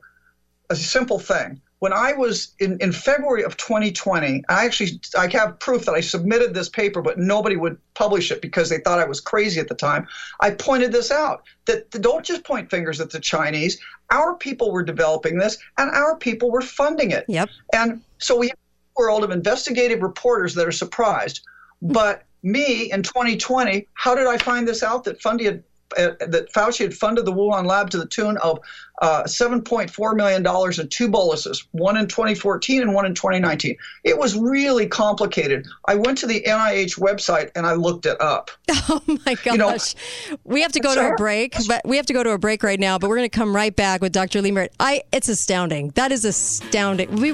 a 0.69 0.75
simple 0.75 1.17
thing. 1.17 1.61
When 1.79 1.93
I 1.93 2.13
was 2.13 2.53
in, 2.59 2.77
in 2.79 2.91
February 2.91 3.43
of 3.43 3.55
2020, 3.57 4.43
I 4.49 4.65
actually 4.65 4.99
I 5.17 5.27
have 5.37 5.59
proof 5.59 5.85
that 5.85 5.93
I 5.93 6.01
submitted 6.01 6.53
this 6.53 6.69
paper, 6.69 7.01
but 7.01 7.19
nobody 7.19 7.55
would 7.55 7.77
publish 7.93 8.31
it 8.31 8.41
because 8.41 8.69
they 8.69 8.79
thought 8.79 8.99
I 8.99 9.05
was 9.05 9.21
crazy 9.21 9.59
at 9.59 9.67
the 9.67 9.75
time. 9.75 10.07
I 10.41 10.51
pointed 10.51 10.91
this 10.91 11.11
out 11.11 11.43
that 11.65 11.89
don't 11.91 12.25
just 12.25 12.43
point 12.43 12.71
fingers 12.71 12.99
at 12.99 13.11
the 13.11 13.19
Chinese. 13.19 13.79
Our 14.09 14.35
people 14.35 14.71
were 14.71 14.83
developing 14.83 15.37
this, 15.37 15.57
and 15.77 15.91
our 15.91 16.15
people 16.15 16.49
were 16.49 16.61
funding 16.61 17.11
it. 17.11 17.25
Yep. 17.27 17.49
And 17.73 18.01
so 18.17 18.37
we 18.37 18.47
have 18.47 18.57
a 18.57 19.01
world 19.01 19.23
of 19.23 19.29
investigative 19.29 20.01
reporters 20.01 20.55
that 20.55 20.67
are 20.67 20.71
surprised. 20.71 21.41
But 21.81 22.23
me 22.43 22.91
in 22.91 23.03
2020, 23.03 23.87
how 23.93 24.15
did 24.15 24.27
I 24.27 24.37
find 24.37 24.67
this 24.67 24.83
out 24.83 25.03
that 25.03 25.21
Fundy 25.21 25.45
had, 25.45 25.63
uh, 25.97 26.11
that 26.19 26.51
Fauci 26.53 26.79
had 26.79 26.93
funded 26.93 27.25
the 27.25 27.33
Wuhan 27.33 27.65
lab 27.65 27.89
to 27.91 27.97
the 27.97 28.07
tune 28.07 28.37
of 28.37 28.59
uh, 28.99 29.23
7.4 29.23 30.15
million 30.15 30.41
dollars 30.43 30.79
in 30.79 30.87
two 30.87 31.07
boluses, 31.07 31.65
one 31.71 31.97
in 31.97 32.07
2014 32.07 32.81
and 32.81 32.93
one 32.93 33.05
in 33.05 33.13
2019. 33.13 33.77
It 34.03 34.17
was 34.17 34.37
really 34.37 34.87
complicated. 34.87 35.67
I 35.87 35.95
went 35.95 36.17
to 36.19 36.27
the 36.27 36.41
NIH 36.41 36.97
website 36.99 37.51
and 37.55 37.65
I 37.65 37.73
looked 37.73 38.05
it 38.05 38.19
up. 38.21 38.51
Oh 38.89 39.01
my 39.25 39.35
gosh. 39.43 39.95
know- 40.29 40.37
we 40.45 40.61
have 40.61 40.71
to 40.71 40.79
go 40.79 40.95
to 40.95 41.09
a 41.09 41.15
break, 41.15 41.55
but 41.67 41.81
we 41.83 41.97
have 41.97 42.05
to 42.05 42.13
go 42.13 42.23
to 42.23 42.31
a 42.31 42.37
break 42.37 42.63
right 42.63 42.79
now, 42.79 42.97
but 42.97 43.09
we're 43.09 43.17
going 43.17 43.29
to 43.29 43.37
come 43.37 43.53
right 43.53 43.75
back 43.75 43.99
with 44.01 44.13
Dr. 44.13 44.41
Lee 44.41 44.51
Merritt. 44.51 44.71
I 44.79 45.01
it's 45.11 45.27
astounding. 45.27 45.89
That 45.95 46.13
is 46.13 46.23
astounding. 46.23 47.13
We 47.17 47.33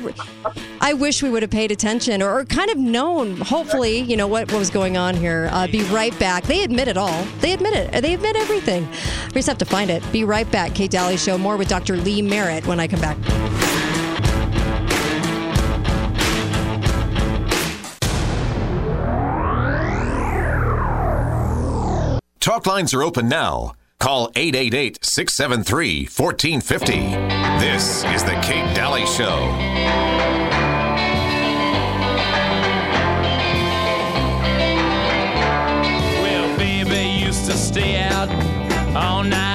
I 0.81 0.93
wish 0.93 1.21
we 1.21 1.29
would 1.29 1.43
have 1.43 1.51
paid 1.51 1.71
attention 1.71 2.21
or, 2.23 2.39
or 2.39 2.45
kind 2.45 2.69
of 2.71 2.77
known, 2.77 3.37
hopefully, 3.37 3.99
you 3.99 4.17
know, 4.17 4.27
what, 4.27 4.51
what 4.51 4.57
was 4.59 4.69
going 4.69 4.97
on 4.97 5.15
here. 5.15 5.47
Uh, 5.51 5.67
be 5.67 5.83
right 5.83 6.17
back. 6.19 6.43
They 6.45 6.63
admit 6.63 6.87
it 6.87 6.97
all. 6.97 7.23
They 7.39 7.53
admit 7.53 7.73
it. 7.73 8.01
They 8.01 8.13
admit 8.15 8.35
everything. 8.35 8.87
We 9.27 9.35
just 9.35 9.47
have 9.47 9.57
to 9.59 9.65
find 9.65 9.89
it. 9.91 10.03
Be 10.11 10.23
right 10.23 10.49
back. 10.51 10.73
Kate 10.73 10.91
Dalley 10.91 11.17
Show. 11.17 11.37
More 11.37 11.52
with 11.57 11.67
Dr. 11.67 11.97
Lee 11.97 12.21
Merritt 12.21 12.65
when 12.65 12.79
I 12.79 12.87
come 12.87 13.01
back. 13.01 13.17
Talk 22.39 22.67
lines 22.67 22.93
are 22.93 23.03
open 23.03 23.29
now. 23.29 23.73
Call 23.99 24.29
888 24.35 24.99
673 25.01 26.09
1450. 26.13 27.63
This 27.63 28.03
is 28.03 28.21
The 28.25 28.33
Kate 28.43 28.75
Dalley 28.75 29.05
Show. 29.05 29.47
Well, 36.21 36.57
baby 36.57 37.25
used 37.25 37.45
to 37.45 37.53
stay 37.53 38.01
out 38.01 38.27
all 38.93 39.23
night 39.23 39.52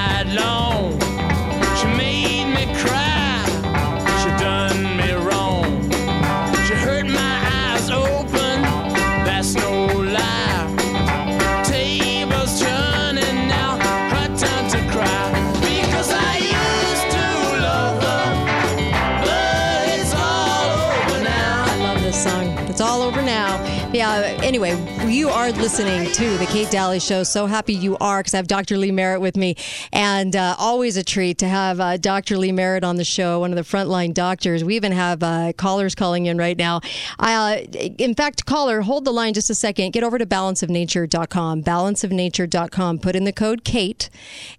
anyway, 24.63 24.98
you 25.19 25.27
are 25.27 25.51
listening 25.51 26.09
to 26.13 26.37
The 26.37 26.45
Kate 26.45 26.71
Dalley 26.71 27.01
Show. 27.01 27.23
So 27.23 27.45
happy 27.45 27.73
you 27.73 27.97
are 27.97 28.19
because 28.19 28.33
I 28.33 28.37
have 28.37 28.47
Dr. 28.47 28.77
Lee 28.77 28.93
Merritt 28.93 29.19
with 29.19 29.35
me. 29.35 29.57
And 29.91 30.33
uh, 30.33 30.55
always 30.57 30.95
a 30.95 31.03
treat 31.03 31.39
to 31.39 31.47
have 31.49 31.81
uh, 31.81 31.97
Dr. 31.97 32.37
Lee 32.37 32.53
Merritt 32.53 32.85
on 32.85 32.95
the 32.95 33.03
show, 33.03 33.41
one 33.41 33.51
of 33.51 33.57
the 33.57 33.63
frontline 33.63 34.13
doctors. 34.13 34.63
We 34.63 34.77
even 34.77 34.93
have 34.93 35.21
uh, 35.21 35.51
callers 35.57 35.93
calling 35.93 36.27
in 36.27 36.37
right 36.37 36.57
now. 36.57 36.79
Uh, 37.19 37.57
in 37.97 38.15
fact, 38.15 38.45
caller, 38.45 38.79
hold 38.79 39.03
the 39.03 39.11
line 39.11 39.33
just 39.33 39.49
a 39.49 39.55
second. 39.55 39.91
Get 39.91 40.05
over 40.05 40.17
to 40.17 40.25
balanceofnature.com, 40.25 41.63
balanceofnature.com. 41.63 42.99
Put 42.99 43.15
in 43.17 43.25
the 43.25 43.33
code 43.33 43.65
KATE, 43.65 44.09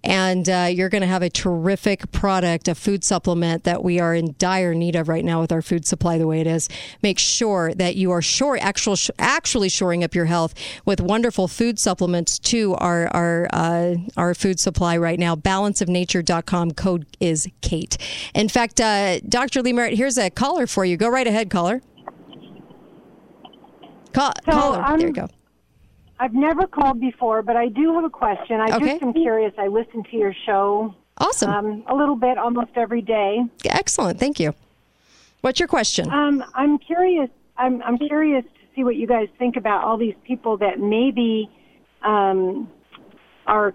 and 0.03 0.47
uh, 0.47 0.69
you're 0.71 0.89
going 0.89 1.01
to 1.01 1.07
have 1.07 1.23
a 1.23 1.29
terrific 1.31 2.11
product, 2.11 2.67
a 2.67 2.75
food 2.75 3.03
supplement 3.03 3.63
that 3.63 3.83
we 3.83 3.99
are 3.99 4.13
in 4.13 4.35
dire 4.37 4.75
need 4.75 4.95
of 4.95 5.09
right 5.09 5.25
now 5.25 5.41
with 5.41 5.51
our 5.51 5.63
food 5.63 5.87
supply 5.87 6.19
the 6.19 6.27
way 6.27 6.39
it 6.39 6.45
is. 6.45 6.69
Make 7.01 7.17
sure 7.17 7.73
that 7.73 7.95
you 7.95 8.11
are 8.11 8.21
sure, 8.21 8.59
actual, 8.61 8.95
actually 9.17 9.69
shoring 9.69 10.03
up 10.03 10.13
your 10.13 10.25
health 10.25 10.50
with 10.85 11.01
wonderful 11.01 11.47
food 11.47 11.79
supplements 11.79 12.39
to 12.39 12.75
our 12.75 13.07
our 13.15 13.47
uh, 13.53 13.95
our 14.17 14.33
food 14.33 14.59
supply 14.59 14.97
right 14.97 15.19
now. 15.19 15.35
Balanceofnature.com. 15.35 16.71
Code 16.71 17.05
is 17.19 17.47
Kate. 17.61 17.97
In 18.33 18.49
fact, 18.49 18.79
uh, 18.81 19.19
Dr. 19.21 19.61
Lee 19.61 19.73
Merritt, 19.73 19.95
here's 19.95 20.17
a 20.17 20.29
caller 20.29 20.67
for 20.67 20.85
you. 20.85 20.97
Go 20.97 21.09
right 21.09 21.27
ahead, 21.27 21.49
caller. 21.49 21.81
Call, 24.13 24.31
So, 24.45 24.51
caller. 24.51 24.81
um, 24.83 24.99
there 24.99 25.07
you 25.07 25.13
go. 25.13 25.27
I've 26.19 26.33
never 26.33 26.67
called 26.67 26.99
before, 26.99 27.41
but 27.41 27.55
I 27.55 27.67
do 27.69 27.93
have 27.95 28.03
a 28.03 28.09
question. 28.09 28.59
I 28.59 28.75
Okay. 28.75 28.91
just 28.91 29.03
am 29.03 29.13
curious. 29.13 29.53
I 29.57 29.67
listen 29.67 30.03
to 30.03 30.17
your 30.17 30.33
show. 30.45 30.93
Awesome. 31.17 31.49
Um, 31.49 31.83
a 31.87 31.95
little 31.95 32.15
bit, 32.15 32.37
almost 32.37 32.71
every 32.75 33.01
day. 33.01 33.39
Excellent. 33.65 34.19
Thank 34.19 34.39
you. 34.39 34.53
What's 35.41 35.59
your 35.59 35.67
question? 35.67 36.11
Um, 36.11 36.43
I'm 36.53 36.77
curious. 36.77 37.29
I'm, 37.57 37.81
I'm 37.83 37.97
curious 37.97 38.43
see 38.75 38.83
what 38.83 38.95
you 38.95 39.07
guys 39.07 39.27
think 39.37 39.55
about 39.55 39.83
all 39.83 39.97
these 39.97 40.15
people 40.25 40.57
that 40.57 40.79
maybe 40.79 41.49
um, 42.03 42.69
are 43.45 43.73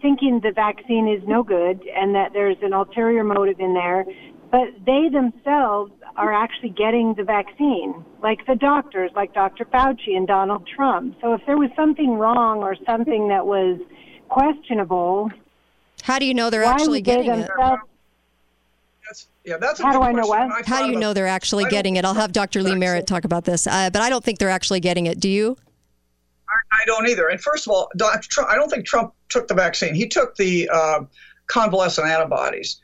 thinking 0.00 0.40
the 0.42 0.52
vaccine 0.52 1.08
is 1.08 1.26
no 1.26 1.42
good 1.42 1.82
and 1.94 2.14
that 2.14 2.32
there's 2.32 2.56
an 2.62 2.72
ulterior 2.72 3.24
motive 3.24 3.58
in 3.58 3.74
there, 3.74 4.04
but 4.50 4.68
they 4.86 5.08
themselves 5.12 5.92
are 6.16 6.32
actually 6.32 6.70
getting 6.70 7.14
the 7.16 7.24
vaccine, 7.24 8.04
like 8.22 8.44
the 8.46 8.54
doctors, 8.54 9.10
like 9.14 9.32
Dr. 9.34 9.64
Fauci 9.66 10.16
and 10.16 10.26
Donald 10.26 10.66
Trump. 10.66 11.16
So 11.20 11.34
if 11.34 11.40
there 11.46 11.56
was 11.56 11.70
something 11.76 12.14
wrong 12.14 12.58
or 12.58 12.76
something 12.86 13.28
that 13.28 13.46
was 13.46 13.80
questionable, 14.28 15.30
How 16.02 16.18
do 16.18 16.26
you 16.26 16.34
know 16.34 16.50
they're 16.50 16.64
actually 16.64 17.00
they 17.00 17.22
getting 17.22 17.30
it? 17.40 17.50
Themselves? 19.08 19.28
Yeah, 19.44 19.56
that's 19.58 19.80
a 19.80 19.82
How 19.82 19.92
do 19.92 20.02
I 20.02 20.12
know 20.12 20.26
what? 20.26 20.40
I've 20.40 20.66
How 20.66 20.84
do 20.84 20.92
you 20.92 20.98
know 20.98 21.12
they're 21.12 21.26
actually 21.26 21.64
getting 21.64 21.96
it? 21.96 22.04
I'll 22.04 22.14
have 22.14 22.32
Dr. 22.32 22.62
Lee 22.62 22.74
Merritt 22.74 23.06
talk 23.06 23.24
about 23.24 23.44
this, 23.44 23.66
uh, 23.66 23.90
but 23.90 24.02
I 24.02 24.08
don't 24.10 24.22
think 24.22 24.38
they're 24.38 24.50
actually 24.50 24.80
getting 24.80 25.06
it. 25.06 25.20
Do 25.20 25.28
you? 25.28 25.56
I 26.48 26.84
don't 26.86 27.08
either. 27.08 27.28
And 27.28 27.40
first 27.40 27.66
of 27.66 27.72
all, 27.72 27.90
Dr. 27.96 28.28
Trump, 28.28 28.50
I 28.50 28.54
don't 28.54 28.70
think 28.70 28.86
Trump 28.86 29.12
took 29.28 29.48
the 29.48 29.54
vaccine. 29.54 29.94
He 29.94 30.08
took 30.08 30.34
the 30.36 30.68
uh, 30.72 31.00
convalescent 31.46 32.06
antibodies 32.06 32.80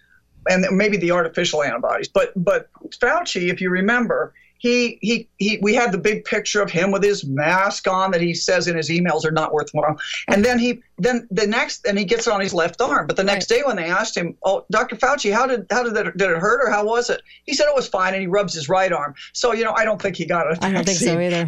and 0.49 0.65
maybe 0.77 0.97
the 0.97 1.11
artificial 1.11 1.63
antibodies. 1.63 2.09
But 2.09 2.33
but 2.37 2.69
Fauci, 3.01 3.51
if 3.51 3.61
you 3.61 3.71
remember, 3.71 4.35
he 4.65 4.99
he 5.03 5.29
he 5.37 5.59
we 5.61 5.75
had 5.75 5.93
the 5.93 5.99
big 5.99 6.25
picture 6.25 6.63
of 6.63 6.71
him 6.71 6.91
with 6.91 7.03
his 7.03 7.27
mask 7.27 7.87
on 7.87 8.11
that 8.13 8.23
he 8.23 8.33
says 8.33 8.67
in 8.67 8.79
his 8.79 8.89
emails 8.89 9.23
are 9.27 9.31
not 9.31 9.53
worthwhile. 9.53 9.95
And 10.27 10.43
then 10.43 10.59
he 10.59 10.81
then 10.97 11.29
the 11.31 11.47
next 11.47 11.87
and 11.87 11.99
he 11.99 12.07
gets 12.07 12.27
it 12.27 12.33
on 12.33 12.41
his 12.41 12.55
left 12.55 12.81
arm. 12.81 13.07
But 13.07 13.17
the 13.17 13.25
next 13.25 13.47
day 13.47 13.61
when 13.67 13.77
they 13.77 13.85
asked 13.85 14.17
him, 14.17 14.35
"Oh, 14.43 14.65
Dr. 14.71 14.97
Fauci, 14.97 15.31
how 15.31 15.47
did 15.47 15.67
how 15.71 15.83
did 15.83 15.93
that 15.97 16.17
did 16.17 16.31
it 16.31 16.39
hurt 16.39 16.67
or 16.67 16.71
how 16.71 16.83
was 16.87 17.11
it?" 17.11 17.21
He 17.45 17.53
said 17.53 17.67
it 17.69 17.75
was 17.75 17.87
fine, 17.87 18.15
and 18.15 18.23
he 18.23 18.27
rubs 18.27 18.55
his 18.55 18.71
right 18.71 18.91
arm. 18.91 19.15
So 19.35 19.53
you 19.53 19.65
know, 19.65 19.75
I 19.77 19.85
don't 19.85 20.01
think 20.01 20.17
he 20.17 20.25
got 20.25 20.51
it. 20.51 20.65
I 20.65 20.73
don't 20.73 20.83
think 20.83 20.99
so 20.99 21.21
either. 21.21 21.47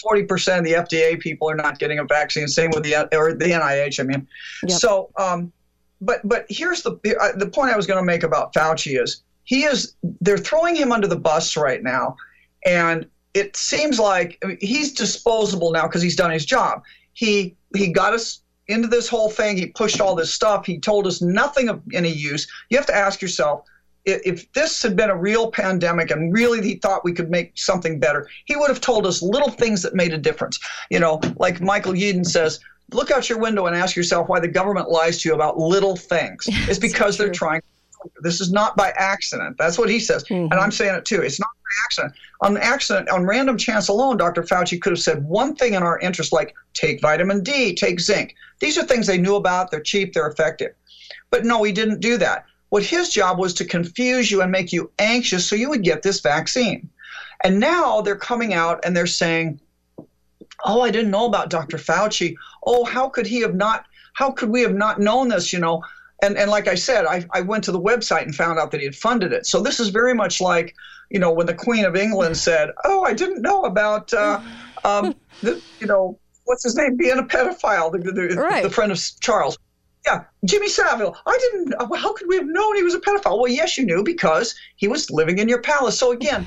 Forty 0.00 0.22
percent 0.22 0.60
of 0.60 0.64
the 0.66 0.74
FDA 0.74 1.18
people 1.18 1.50
are 1.50 1.56
not 1.56 1.80
getting 1.80 1.98
a 1.98 2.04
vaccine. 2.04 2.46
Same 2.46 2.70
with 2.70 2.84
the 2.84 3.08
or 3.18 3.32
the 3.32 3.46
NIH. 3.46 3.98
I 3.98 4.04
mean, 4.04 4.28
Yep. 4.62 4.78
so 4.78 5.10
um, 5.16 5.52
but 6.00 6.20
but 6.22 6.46
here's 6.48 6.82
the 6.82 6.92
uh, 7.20 7.36
the 7.36 7.48
point 7.48 7.72
I 7.72 7.76
was 7.76 7.88
going 7.88 7.98
to 7.98 8.04
make 8.04 8.22
about 8.22 8.54
Fauci 8.54 9.02
is 9.02 9.24
he 9.44 9.64
is 9.64 9.94
they're 10.20 10.38
throwing 10.38 10.74
him 10.74 10.92
under 10.92 11.06
the 11.06 11.16
bus 11.16 11.56
right 11.56 11.82
now, 11.82 12.16
and 12.64 13.06
it 13.34 13.56
seems 13.56 13.98
like 13.98 14.38
I 14.42 14.48
mean, 14.48 14.58
he's 14.60 14.92
disposable 14.92 15.72
now 15.72 15.86
because 15.86 16.02
he's 16.02 16.16
done 16.16 16.30
his 16.30 16.46
job. 16.46 16.82
He 17.12 17.56
he 17.74 17.88
got 17.92 18.12
us 18.12 18.40
into 18.68 18.88
this 18.88 19.08
whole 19.08 19.30
thing. 19.30 19.56
He 19.56 19.66
pushed 19.66 20.00
all 20.00 20.14
this 20.14 20.32
stuff. 20.32 20.64
He 20.64 20.78
told 20.78 21.06
us 21.06 21.20
nothing 21.20 21.68
of 21.68 21.82
any 21.92 22.10
use. 22.10 22.46
You 22.70 22.78
have 22.78 22.86
to 22.86 22.94
ask 22.94 23.20
yourself 23.20 23.64
if 24.06 24.52
this 24.52 24.82
had 24.82 24.96
been 24.96 25.10
a 25.10 25.16
real 25.16 25.50
pandemic 25.50 26.10
and 26.10 26.32
really 26.32 26.62
he 26.62 26.74
thought 26.76 27.04
we 27.04 27.12
could 27.12 27.30
make 27.30 27.52
something 27.56 27.98
better, 27.98 28.28
he 28.44 28.56
would 28.56 28.68
have 28.68 28.80
told 28.80 29.06
us 29.06 29.22
little 29.22 29.50
things 29.50 29.82
that 29.82 29.94
made 29.94 30.12
a 30.12 30.18
difference. 30.18 30.58
You 30.90 31.00
know, 31.00 31.20
like 31.36 31.60
Michael 31.60 31.94
Yeadon 31.94 32.26
says, 32.26 32.60
look 32.92 33.10
out 33.10 33.28
your 33.28 33.38
window 33.38 33.66
and 33.66 33.74
ask 33.74 33.96
yourself 33.96 34.28
why 34.28 34.40
the 34.40 34.48
government 34.48 34.90
lies 34.90 35.22
to 35.22 35.28
you 35.28 35.34
about 35.34 35.58
little 35.58 35.96
things. 35.96 36.46
It's 36.68 36.78
because 36.78 37.16
they're 37.16 37.32
trying. 37.32 37.62
This 38.20 38.40
is 38.40 38.52
not 38.52 38.76
by 38.76 38.92
accident. 38.96 39.56
That's 39.58 39.78
what 39.78 39.90
he 39.90 39.98
says. 40.00 40.24
And 40.30 40.50
mm-hmm. 40.50 40.58
I'm 40.58 40.70
saying 40.70 40.94
it 40.94 41.04
too. 41.04 41.20
It's 41.20 41.40
not 41.40 41.48
by 41.48 41.84
accident. 41.86 42.14
On 42.40 42.56
accident, 42.56 43.08
on 43.08 43.24
random 43.24 43.56
chance 43.56 43.88
alone, 43.88 44.16
Dr. 44.16 44.42
Fauci 44.42 44.80
could 44.80 44.92
have 44.92 45.00
said 45.00 45.24
one 45.24 45.54
thing 45.54 45.74
in 45.74 45.82
our 45.82 45.98
interest, 45.98 46.32
like 46.32 46.54
take 46.74 47.00
vitamin 47.00 47.42
D, 47.42 47.74
take 47.74 48.00
zinc. 48.00 48.34
These 48.60 48.78
are 48.78 48.84
things 48.84 49.06
they 49.06 49.18
knew 49.18 49.36
about. 49.36 49.70
They're 49.70 49.80
cheap, 49.80 50.12
they're 50.12 50.28
effective. 50.28 50.74
But 51.30 51.44
no, 51.44 51.62
he 51.62 51.72
didn't 51.72 52.00
do 52.00 52.16
that. 52.18 52.46
What 52.68 52.82
his 52.82 53.10
job 53.10 53.38
was 53.38 53.54
to 53.54 53.64
confuse 53.64 54.30
you 54.30 54.42
and 54.42 54.50
make 54.50 54.72
you 54.72 54.90
anxious 54.98 55.46
so 55.46 55.56
you 55.56 55.68
would 55.70 55.84
get 55.84 56.02
this 56.02 56.20
vaccine. 56.20 56.88
And 57.42 57.60
now 57.60 58.00
they're 58.00 58.16
coming 58.16 58.54
out 58.54 58.84
and 58.84 58.96
they're 58.96 59.06
saying, 59.06 59.60
oh, 60.64 60.80
I 60.80 60.90
didn't 60.90 61.10
know 61.10 61.26
about 61.26 61.50
Dr. 61.50 61.76
Fauci. 61.76 62.36
Oh, 62.66 62.84
how 62.84 63.08
could 63.08 63.26
he 63.26 63.40
have 63.40 63.54
not? 63.54 63.86
How 64.14 64.30
could 64.30 64.48
we 64.48 64.62
have 64.62 64.74
not 64.74 65.00
known 65.00 65.28
this? 65.28 65.52
You 65.52 65.58
know, 65.58 65.82
and 66.24 66.36
and 66.36 66.50
like 66.50 66.68
I 66.68 66.74
said, 66.74 67.04
I 67.06 67.24
I 67.32 67.40
went 67.40 67.64
to 67.64 67.72
the 67.72 67.80
website 67.80 68.22
and 68.22 68.34
found 68.34 68.58
out 68.58 68.70
that 68.70 68.80
he 68.80 68.86
had 68.86 68.96
funded 68.96 69.32
it. 69.32 69.46
So 69.46 69.60
this 69.62 69.78
is 69.80 69.88
very 69.88 70.14
much 70.14 70.40
like, 70.40 70.74
you 71.10 71.18
know, 71.18 71.32
when 71.32 71.46
the 71.46 71.54
Queen 71.54 71.84
of 71.84 71.94
England 71.96 72.36
said, 72.36 72.70
oh, 72.84 73.04
I 73.04 73.12
didn't 73.14 73.42
know 73.42 73.64
about, 73.64 74.12
uh, 74.12 74.40
um, 74.84 75.14
the, 75.42 75.60
you 75.80 75.86
know, 75.86 76.18
what's 76.44 76.62
his 76.64 76.74
name, 76.76 76.96
being 76.96 77.18
a 77.18 77.22
pedophile, 77.22 77.92
the 77.92 77.98
the, 78.12 78.34
Right. 78.36 78.62
the 78.62 78.70
friend 78.70 78.90
of 78.92 79.00
Charles. 79.20 79.58
Yeah, 80.06 80.24
Jimmy 80.44 80.68
Savile. 80.68 81.16
I 81.26 81.38
didn't. 81.40 81.74
uh, 81.80 81.86
How 81.96 82.12
could 82.12 82.28
we 82.28 82.36
have 82.36 82.46
known 82.46 82.76
he 82.76 82.82
was 82.82 82.94
a 82.94 83.00
pedophile? 83.00 83.38
Well, 83.40 83.48
yes, 83.48 83.78
you 83.78 83.86
knew 83.86 84.02
because 84.02 84.54
he 84.76 84.86
was 84.86 85.10
living 85.10 85.38
in 85.38 85.48
your 85.48 85.62
palace. 85.62 85.98
So 85.98 86.12
again, 86.12 86.46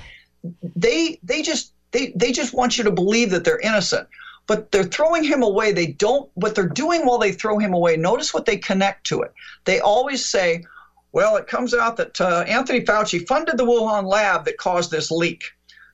they 0.76 1.20
they 1.24 1.42
just 1.42 1.74
they 1.92 2.14
they 2.16 2.32
just 2.32 2.54
want 2.54 2.78
you 2.78 2.84
to 2.84 2.92
believe 2.92 3.32
that 3.32 3.44
they're 3.46 3.60
innocent 3.60 4.08
but 4.48 4.72
they're 4.72 4.84
throwing 4.84 5.24
him 5.24 5.44
away 5.44 5.72
they 5.72 5.88
don't 5.88 6.30
what 6.34 6.56
they're 6.56 6.68
doing 6.68 7.06
while 7.06 7.18
they 7.18 7.32
throw 7.32 7.60
him 7.60 7.74
away 7.74 7.96
notice 7.96 8.34
what 8.34 8.46
they 8.46 8.58
connect 8.58 9.06
to 9.06 9.22
it 9.22 9.34
they 9.66 9.80
always 9.80 10.26
say 10.26 10.64
well 11.12 11.36
it 11.36 11.48
comes 11.48 11.74
out 11.74 11.98
that 11.98 12.20
uh, 12.20 12.44
anthony 12.48 12.82
fauci 12.82 13.26
funded 13.28 13.58
the 13.58 13.66
wuhan 13.66 14.06
lab 14.06 14.46
that 14.46 14.58
caused 14.58 14.90
this 14.90 15.12
leak 15.12 15.44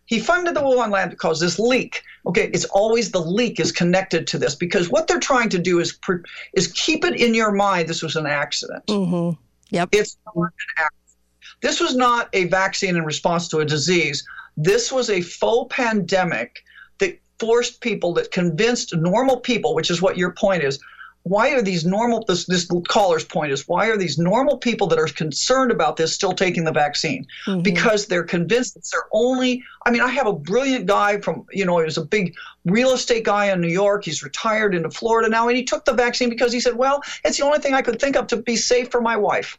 he 0.05 0.19
funded 0.19 0.55
the 0.55 0.61
wuhan 0.61 0.91
lab 0.91 1.09
that 1.09 1.17
caused 1.17 1.41
this 1.41 1.59
leak 1.59 2.03
okay 2.25 2.49
it's 2.53 2.65
always 2.65 3.11
the 3.11 3.19
leak 3.19 3.59
is 3.59 3.71
connected 3.71 4.25
to 4.27 4.37
this 4.37 4.55
because 4.55 4.89
what 4.89 5.07
they're 5.07 5.19
trying 5.19 5.49
to 5.49 5.59
do 5.59 5.79
is 5.79 5.99
is 6.53 6.71
keep 6.73 7.03
it 7.03 7.19
in 7.19 7.33
your 7.33 7.51
mind 7.51 7.87
this 7.89 8.03
was 8.03 8.15
an 8.15 8.25
accident 8.25 8.85
Mm-hmm. 8.87 9.39
Yep. 9.71 9.89
it's 9.91 10.17
not 10.25 10.35
an 10.37 10.51
accident. 10.77 10.99
This 11.61 11.79
was 11.79 11.95
not 11.95 12.29
a 12.33 12.43
vaccine 12.45 12.97
in 12.97 13.05
response 13.05 13.47
to 13.47 13.59
a 13.59 13.65
disease. 13.65 14.23
This 14.57 14.91
was 14.91 15.09
a 15.09 15.21
faux 15.21 15.73
pandemic 15.73 16.61
forced 17.43 17.81
people, 17.81 18.13
that 18.13 18.31
convinced 18.31 18.95
normal 18.95 19.37
people, 19.37 19.75
which 19.75 19.91
is 19.91 20.01
what 20.01 20.17
your 20.17 20.31
point 20.31 20.63
is. 20.63 20.79
Why 21.23 21.51
are 21.51 21.61
these 21.61 21.85
normal, 21.85 22.23
this, 22.25 22.45
this 22.45 22.69
caller's 22.87 23.25
point 23.25 23.51
is, 23.51 23.67
why 23.67 23.87
are 23.87 23.97
these 23.97 24.17
normal 24.17 24.57
people 24.57 24.87
that 24.87 24.99
are 24.99 25.07
concerned 25.07 25.71
about 25.71 25.97
this 25.97 26.13
still 26.13 26.33
taking 26.33 26.63
the 26.63 26.71
vaccine? 26.71 27.25
Mm-hmm. 27.45 27.61
Because 27.61 28.07
they're 28.07 28.23
convinced 28.23 28.77
it's 28.77 28.91
their 28.91 29.05
only. 29.11 29.61
I 29.85 29.91
mean, 29.91 30.01
I 30.01 30.09
have 30.09 30.27
a 30.27 30.33
brilliant 30.33 30.85
guy 30.85 31.19
from, 31.19 31.45
you 31.51 31.65
know, 31.65 31.77
he 31.79 31.85
was 31.85 31.97
a 31.97 32.05
big 32.05 32.33
real 32.65 32.91
estate 32.91 33.25
guy 33.25 33.51
in 33.51 33.59
New 33.59 33.69
York. 33.69 34.05
He's 34.05 34.23
retired 34.23 34.73
into 34.73 34.89
Florida 34.89 35.29
now, 35.29 35.47
and 35.49 35.57
he 35.57 35.63
took 35.63 35.83
the 35.85 35.93
vaccine 35.93 36.29
because 36.29 36.53
he 36.53 36.61
said, 36.61 36.75
well, 36.75 37.01
it's 37.25 37.37
the 37.37 37.45
only 37.45 37.59
thing 37.59 37.73
I 37.73 37.81
could 37.81 37.99
think 37.99 38.15
of 38.15 38.27
to 38.27 38.37
be 38.37 38.55
safe 38.55 38.89
for 38.91 39.01
my 39.01 39.15
wife. 39.15 39.57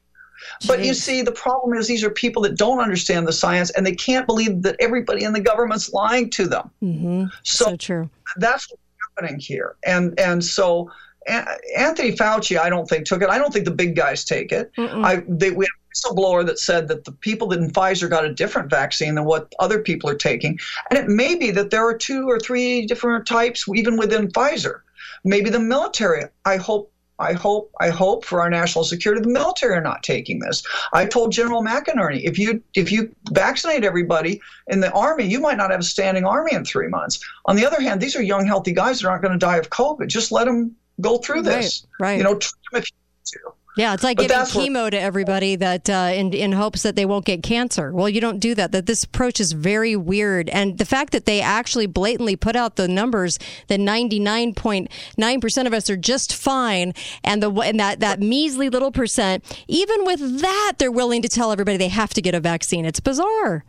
But 0.66 0.84
you 0.84 0.94
see, 0.94 1.22
the 1.22 1.32
problem 1.32 1.76
is 1.76 1.86
these 1.86 2.04
are 2.04 2.10
people 2.10 2.42
that 2.42 2.56
don't 2.56 2.80
understand 2.80 3.26
the 3.26 3.32
science 3.32 3.70
and 3.70 3.86
they 3.86 3.94
can't 3.94 4.26
believe 4.26 4.62
that 4.62 4.76
everybody 4.80 5.24
in 5.24 5.32
the 5.32 5.40
government's 5.40 5.92
lying 5.92 6.30
to 6.30 6.46
them. 6.46 6.70
Mm-hmm. 6.82 7.24
So, 7.42 7.64
so 7.66 7.76
true. 7.76 8.10
That's 8.36 8.70
what's 8.70 8.82
happening 9.16 9.38
here. 9.38 9.76
And 9.84 10.18
and 10.18 10.44
so 10.44 10.90
Anthony 11.26 12.12
Fauci, 12.12 12.58
I 12.58 12.68
don't 12.68 12.88
think 12.88 13.06
took 13.06 13.22
it. 13.22 13.28
I 13.28 13.38
don't 13.38 13.52
think 13.52 13.64
the 13.64 13.70
big 13.70 13.96
guys 13.96 14.24
take 14.24 14.52
it. 14.52 14.70
I 14.76 15.22
they, 15.26 15.50
we 15.50 15.64
have 15.64 15.72
a 15.72 16.14
whistleblower 16.14 16.44
that 16.46 16.58
said 16.58 16.88
that 16.88 17.04
the 17.04 17.12
people 17.12 17.48
that 17.48 17.60
in 17.60 17.70
Pfizer 17.70 18.10
got 18.10 18.24
a 18.24 18.32
different 18.32 18.68
vaccine 18.68 19.14
than 19.14 19.24
what 19.24 19.54
other 19.58 19.80
people 19.80 20.10
are 20.10 20.16
taking, 20.16 20.58
and 20.90 20.98
it 20.98 21.08
may 21.08 21.34
be 21.34 21.50
that 21.52 21.70
there 21.70 21.86
are 21.86 21.96
two 21.96 22.28
or 22.28 22.38
three 22.38 22.86
different 22.86 23.26
types 23.26 23.64
even 23.74 23.96
within 23.96 24.28
Pfizer. 24.28 24.80
Maybe 25.24 25.48
the 25.48 25.60
military. 25.60 26.24
I 26.44 26.58
hope 26.58 26.92
I 27.18 27.32
hope, 27.32 27.70
I 27.80 27.90
hope 27.90 28.24
for 28.24 28.40
our 28.40 28.50
national 28.50 28.84
security, 28.84 29.22
the 29.22 29.28
military 29.28 29.74
are 29.74 29.80
not 29.80 30.02
taking 30.02 30.40
this. 30.40 30.64
I 30.92 31.06
told 31.06 31.32
General 31.32 31.62
McInerney, 31.62 32.22
if 32.24 32.38
you 32.38 32.62
if 32.74 32.90
you 32.90 33.14
vaccinate 33.30 33.84
everybody 33.84 34.40
in 34.66 34.80
the 34.80 34.90
army, 34.92 35.24
you 35.24 35.40
might 35.40 35.56
not 35.56 35.70
have 35.70 35.80
a 35.80 35.84
standing 35.84 36.24
army 36.24 36.52
in 36.52 36.64
three 36.64 36.88
months. 36.88 37.24
On 37.46 37.56
the 37.56 37.64
other 37.64 37.80
hand, 37.80 38.00
these 38.00 38.16
are 38.16 38.22
young, 38.22 38.46
healthy 38.46 38.72
guys 38.72 39.00
that 39.00 39.08
aren't 39.08 39.22
going 39.22 39.32
to 39.32 39.38
die 39.38 39.58
of 39.58 39.70
COVID. 39.70 40.08
Just 40.08 40.32
let 40.32 40.46
them 40.46 40.74
go 41.00 41.18
through 41.18 41.42
this. 41.42 41.86
Right, 42.00 42.08
right. 42.08 42.18
You 42.18 42.24
know, 42.24 42.36
treat 42.38 42.52
them 42.72 42.82
if 42.82 42.90
you 42.90 42.96
need 42.96 43.26
to. 43.26 43.63
Yeah, 43.76 43.92
it's 43.94 44.04
like 44.04 44.18
But 44.18 44.28
giving 44.28 44.36
where- 44.36 44.46
chemo 44.46 44.90
to 44.90 45.00
everybody 45.00 45.56
that 45.56 45.90
uh, 45.90 46.10
in 46.14 46.32
in 46.32 46.52
hopes 46.52 46.82
that 46.82 46.94
they 46.94 47.04
won't 47.04 47.24
get 47.24 47.42
cancer. 47.42 47.90
Well, 47.92 48.08
you 48.08 48.20
don't 48.20 48.38
do 48.38 48.54
that. 48.54 48.70
That 48.70 48.86
this 48.86 49.02
approach 49.02 49.40
is 49.40 49.50
very 49.52 49.96
weird, 49.96 50.48
and 50.50 50.78
the 50.78 50.84
fact 50.84 51.10
that 51.12 51.26
they 51.26 51.40
actually 51.40 51.86
blatantly 51.86 52.36
put 52.36 52.54
out 52.54 52.76
the 52.76 52.86
numbers 52.86 53.36
that 53.66 53.80
ninety 53.80 54.20
nine 54.20 54.54
point 54.54 54.92
nine 55.18 55.40
percent 55.40 55.66
of 55.66 55.74
us 55.74 55.90
are 55.90 55.96
just 55.96 56.32
fine, 56.34 56.92
and 57.24 57.42
the 57.42 57.50
and 57.50 57.80
that 57.80 57.98
that 57.98 58.20
measly 58.20 58.68
little 58.68 58.92
percent, 58.92 59.42
even 59.66 60.04
with 60.04 60.40
that, 60.40 60.74
they're 60.78 60.92
willing 60.92 61.22
to 61.22 61.28
tell 61.28 61.50
everybody 61.50 61.76
they 61.76 61.88
have 61.88 62.14
to 62.14 62.22
get 62.22 62.34
a 62.34 62.40
vaccine. 62.40 62.84
It's 62.84 63.00
bizarre. 63.00 63.64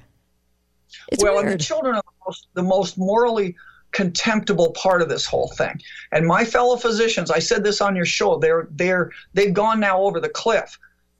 It's 1.11 1.23
well, 1.23 1.39
and 1.39 1.49
the 1.49 1.57
children 1.57 1.95
are 1.95 2.03
the 2.03 2.25
most, 2.27 2.47
the 2.53 2.63
most 2.63 2.97
morally 2.97 3.55
contemptible 3.95 4.71
part 4.71 5.01
of 5.01 5.07
this 5.07 5.25
whole 5.25 5.47
thing. 5.47 5.81
And 6.11 6.27
my 6.27 6.43
fellow 6.43 6.75
physicians, 6.75 7.31
I 7.31 7.39
said 7.39 7.63
this 7.63 7.79
on 7.79 7.95
your 7.95 8.05
show, 8.05 8.37
they're 8.37 8.67
they're 8.71 9.11
they've 9.33 9.53
gone 9.53 9.79
now 9.79 10.01
over 10.01 10.19
the 10.19 10.29
cliff 10.29 10.77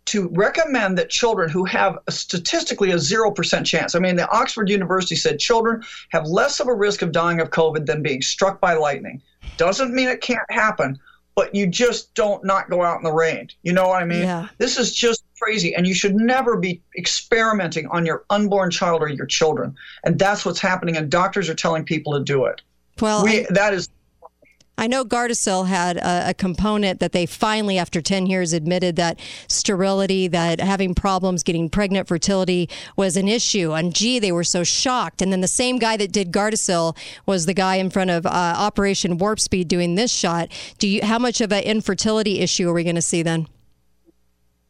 to 0.07 0.27
recommend 0.33 0.97
that 0.97 1.09
children 1.09 1.49
who 1.49 1.63
have 1.63 1.97
a 2.07 2.11
statistically 2.11 2.91
a 2.91 2.95
0% 2.95 3.65
chance. 3.65 3.95
I 3.95 3.99
mean, 3.99 4.17
the 4.17 4.29
Oxford 4.29 4.69
University 4.69 5.15
said 5.15 5.39
children 5.39 5.83
have 6.09 6.27
less 6.27 6.59
of 6.59 6.67
a 6.67 6.73
risk 6.75 7.01
of 7.01 7.11
dying 7.11 7.39
of 7.39 7.49
COVID 7.49 7.87
than 7.87 8.03
being 8.03 8.21
struck 8.21 8.59
by 8.59 8.73
lightning. 8.73 9.21
Doesn't 9.57 9.95
mean 9.95 10.09
it 10.09 10.21
can't 10.21 10.51
happen, 10.51 10.99
but 11.33 11.55
you 11.55 11.65
just 11.65 12.13
don't 12.13 12.43
not 12.43 12.69
go 12.69 12.83
out 12.83 12.97
in 12.97 13.03
the 13.03 13.11
rain. 13.11 13.49
You 13.63 13.71
know 13.73 13.87
what 13.87 14.03
I 14.03 14.05
mean? 14.05 14.23
Yeah. 14.23 14.49
This 14.57 14.77
is 14.77 14.93
just 14.93 15.23
crazy, 15.39 15.75
and 15.75 15.85
you 15.87 15.93
should 15.93 16.15
never 16.15 16.57
be 16.57 16.81
experimenting 16.97 17.87
on 17.87 18.05
your 18.05 18.25
unborn 18.29 18.71
child 18.71 19.01
or 19.01 19.09
your 19.09 19.25
children. 19.25 19.75
And 20.03 20.17
that's 20.17 20.45
what's 20.45 20.59
happening, 20.59 20.97
and 20.97 21.09
doctors 21.09 21.49
are 21.49 21.55
telling 21.55 21.83
people 21.83 22.13
to 22.13 22.23
do 22.23 22.45
it. 22.45 22.61
Well, 23.01 23.23
we, 23.23 23.41
I- 23.41 23.47
that 23.51 23.73
is 23.73 23.89
I 24.77 24.87
know 24.87 25.05
Gardasil 25.05 25.67
had 25.67 25.95
a, 25.97 26.31
a 26.31 26.33
component 26.33 26.99
that 26.99 27.13
they 27.13 27.25
finally, 27.25 27.77
after 27.77 28.01
10 28.01 28.25
years, 28.27 28.51
admitted 28.51 28.97
that 28.97 29.19
sterility, 29.47 30.27
that 30.27 30.59
having 30.59 30.93
problems 30.93 31.43
getting 31.43 31.69
pregnant, 31.69 32.07
fertility 32.09 32.69
was 32.97 33.15
an 33.15 33.27
issue. 33.27 33.71
And 33.71 33.95
gee, 33.95 34.19
they 34.19 34.33
were 34.33 34.43
so 34.43 34.63
shocked. 34.63 35.21
And 35.21 35.31
then 35.31 35.39
the 35.41 35.47
same 35.47 35.79
guy 35.79 35.95
that 35.97 36.11
did 36.11 36.31
Gardasil 36.31 36.97
was 37.25 37.45
the 37.45 37.53
guy 37.53 37.75
in 37.75 37.89
front 37.89 38.09
of 38.09 38.25
uh, 38.25 38.29
Operation 38.29 39.17
Warp 39.17 39.39
Speed 39.39 39.69
doing 39.69 39.95
this 39.95 40.11
shot. 40.11 40.49
Do 40.77 40.87
you? 40.89 41.05
How 41.05 41.19
much 41.19 41.39
of 41.39 41.53
an 41.53 41.63
infertility 41.63 42.39
issue 42.39 42.69
are 42.69 42.73
we 42.73 42.83
going 42.83 42.95
to 42.95 43.01
see 43.01 43.23
then? 43.23 43.47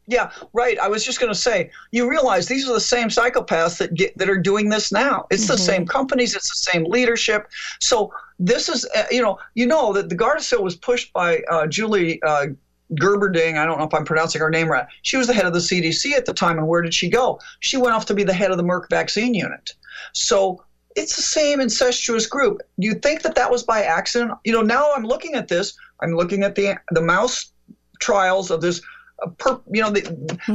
Yeah, 0.08 0.30
right. 0.52 0.78
I 0.78 0.88
was 0.88 1.04
just 1.04 1.18
going 1.18 1.32
to 1.32 1.38
say, 1.38 1.70
you 1.90 2.08
realize 2.08 2.46
these 2.46 2.68
are 2.68 2.72
the 2.72 2.80
same 2.80 3.08
psychopaths 3.08 3.78
that 3.78 3.94
get, 3.94 4.16
that 4.18 4.30
are 4.30 4.38
doing 4.38 4.68
this 4.68 4.92
now. 4.92 5.26
It's 5.30 5.48
the 5.48 5.58
same 5.58 5.84
companies, 5.84 6.36
it's 6.36 6.48
the 6.48 6.70
same 6.70 6.84
leadership. 6.84 7.48
So 7.80 8.12
this 8.38 8.68
is, 8.68 8.86
uh, 8.96 9.04
you 9.10 9.20
know, 9.20 9.38
you 9.54 9.66
know 9.66 9.92
that 9.94 10.08
the 10.08 10.16
Gardasil 10.16 10.62
was 10.62 10.76
pushed 10.76 11.12
by 11.12 11.40
uh, 11.50 11.66
Julie 11.66 12.22
uh, 12.22 12.46
Gerberding. 12.92 13.58
I 13.58 13.66
don't 13.66 13.78
know 13.78 13.84
if 13.84 13.94
I'm 13.94 14.04
pronouncing 14.04 14.40
her 14.40 14.50
name 14.50 14.68
right. 14.68 14.86
She 15.02 15.16
was 15.16 15.26
the 15.26 15.34
head 15.34 15.46
of 15.46 15.52
the 15.52 15.58
CDC 15.58 16.12
at 16.12 16.24
the 16.24 16.34
time, 16.34 16.58
and 16.58 16.68
where 16.68 16.82
did 16.82 16.94
she 16.94 17.08
go? 17.08 17.40
She 17.60 17.76
went 17.76 17.94
off 17.94 18.06
to 18.06 18.14
be 18.14 18.22
the 18.22 18.32
head 18.32 18.52
of 18.52 18.58
the 18.58 18.62
Merck 18.62 18.88
vaccine 18.88 19.34
unit. 19.34 19.72
So 20.12 20.62
it's 20.94 21.16
the 21.16 21.22
same 21.22 21.60
incestuous 21.60 22.26
group. 22.26 22.62
Do 22.78 22.86
you 22.86 22.94
think 22.94 23.22
that 23.22 23.34
that 23.34 23.50
was 23.50 23.62
by 23.62 23.82
accident? 23.82 24.32
You 24.44 24.52
know, 24.52 24.62
now 24.62 24.92
I'm 24.94 25.04
looking 25.04 25.34
at 25.34 25.48
this. 25.48 25.76
I'm 26.00 26.12
looking 26.12 26.42
at 26.42 26.54
the 26.54 26.76
the 26.90 27.02
mouse 27.02 27.52
trials 28.00 28.50
of 28.50 28.60
this. 28.60 28.80
Uh, 29.22 29.30
per, 29.38 29.58
you 29.72 29.80
know, 29.80 29.90
the, 29.90 30.02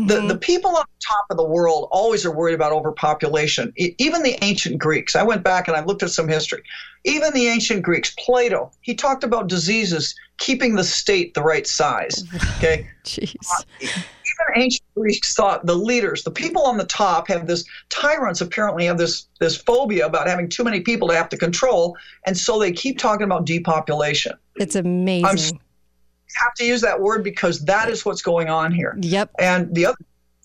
the 0.07 0.27
the 0.27 0.37
people 0.37 0.69
on 0.69 0.85
top 1.07 1.25
of 1.31 1.37
the 1.37 1.43
world 1.43 1.87
always 1.91 2.25
are 2.25 2.35
worried 2.35 2.53
about 2.53 2.71
overpopulation. 2.71 3.73
E- 3.77 3.95
even 3.97 4.21
the 4.21 4.37
ancient 4.43 4.77
Greeks. 4.77 5.15
I 5.15 5.23
went 5.23 5.43
back 5.43 5.67
and 5.67 5.75
I 5.75 5.83
looked 5.83 6.03
at 6.03 6.11
some 6.11 6.27
history. 6.27 6.61
Even 7.03 7.33
the 7.33 7.47
ancient 7.47 7.81
Greeks, 7.81 8.13
Plato, 8.19 8.71
he 8.81 8.93
talked 8.93 9.23
about 9.23 9.47
diseases 9.47 10.13
keeping 10.37 10.75
the 10.75 10.83
state 10.83 11.33
the 11.33 11.43
right 11.43 11.65
size. 11.65 12.23
Okay. 12.57 12.87
Jeez. 13.03 13.65
Even 13.79 14.61
ancient 14.61 14.83
Greeks 14.95 15.33
thought 15.33 15.65
the 15.65 15.73
leaders, 15.73 16.21
the 16.21 16.29
people 16.29 16.61
on 16.61 16.77
the 16.77 16.85
top, 16.85 17.27
have 17.27 17.47
this. 17.47 17.65
Tyrants 17.89 18.39
apparently 18.39 18.85
have 18.85 18.99
this 18.99 19.25
this 19.39 19.57
phobia 19.57 20.05
about 20.05 20.27
having 20.27 20.47
too 20.47 20.63
many 20.63 20.81
people 20.81 21.07
to 21.07 21.15
have 21.15 21.27
to 21.29 21.37
control, 21.37 21.97
and 22.27 22.37
so 22.37 22.59
they 22.59 22.71
keep 22.71 22.99
talking 22.99 23.23
about 23.23 23.45
depopulation. 23.45 24.33
It's 24.57 24.75
amazing. 24.75 25.59
Have 26.35 26.53
to 26.55 26.65
use 26.65 26.81
that 26.81 26.99
word 26.99 27.23
because 27.23 27.61
that 27.65 27.89
is 27.89 28.05
what's 28.05 28.21
going 28.21 28.49
on 28.49 28.71
here. 28.71 28.97
Yep. 29.01 29.31
And 29.39 29.73
the 29.73 29.85
other 29.85 29.97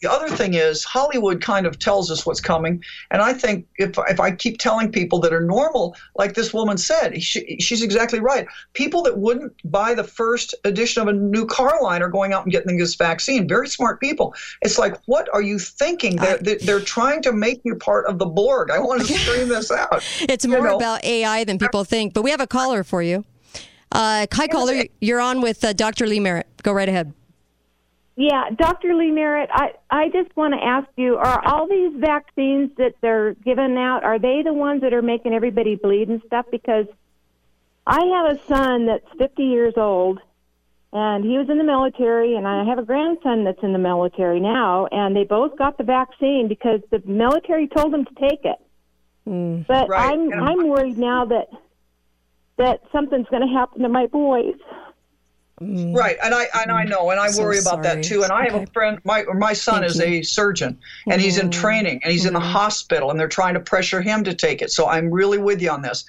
the 0.02 0.12
other 0.12 0.28
thing 0.28 0.54
is 0.54 0.84
Hollywood 0.84 1.40
kind 1.40 1.66
of 1.66 1.78
tells 1.78 2.10
us 2.10 2.26
what's 2.26 2.40
coming, 2.40 2.84
and 3.10 3.22
I 3.22 3.32
think 3.32 3.66
if 3.78 3.96
if 4.08 4.20
I 4.20 4.30
keep 4.30 4.58
telling 4.58 4.92
people 4.92 5.20
that 5.20 5.32
are 5.32 5.40
normal, 5.40 5.96
like 6.16 6.34
this 6.34 6.52
woman 6.52 6.76
said, 6.76 7.22
she, 7.22 7.56
she's 7.60 7.82
exactly 7.82 8.20
right. 8.20 8.46
People 8.74 9.02
that 9.04 9.16
wouldn't 9.18 9.54
buy 9.64 9.94
the 9.94 10.04
first 10.04 10.54
edition 10.64 11.00
of 11.00 11.08
a 11.08 11.14
new 11.14 11.46
car 11.46 11.82
line 11.82 12.02
are 12.02 12.10
going 12.10 12.34
out 12.34 12.44
and 12.44 12.52
getting 12.52 12.76
this 12.76 12.94
vaccine. 12.94 13.48
Very 13.48 13.68
smart 13.68 13.98
people. 13.98 14.34
It's 14.60 14.78
like, 14.78 15.00
what 15.06 15.28
are 15.32 15.42
you 15.42 15.58
thinking? 15.58 16.16
They're 16.16 16.38
they're, 16.38 16.58
they're 16.58 16.80
trying 16.80 17.22
to 17.22 17.32
make 17.32 17.62
you 17.64 17.74
part 17.74 18.06
of 18.06 18.18
the 18.18 18.26
Borg. 18.26 18.70
I 18.70 18.78
want 18.78 19.06
to 19.06 19.12
scream 19.18 19.48
this 19.48 19.70
out. 19.70 20.04
It's 20.20 20.44
You 20.44 20.50
more 20.50 20.68
know? 20.68 20.76
about 20.76 21.04
AI 21.04 21.44
than 21.44 21.58
people 21.58 21.84
think. 21.84 22.12
But 22.12 22.22
we 22.22 22.30
have 22.30 22.40
a 22.40 22.46
caller 22.46 22.84
for 22.84 23.02
you. 23.02 23.24
Uh, 23.96 24.26
hi, 24.30 24.46
caller. 24.46 24.84
You're 25.00 25.20
on 25.20 25.40
with 25.40 25.64
uh, 25.64 25.72
Dr. 25.72 26.06
Lee 26.06 26.20
Merritt. 26.20 26.46
Go 26.62 26.70
right 26.74 26.88
ahead. 26.88 27.14
Yeah, 28.14 28.50
Dr. 28.54 28.94
Lee 28.94 29.10
Merritt, 29.10 29.48
I, 29.50 29.72
I 29.90 30.10
just 30.10 30.36
want 30.36 30.52
to 30.52 30.62
ask 30.62 30.86
you, 30.96 31.16
are 31.16 31.42
all 31.46 31.66
these 31.66 31.98
vaccines 31.98 32.72
that 32.76 32.92
they're 33.00 33.32
giving 33.32 33.78
out, 33.78 34.04
are 34.04 34.18
they 34.18 34.42
the 34.42 34.52
ones 34.52 34.82
that 34.82 34.92
are 34.92 35.00
making 35.00 35.32
everybody 35.32 35.76
bleed 35.76 36.08
and 36.10 36.20
stuff? 36.26 36.44
Because 36.50 36.84
I 37.86 38.00
have 38.00 38.36
a 38.36 38.46
son 38.46 38.84
that's 38.84 39.06
50 39.16 39.42
years 39.42 39.74
old, 39.78 40.20
and 40.92 41.24
he 41.24 41.38
was 41.38 41.48
in 41.48 41.56
the 41.56 41.64
military, 41.64 42.36
and 42.36 42.46
I 42.46 42.64
have 42.64 42.78
a 42.78 42.84
grandson 42.84 43.44
that's 43.44 43.62
in 43.62 43.72
the 43.72 43.78
military 43.78 44.40
now, 44.40 44.88
and 44.92 45.16
they 45.16 45.24
both 45.24 45.56
got 45.56 45.78
the 45.78 45.84
vaccine 45.84 46.48
because 46.48 46.80
the 46.90 47.02
military 47.06 47.66
told 47.66 47.94
them 47.94 48.04
to 48.04 48.14
take 48.14 48.44
it. 48.44 48.58
But 49.66 49.88
Right, 49.88 50.12
I'm 50.12 50.32
I'm 50.32 50.68
worried 50.68 50.98
now 50.98 51.24
that 51.24 51.48
that 52.58 52.80
something's 52.92 53.28
going 53.28 53.46
to 53.46 53.52
happen 53.52 53.82
to 53.82 53.88
my 53.88 54.06
boys. 54.06 54.54
Mm. 55.60 55.96
Right, 55.96 56.18
and 56.22 56.34
I 56.34 56.46
and 56.54 56.70
I 56.70 56.84
mm. 56.84 56.90
know, 56.90 57.10
and 57.10 57.18
I 57.18 57.28
So 57.28 57.42
worry 57.42 57.58
about 57.58 57.82
sorry. 57.82 57.96
that 57.96 58.04
too. 58.04 58.22
And 58.22 58.30
I 58.30 58.44
have 58.44 58.62
a 58.62 58.66
friend. 58.72 58.98
My 59.04 59.24
my 59.34 59.54
son 59.54 59.80
Thank 59.80 59.86
is 59.86 59.98
you. 59.98 60.04
a 60.04 60.22
surgeon, 60.22 60.78
and 61.06 61.20
he's 61.20 61.38
in 61.38 61.48
mm. 61.48 61.52
training, 61.52 62.00
and 62.02 62.12
he's 62.12 62.26
in 62.26 62.34
the 62.34 62.40
mm-hmm. 62.40 62.48
hospital, 62.48 63.10
and 63.10 63.18
they're 63.18 63.26
trying 63.26 63.54
to 63.54 63.60
pressure 63.60 64.02
him 64.02 64.22
to 64.24 64.34
take 64.34 64.60
it. 64.60 64.70
So 64.70 64.86
I'm 64.86 65.10
really 65.10 65.38
with 65.38 65.62
you 65.62 65.70
on 65.70 65.80
this. 65.80 66.04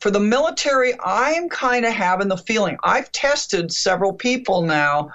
For 0.00 0.10
the 0.10 0.20
military, 0.20 0.92
I'm 1.02 1.48
kind 1.48 1.86
of 1.86 1.94
having 1.94 2.28
the 2.28 2.36
feeling. 2.36 2.76
I've 2.82 3.10
tested 3.12 3.72
several 3.72 4.12
people 4.12 4.60
now 4.60 5.10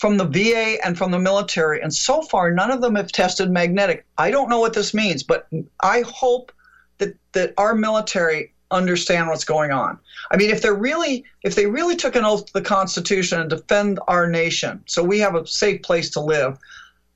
from 0.00 0.16
the 0.16 0.24
VA 0.24 0.84
and 0.84 0.98
from 0.98 1.12
the 1.12 1.20
military, 1.20 1.80
and 1.80 1.94
so 1.94 2.22
far 2.22 2.50
none 2.50 2.72
of 2.72 2.80
them 2.80 2.96
have 2.96 3.12
tested 3.12 3.48
magnetic. 3.48 4.06
I 4.16 4.32
don't 4.32 4.48
know 4.48 4.58
what 4.58 4.72
this 4.72 4.92
means, 4.92 5.22
but 5.22 5.46
I 5.80 6.00
hope 6.00 6.50
that 6.98 7.14
that 7.30 7.54
our 7.58 7.76
military 7.76 8.54
understand 8.70 9.28
what's 9.28 9.44
going 9.44 9.70
on. 9.70 9.98
I 10.30 10.36
mean, 10.36 10.50
if 10.50 10.62
they're 10.62 10.74
really 10.74 11.24
if 11.42 11.54
they 11.54 11.66
really 11.66 11.96
took 11.96 12.16
an 12.16 12.24
oath 12.24 12.46
to 12.46 12.52
the 12.52 12.62
Constitution 12.62 13.40
and 13.40 13.48
defend 13.48 13.98
our 14.08 14.28
nation, 14.28 14.82
so 14.86 15.02
we 15.02 15.18
have 15.20 15.34
a 15.34 15.46
safe 15.46 15.82
place 15.82 16.10
to 16.10 16.20
live, 16.20 16.58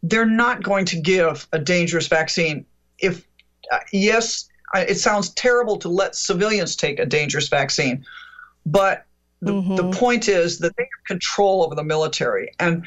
they're 0.03 0.27
not 0.27 0.63
going 0.63 0.85
to 0.87 1.01
give 1.01 1.47
a 1.53 1.59
dangerous 1.59 2.07
vaccine. 2.07 2.65
If 2.99 3.27
uh, 3.71 3.79
yes, 3.93 4.49
it 4.75 4.99
sounds 4.99 5.31
terrible 5.31 5.77
to 5.79 5.89
let 5.89 6.17
civilians 6.17 6.77
take 6.77 6.99
a 6.99 7.07
dangerous 7.07 7.49
vaccine, 7.49 8.05
but 8.65 9.05
the, 9.43 9.61
the 9.77 9.91
point 9.91 10.29
is 10.29 10.61
that 10.61 10.77
they 10.77 10.85
have 10.85 11.05
control 11.05 11.65
over 11.65 11.75
the 11.75 11.83
military 11.83 12.53
and 12.61 12.87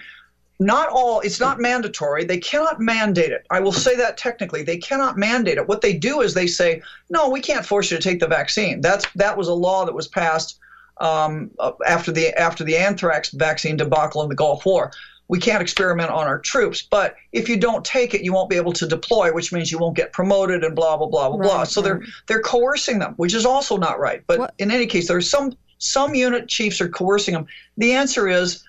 not 0.59 0.89
all 0.89 1.19
it's 1.19 1.39
not 1.39 1.59
mandatory. 1.59 2.23
They 2.23 2.37
cannot 2.37 2.79
mandate 2.79 3.31
it. 3.31 3.45
I 3.49 3.59
will 3.59 3.73
say 3.73 3.95
that 3.97 4.17
technically. 4.17 4.63
They 4.63 4.77
cannot 4.77 5.17
mandate 5.17 5.57
it. 5.57 5.67
What 5.67 5.81
they 5.81 5.93
do 5.93 6.21
is 6.21 6.33
they 6.33 6.47
say 6.47 6.81
no 7.09 7.29
we 7.29 7.41
can't 7.41 7.65
force 7.65 7.91
you 7.91 7.97
to 7.97 8.03
take 8.03 8.19
the 8.19 8.27
vaccine. 8.27 8.81
That's 8.81 9.05
that 9.15 9.37
was 9.37 9.47
a 9.47 9.53
law 9.53 9.85
that 9.85 9.93
was 9.93 10.07
passed 10.07 10.59
um, 10.97 11.51
uh, 11.59 11.73
after 11.85 12.11
the 12.11 12.33
after 12.39 12.63
the 12.63 12.77
anthrax 12.77 13.31
vaccine 13.31 13.75
debacle 13.75 14.23
in 14.23 14.29
the 14.29 14.35
gulf 14.35 14.65
war. 14.65 14.91
We 15.27 15.39
can't 15.39 15.61
experiment 15.61 16.11
on 16.11 16.27
our 16.27 16.39
troops 16.39 16.83
but 16.83 17.15
if 17.33 17.49
you 17.49 17.57
don't 17.57 17.83
take 17.83 18.13
it 18.13 18.21
you 18.21 18.31
won't 18.31 18.49
be 18.49 18.55
able 18.55 18.73
to 18.73 18.87
deploy 18.87 19.33
which 19.33 19.51
means 19.51 19.71
you 19.71 19.79
won't 19.79 19.95
get 19.97 20.13
promoted 20.13 20.63
and 20.63 20.75
blah 20.75 20.95
blah 20.95 21.07
blah 21.07 21.29
blah 21.29 21.37
blah. 21.37 21.57
Right, 21.59 21.67
so 21.67 21.81
they're 21.81 22.01
they're 22.27 22.41
coercing 22.41 22.99
them 22.99 23.13
which 23.17 23.33
is 23.33 23.45
also 23.45 23.75
not 23.75 23.99
right. 23.99 24.23
But 24.27 24.39
What- 24.39 24.53
in 24.59 24.71
any 24.71 24.85
case 24.85 25.07
there's 25.07 25.29
some 25.29 25.57
some 25.79 26.15
unit 26.15 26.47
chiefs 26.47 26.79
are 26.79 26.87
coercing 26.87 27.33
them. 27.33 27.47
The 27.77 27.91
answer 27.91 28.29
is 28.29 28.63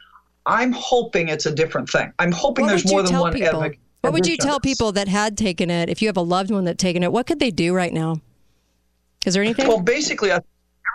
I'm 0.46 0.72
hoping 0.72 1.28
it's 1.28 1.46
a 1.46 1.52
different 1.52 1.90
thing. 1.90 2.12
I'm 2.18 2.32
hoping 2.32 2.64
What 2.64 2.70
there's 2.70 2.86
more 2.86 3.02
than 3.02 3.18
one 3.18 3.32
people? 3.32 3.62
advocate. 3.62 3.80
What 4.00 4.12
would 4.12 4.26
you 4.26 4.36
tell 4.36 4.60
people 4.60 4.92
that 4.92 5.08
had 5.08 5.36
taken 5.36 5.68
it? 5.68 5.88
If 5.88 6.00
you 6.00 6.08
have 6.08 6.16
a 6.16 6.22
loved 6.22 6.52
one 6.52 6.64
that 6.64 6.78
taken 6.78 7.02
it, 7.02 7.10
what 7.10 7.26
could 7.26 7.40
they 7.40 7.50
do 7.50 7.74
right 7.74 7.92
now? 7.92 8.20
Is 9.24 9.34
there 9.34 9.42
anything? 9.42 9.66
Well, 9.66 9.80
basically, 9.80 10.32
I 10.32 10.40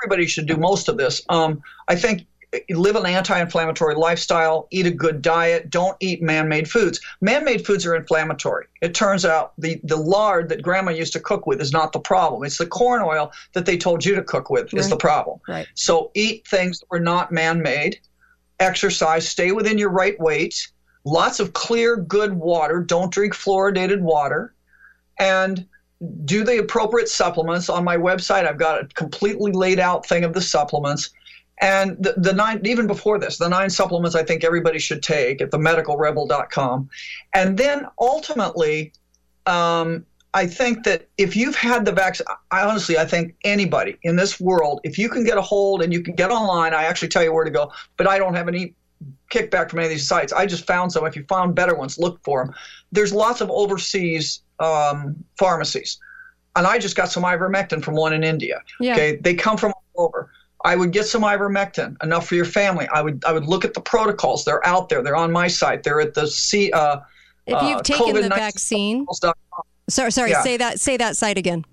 everybody 0.02 0.26
should 0.26 0.48
do 0.48 0.56
most 0.56 0.88
of 0.88 0.98
this. 0.98 1.22
Um, 1.30 1.62
I 1.88 1.96
think 1.96 2.26
live 2.70 2.96
an 2.96 3.06
anti-inflammatory 3.06 3.96
lifestyle, 3.96 4.68
eat 4.72 4.86
a 4.86 4.92
good 4.92 5.22
diet, 5.22 5.70
don't 5.70 5.96
eat 6.00 6.22
man-made 6.22 6.70
foods. 6.70 7.00
Man-made 7.22 7.66
foods 7.66 7.86
are 7.86 7.96
inflammatory. 7.96 8.68
It 8.82 8.94
turns 8.94 9.26
out 9.26 9.54
the 9.58 9.80
the 9.84 9.96
lard 9.96 10.50
that 10.50 10.62
grandma 10.62 10.92
used 10.92 11.14
to 11.14 11.20
cook 11.20 11.48
with 11.48 11.62
is 11.62 11.72
not 11.72 11.94
the 11.94 12.00
problem. 12.00 12.44
It's 12.44 12.58
the 12.58 12.66
corn 12.66 13.02
oil 13.02 13.32
that 13.54 13.66
they 13.66 13.78
told 13.78 14.04
you 14.06 14.16
to 14.16 14.24
cook 14.24 14.50
with 14.50 14.74
is 14.74 14.90
the 14.90 14.98
problem. 14.98 15.40
Right. 15.48 15.68
So 15.76 16.12
eat 16.14 16.48
things 16.48 16.80
that 16.80 16.90
were 16.90 17.00
not 17.00 17.32
man-made. 17.32 18.00
Exercise, 18.62 19.28
stay 19.28 19.52
within 19.52 19.78
your 19.78 19.90
right 19.90 20.18
weight. 20.20 20.70
Lots 21.04 21.40
of 21.40 21.54
clear, 21.54 21.98
good 21.98 22.34
water. 22.34 22.82
Don't 22.82 23.12
drink 23.12 23.34
fluoridated 23.34 24.00
water. 24.02 24.54
And 25.20 25.68
do 26.26 26.44
the 26.44 26.60
appropriate 26.60 27.10
supplements 27.10 27.70
on 27.70 27.84
my 27.84 27.98
website. 27.98 28.48
I've 28.48 28.58
got 28.58 28.84
a 28.84 28.88
completely 28.88 29.52
laid 29.52 29.80
out 29.80 30.06
thing 30.06 30.24
of 30.24 30.34
the 30.34 30.42
supplements. 30.42 31.12
And 31.60 31.96
the, 32.00 32.16
the 32.18 32.34
nine, 32.34 32.62
even 32.66 32.88
before 32.88 33.20
this, 33.20 33.38
the 33.38 33.50
nine 33.50 33.70
supplements 33.70 34.16
I 34.16 34.24
think 34.24 34.44
everybody 34.44 34.80
should 34.80 35.04
take 35.04 35.42
at 35.42 35.52
themedicalrebel.com. 35.52 36.90
And 37.34 37.58
then 37.58 37.86
ultimately, 38.00 38.94
um, 39.46 40.06
I 40.34 40.48
think 40.48 40.86
that 40.86 41.10
if 41.18 41.36
you've 41.36 41.56
had 41.56 41.84
the 41.84 41.92
vaccine, 41.92 42.26
I 42.52 42.62
honestly, 42.62 42.98
I 42.98 43.06
think 43.06 43.36
anybody 43.44 43.98
in 44.04 44.16
this 44.16 44.40
world, 44.40 44.80
if 44.84 44.98
you 44.98 45.10
can 45.10 45.26
get 45.26 45.38
a 45.38 45.42
hold 45.42 45.82
and 45.82 45.92
you 45.92 46.02
can 46.02 46.16
get 46.16 46.32
online, 46.32 46.74
I 46.74 46.84
actually 46.84 47.10
tell 47.10 47.24
you 47.24 47.34
where 47.34 47.44
to 47.44 47.52
go, 47.52 47.72
but 47.98 48.08
I 48.08 48.18
don't 48.18 48.34
have 48.34 48.48
any 48.48 48.74
kickback 49.30 49.70
from 49.70 49.80
any 49.80 49.88
of 49.88 49.92
these 49.92 50.08
sites. 50.08 50.32
I 50.32 50.46
just 50.46 50.66
found 50.66 50.94
some. 50.94 51.06
If 51.06 51.16
you 51.16 51.26
found 51.28 51.56
better 51.56 51.76
ones, 51.76 51.98
look 52.00 52.24
for 52.24 52.46
them. 52.46 52.56
There's 52.94 53.14
lots 53.14 53.42
of 53.42 53.50
overseas 53.50 54.42
um, 54.60 55.22
pharmacies. 55.38 56.00
And 56.56 56.66
I 56.66 56.80
just 56.80 56.96
got 56.96 57.10
some 57.10 57.24
ivermectin 57.24 57.84
from 57.84 57.96
one 57.96 58.14
in 58.14 58.24
India. 58.24 58.62
Yeah. 58.80 58.94
Okay. 58.94 59.16
They 59.18 59.36
come 59.36 59.58
from 59.58 59.74
all 59.94 60.06
over. 60.06 60.32
I 60.64 60.76
would 60.76 60.92
get 60.92 61.06
some 61.06 61.24
ivermectin, 61.24 62.02
enough 62.04 62.28
for 62.28 62.36
your 62.36 62.46
family. 62.46 62.88
I 62.94 63.02
would 63.02 63.24
I 63.26 63.34
would 63.34 63.46
look 63.46 63.66
at 63.66 63.74
the 63.74 63.82
protocols. 63.82 64.46
They're 64.46 64.66
out 64.66 64.90
there. 64.90 65.02
They're 65.02 65.16
on 65.16 65.32
my 65.32 65.48
site. 65.48 65.84
They're 65.84 66.02
at 66.02 66.14
the 66.14 66.28
C. 66.28 66.72
Uh, 66.72 67.00
If 67.48 67.56
uh, 67.56 67.68
you've 67.68 67.84
taken 67.84 68.14
the 68.14 68.22
COVID-19 68.22 68.30
vaccine, 68.30 69.06
protocols.com. 69.06 69.64
sorry, 69.92 70.12
sorry, 70.12 70.32
Yeah. 70.32 70.42
say 70.44 70.58
that, 70.58 70.80
say 70.80 70.98
that 70.98 71.16
site 71.18 71.38
again. 71.38 71.66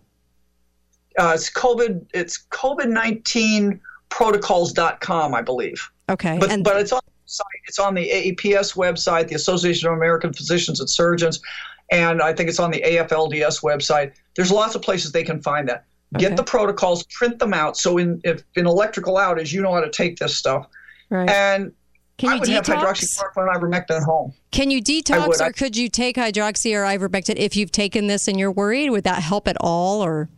Uh, 1.19 1.33
it's 1.35 1.51
COVID. 1.51 2.07
It's 2.15 2.47
COVID 2.51 2.89
nineteen 2.89 3.81
protocols.com, 4.09 5.35
I 5.35 5.43
believe. 5.43 5.91
Okay, 6.09 6.39
But 6.39 6.51
and 6.51 6.65
but 6.65 6.77
it's 6.81 6.93
on 6.93 7.01
the 7.05 7.13
site. 7.27 7.47
It's 7.67 7.79
on 7.79 7.95
the 7.95 8.09
AAPS 8.09 8.75
website, 8.77 9.29
the 9.29 9.35
Association 9.35 9.89
of 9.89 9.95
American 9.95 10.33
Physicians 10.33 10.81
and 10.81 10.89
Surgeons, 10.89 11.41
and 11.91 12.23
I 12.23 12.33
think 12.33 12.49
it's 12.49 12.59
on 12.61 12.71
the 12.71 12.81
AFLDS 12.83 13.63
website. 13.63 14.13
There's 14.37 14.51
lots 14.53 14.75
of 14.75 14.83
places 14.83 15.13
they 15.13 15.25
can 15.25 15.43
find 15.43 15.69
that. 15.69 15.85
Get 16.17 16.37
the 16.37 16.43
protocols, 16.43 17.03
print 17.05 17.39
them 17.39 17.53
out. 17.53 17.77
So 17.77 17.99
in 17.99 18.21
if 18.25 18.43
in 18.55 18.67
electrical 18.67 19.17
outage, 19.17 19.53
you 19.53 19.61
know 19.61 19.75
how 19.75 19.81
to 19.81 19.91
take 19.91 20.19
this 20.19 20.35
stuff. 20.37 20.67
right. 21.11 21.29
And 21.29 21.73
Can 22.19 22.31
I 22.31 22.35
you 22.35 22.41
would 22.41 22.49
have 22.49 22.65
detox? 22.65 22.83
hydroxychloroquine 22.83 23.55
and 23.55 23.63
ivermectin 23.63 23.97
at 23.97 24.03
home. 24.03 24.35
Can 24.51 24.71
you 24.71 24.83
detox, 24.83 25.29
would. 25.29 25.41
or 25.41 25.45
I- 25.45 25.53
could 25.53 25.77
you 25.77 25.89
take 25.89 26.17
hydroxy 26.17 26.75
or 26.75 26.83
ivermectin 26.85 27.37
if 27.37 27.57
you've 27.57 27.73
taken 27.73 28.09
this 28.09 28.29
and 28.29 28.39
you're 28.39 28.51
worried? 28.51 28.91
Would 28.91 29.05
that 29.05 29.23
help 29.23 29.47
at 29.49 29.57
all? 29.61 30.03
Or 30.05 30.29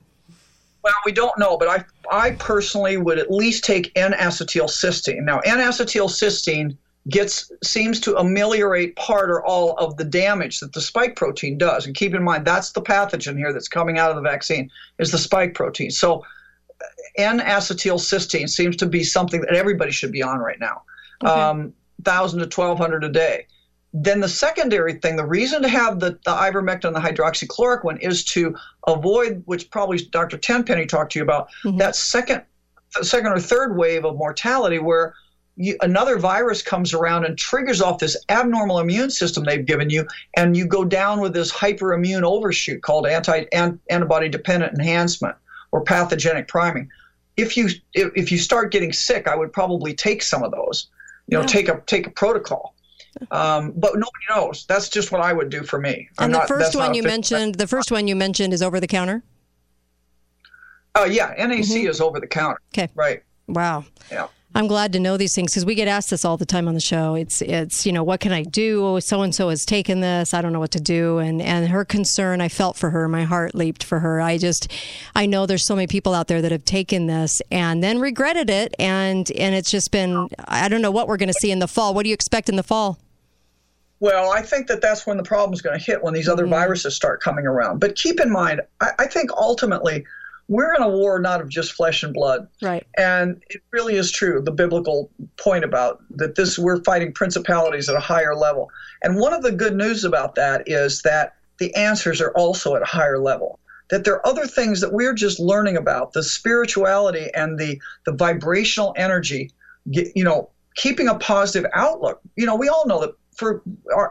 Well, 0.82 0.94
we 1.04 1.12
don't 1.12 1.36
know, 1.38 1.56
but 1.56 1.68
I 1.68 1.84
I 2.10 2.32
personally 2.32 2.96
would 2.96 3.18
at 3.18 3.30
least 3.30 3.64
take 3.64 3.92
N-acetylcysteine. 3.96 5.22
Now, 5.22 5.38
N-acetylcysteine 5.40 6.76
gets 7.08 7.50
seems 7.64 7.98
to 8.00 8.16
ameliorate 8.16 8.94
part 8.96 9.30
or 9.30 9.42
all 9.44 9.72
of 9.78 9.96
the 9.96 10.04
damage 10.04 10.60
that 10.60 10.74
the 10.74 10.82
spike 10.82 11.16
protein 11.16 11.56
does. 11.56 11.86
And 11.86 11.94
keep 11.94 12.14
in 12.14 12.22
mind 12.22 12.44
that's 12.44 12.72
the 12.72 12.82
pathogen 12.82 13.38
here 13.38 13.54
that's 13.54 13.68
coming 13.68 13.98
out 13.98 14.10
of 14.10 14.16
the 14.16 14.22
vaccine 14.22 14.70
is 14.98 15.10
the 15.10 15.18
spike 15.18 15.54
protein. 15.54 15.90
So 15.90 16.24
N-acetylcysteine 17.16 18.48
seems 18.50 18.76
to 18.76 18.86
be 18.86 19.02
something 19.02 19.40
that 19.40 19.54
everybody 19.54 19.92
should 19.92 20.12
be 20.12 20.22
on 20.22 20.38
right 20.40 20.60
now. 20.60 20.82
Um, 21.22 21.74
1,000 22.04 22.38
to 22.38 22.44
1,200 22.44 23.04
a 23.04 23.08
day. 23.08 23.46
Then 23.92 24.20
the 24.20 24.28
secondary 24.28 24.94
thing, 24.94 25.16
the 25.16 25.26
reason 25.26 25.62
to 25.62 25.68
have 25.68 25.98
the, 25.98 26.12
the 26.24 26.30
ivermectin 26.30 26.84
and 26.84 26.96
the 26.96 27.00
hydroxychloroquine 27.00 28.00
is 28.00 28.24
to 28.26 28.54
avoid, 28.86 29.42
which 29.46 29.68
probably 29.70 29.98
Dr. 29.98 30.38
Tenpenny 30.38 30.86
talked 30.86 31.12
to 31.12 31.18
you 31.18 31.24
about, 31.24 31.48
that 31.76 31.96
second, 31.96 32.42
second 33.02 33.32
or 33.32 33.40
third 33.40 33.76
wave 33.76 34.04
of 34.04 34.16
mortality 34.16 34.78
where 34.78 35.14
you, 35.56 35.76
another 35.82 36.18
virus 36.18 36.62
comes 36.62 36.94
around 36.94 37.24
and 37.24 37.36
triggers 37.36 37.82
off 37.82 37.98
this 37.98 38.16
abnormal 38.28 38.78
immune 38.78 39.10
system 39.10 39.44
they've 39.44 39.66
given 39.66 39.90
you, 39.90 40.06
and 40.36 40.56
you 40.56 40.66
go 40.66 40.84
down 40.84 41.20
with 41.20 41.34
this 41.34 41.52
hyperimmune 41.52 42.22
overshoot 42.22 42.82
called 42.82 43.06
anti 43.06 43.44
an, 43.52 43.78
antibody 43.90 44.28
dependent 44.28 44.72
enhancement 44.72 45.34
or 45.72 45.82
pathogenic 45.82 46.48
priming. 46.48 46.88
If 47.36 47.56
you 47.56 47.68
if 47.92 48.32
you 48.32 48.38
start 48.38 48.72
getting 48.72 48.92
sick, 48.92 49.28
I 49.28 49.34
would 49.34 49.52
probably 49.52 49.94
take 49.94 50.22
some 50.22 50.42
of 50.42 50.52
those. 50.52 50.88
You 51.30 51.36
know, 51.38 51.42
Yeah. 51.42 51.46
take 51.46 51.68
a 51.68 51.80
take 51.86 52.06
a 52.06 52.10
protocol. 52.10 52.74
Um, 53.30 53.72
but 53.76 53.94
nobody 53.94 54.24
knows. 54.30 54.66
That's 54.66 54.88
just 54.88 55.10
what 55.12 55.20
I 55.20 55.32
would 55.32 55.48
do 55.50 55.62
for 55.62 55.78
me. 55.80 56.08
I'm 56.18 56.26
and 56.26 56.34
the 56.34 56.38
not- 56.38 56.48
first 56.48 56.74
one 56.76 56.94
you 56.94 57.02
mentioned, 57.02 57.56
the 57.56 57.66
first 57.66 57.90
one 57.90 58.06
you 58.08 58.14
mentioned 58.16 58.52
is 58.52 58.62
over 58.62 58.78
the 58.80 58.86
counter. 58.86 59.22
Oh 60.94 61.04
yeah, 61.04 61.34
NAC 61.38 61.84
is 61.88 62.00
over 62.00 62.18
the 62.20 62.26
counter. 62.26 62.60
Okay. 62.74 62.88
Right. 62.94 63.22
Wow. 63.48 63.84
Yeah. 64.10 64.26
I'm 64.52 64.66
glad 64.66 64.92
to 64.94 65.00
know 65.00 65.16
these 65.16 65.34
things 65.34 65.52
because 65.52 65.64
we 65.64 65.76
get 65.76 65.86
asked 65.86 66.10
this 66.10 66.24
all 66.24 66.36
the 66.36 66.44
time 66.44 66.66
on 66.66 66.74
the 66.74 66.80
show. 66.80 67.14
It's 67.14 67.40
it's 67.40 67.86
you 67.86 67.92
know 67.92 68.02
what 68.02 68.18
can 68.18 68.32
I 68.32 68.42
do? 68.42 68.98
So 69.00 69.22
and 69.22 69.32
so 69.32 69.48
has 69.48 69.64
taken 69.64 70.00
this. 70.00 70.34
I 70.34 70.42
don't 70.42 70.52
know 70.52 70.58
what 70.58 70.72
to 70.72 70.80
do. 70.80 71.18
And 71.18 71.40
and 71.40 71.68
her 71.68 71.84
concern, 71.84 72.40
I 72.40 72.48
felt 72.48 72.76
for 72.76 72.90
her. 72.90 73.06
My 73.06 73.22
heart 73.22 73.54
leaped 73.54 73.84
for 73.84 74.00
her. 74.00 74.20
I 74.20 74.38
just 74.38 74.70
I 75.14 75.26
know 75.26 75.46
there's 75.46 75.64
so 75.64 75.76
many 75.76 75.86
people 75.86 76.14
out 76.14 76.26
there 76.26 76.42
that 76.42 76.50
have 76.50 76.64
taken 76.64 77.06
this 77.06 77.40
and 77.52 77.82
then 77.82 78.00
regretted 78.00 78.50
it. 78.50 78.74
And 78.78 79.30
and 79.32 79.54
it's 79.54 79.70
just 79.70 79.92
been 79.92 80.28
I 80.48 80.68
don't 80.68 80.82
know 80.82 80.90
what 80.90 81.06
we're 81.06 81.16
going 81.16 81.32
to 81.32 81.40
see 81.40 81.52
in 81.52 81.60
the 81.60 81.68
fall. 81.68 81.94
What 81.94 82.02
do 82.02 82.08
you 82.08 82.14
expect 82.14 82.48
in 82.48 82.56
the 82.56 82.64
fall? 82.64 82.98
Well, 84.00 84.32
I 84.32 84.42
think 84.42 84.66
that 84.66 84.80
that's 84.80 85.06
when 85.06 85.18
the 85.18 85.22
problem's 85.22 85.60
going 85.60 85.78
to 85.78 85.84
hit 85.84 86.02
when 86.02 86.14
these 86.14 86.28
other 86.28 86.44
mm-hmm. 86.44 86.54
viruses 86.54 86.96
start 86.96 87.22
coming 87.22 87.46
around. 87.46 87.78
But 87.78 87.94
keep 87.94 88.18
in 88.18 88.32
mind, 88.32 88.62
I, 88.80 88.90
I 88.98 89.06
think 89.06 89.30
ultimately 89.32 90.04
we're 90.50 90.74
in 90.74 90.82
a 90.82 90.88
war 90.88 91.20
not 91.20 91.40
of 91.40 91.48
just 91.48 91.72
flesh 91.74 92.02
and 92.02 92.12
blood. 92.12 92.48
Right. 92.60 92.84
And 92.98 93.40
it 93.50 93.62
really 93.70 93.94
is 93.94 94.10
true, 94.10 94.42
the 94.42 94.50
biblical 94.50 95.08
point 95.38 95.64
about 95.64 96.02
that 96.16 96.34
this 96.34 96.58
we're 96.58 96.82
fighting 96.82 97.12
principalities 97.12 97.88
at 97.88 97.94
a 97.94 98.00
higher 98.00 98.34
level. 98.34 98.68
And 99.02 99.20
one 99.20 99.32
of 99.32 99.44
the 99.44 99.52
good 99.52 99.76
news 99.76 100.04
about 100.04 100.34
that 100.34 100.64
is 100.66 101.02
that 101.02 101.36
the 101.60 101.72
answers 101.76 102.20
are 102.20 102.32
also 102.32 102.74
at 102.74 102.82
a 102.82 102.86
higher 102.86 103.20
level. 103.20 103.60
That 103.90 104.02
there 104.04 104.14
are 104.14 104.26
other 104.26 104.44
things 104.44 104.80
that 104.80 104.92
we're 104.92 105.14
just 105.14 105.38
learning 105.38 105.76
about, 105.76 106.14
the 106.14 106.22
spirituality 106.22 107.28
and 107.34 107.56
the 107.56 107.80
the 108.04 108.12
vibrational 108.12 108.92
energy, 108.96 109.52
you 109.84 110.24
know, 110.24 110.50
keeping 110.74 111.06
a 111.06 111.14
positive 111.18 111.70
outlook. 111.74 112.20
You 112.34 112.46
know, 112.46 112.56
we 112.56 112.68
all 112.68 112.86
know 112.88 113.00
that 113.00 113.14
for 113.34 113.62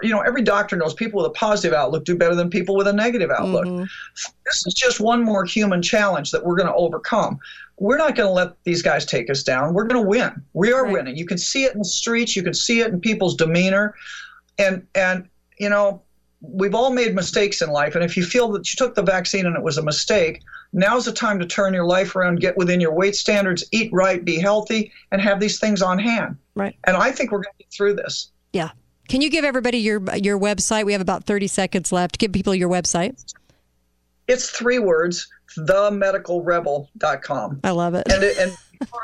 you 0.02 0.10
know, 0.10 0.22
every 0.22 0.42
doctor 0.42 0.76
knows 0.76 0.94
people 0.94 1.22
with 1.22 1.28
a 1.28 1.34
positive 1.34 1.74
outlook 1.74 2.06
do 2.06 2.16
better 2.16 2.36
than 2.36 2.50
people 2.50 2.76
with 2.76 2.88
a 2.88 2.94
negative 2.94 3.30
outlook 3.30 3.66
mm-hmm. 3.66 3.84
this 4.46 4.66
is 4.66 4.74
just 4.74 5.00
one 5.00 5.24
more 5.24 5.46
human 5.46 5.82
challenge 5.82 6.32
that 6.32 6.44
we're 6.44 6.56
going 6.56 6.68
to 6.68 6.76
overcome. 6.76 7.40
We're 7.78 7.98
not 7.98 8.16
going 8.16 8.28
to 8.28 8.34
let 8.34 8.62
these 8.64 8.82
guys 8.82 9.06
take 9.06 9.30
us 9.30 9.44
down. 9.44 9.74
We're 9.74 9.86
going 9.86 10.04
to 10.04 10.08
win. 10.08 10.42
We 10.54 10.74
are 10.74 10.92
winning. 10.92 11.16
You 11.16 11.26
can 11.26 11.38
see 11.38 11.64
it 11.64 11.74
in 11.74 11.80
the 11.80 11.86
streets. 11.86 12.36
You 12.36 12.44
can 12.44 12.54
see 12.54 12.82
it 12.82 12.88
in 12.88 13.00
people's 13.00 13.36
demeanor, 13.36 13.96
and 14.58 14.86
and 14.96 15.30
you 15.58 15.70
know 15.70 16.02
we've 16.42 16.76
all 16.76 16.92
made 16.92 17.16
mistakes 17.16 17.62
in 17.62 17.70
life. 17.70 17.96
And 17.96 18.04
if 18.04 18.16
you 18.16 18.24
feel 18.24 18.50
that 18.52 18.72
you 18.72 18.78
took 18.78 18.96
the 18.96 19.04
vaccine 19.04 19.46
and 19.46 19.56
it 19.56 19.64
was 19.64 19.78
a 19.78 19.84
mistake, 19.84 20.42
now's 20.72 21.06
the 21.06 21.12
time 21.12 21.40
to 21.40 21.46
turn 21.46 21.74
your 21.74 21.86
life 21.86 22.16
around, 22.16 22.40
get 22.40 22.58
within 22.58 22.80
your 22.80 22.94
weight 22.94 23.16
standards, 23.16 23.64
eat 23.72 23.92
right, 23.92 24.24
be 24.24 24.40
healthy, 24.40 24.92
and 25.12 25.22
have 25.22 25.40
these 25.40 25.60
things 25.60 25.82
on 25.82 26.00
hand. 26.00 26.38
Right. 26.56 26.76
And 26.86 26.96
I 26.96 27.12
think 27.12 27.32
we're 27.32 27.40
going 27.40 27.54
to 27.58 27.64
get 27.64 27.74
through 27.74 27.96
this. 27.96 28.32
Yeah. 28.54 28.72
Can 29.10 29.22
you 29.22 29.30
give 29.30 29.44
everybody 29.44 29.80
your 29.80 30.02
your 30.16 30.40
website? 30.40 30.86
We 30.86 30.94
have 30.94 31.02
about 31.02 31.26
30 31.26 31.48
seconds 31.48 31.92
left. 31.92 32.18
Give 32.20 32.32
people 32.32 32.56
your 32.56 32.70
website. 32.70 33.34
It's 34.28 34.52
three 34.52 34.80
words: 34.80 35.28
themedicalrebel.com. 35.58 37.60
I 37.64 37.72
love 37.72 37.96
it. 37.96 38.08
and 38.12 38.24
it, 38.24 38.38
and 38.38 38.56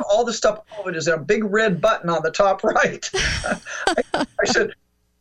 all 0.10 0.24
the 0.24 0.32
stuff 0.32 0.60
of 0.80 0.88
it 0.88 0.95
is 0.95 1.08
a 1.08 1.18
big 1.18 1.43
red 1.43 1.82
button 1.82 2.12
on 2.12 2.22
the 2.22 2.30
top 2.32 2.64
right. 2.64 3.10
I, 3.16 3.60
I 4.14 4.45
said, 4.45 4.72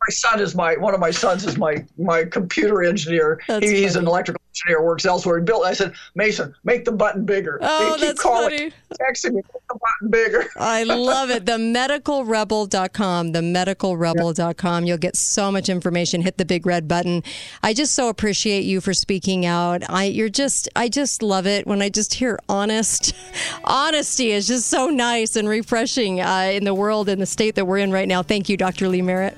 my 0.07 0.11
son 0.13 0.39
is 0.39 0.55
my 0.55 0.75
one 0.77 0.93
of 0.93 0.99
my 0.99 1.11
sons 1.11 1.45
is 1.45 1.57
my 1.57 1.83
my 1.97 2.23
computer 2.25 2.83
engineer. 2.83 3.39
He- 3.47 3.81
he's 3.81 3.95
an 3.95 4.05
electrical 4.07 4.41
engineer, 4.51 4.83
works 4.83 5.05
elsewhere. 5.05 5.37
And 5.37 5.45
Bill, 5.45 5.63
I 5.65 5.73
said, 5.73 5.93
Mason, 6.13 6.53
make 6.63 6.85
the 6.85 6.91
button 6.91 7.25
bigger. 7.25 7.59
Oh, 7.61 7.91
they 7.91 7.97
keep 7.97 7.99
that's 8.07 8.21
calling, 8.21 8.49
funny. 8.49 8.71
texting 9.01 9.31
me, 9.31 9.41
make 9.41 9.67
the 9.67 9.79
button 9.79 10.11
bigger. 10.11 10.45
I 10.57 10.83
love 10.83 11.29
it. 11.29 11.45
Themedicalrebel.com. 11.45 13.33
Themedicalrebel.com. 13.33 14.85
You'll 14.85 14.97
get 14.97 15.15
so 15.15 15.51
much 15.51 15.69
information. 15.69 16.21
Hit 16.21 16.37
the 16.37 16.45
big 16.45 16.65
red 16.65 16.87
button. 16.87 17.23
I 17.63 17.73
just 17.73 17.93
so 17.95 18.09
appreciate 18.09 18.61
you 18.63 18.81
for 18.81 18.93
speaking 18.93 19.45
out. 19.45 19.83
I 19.89 20.05
you're 20.05 20.29
just 20.29 20.69
I 20.75 20.89
just 20.89 21.23
love 21.23 21.47
it 21.47 21.65
when 21.65 21.81
I 21.81 21.89
just 21.89 22.13
hear 22.13 22.39
honest. 22.47 23.13
Honesty 23.63 24.31
is 24.31 24.47
just 24.47 24.67
so 24.67 24.87
nice 24.87 25.35
and 25.35 25.49
refreshing 25.49 26.21
uh, 26.21 26.49
in 26.53 26.63
the 26.63 26.73
world 26.73 27.09
in 27.09 27.19
the 27.19 27.25
state 27.25 27.55
that 27.55 27.65
we're 27.65 27.79
in 27.79 27.91
right 27.91 28.07
now. 28.07 28.21
Thank 28.23 28.49
you, 28.49 28.57
Dr. 28.57 28.87
Lee 28.87 29.01
Merritt. 29.01 29.35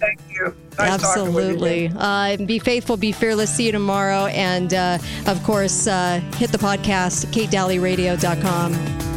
Thank 0.00 0.20
you. 0.30 0.44
Nice 0.44 0.52
with 0.52 0.78
you, 0.78 0.84
Absolutely. 1.08 1.92
Uh, 1.94 2.36
be 2.38 2.58
faithful, 2.58 2.96
be 2.96 3.12
fearless. 3.12 3.54
See 3.54 3.66
you 3.66 3.72
tomorrow. 3.72 4.26
And 4.26 4.72
uh, 4.72 4.98
of 5.26 5.42
course, 5.44 5.86
uh, 5.86 6.20
hit 6.36 6.50
the 6.52 6.58
podcast, 6.58 7.26
katedalleyradio.com. 7.26 9.09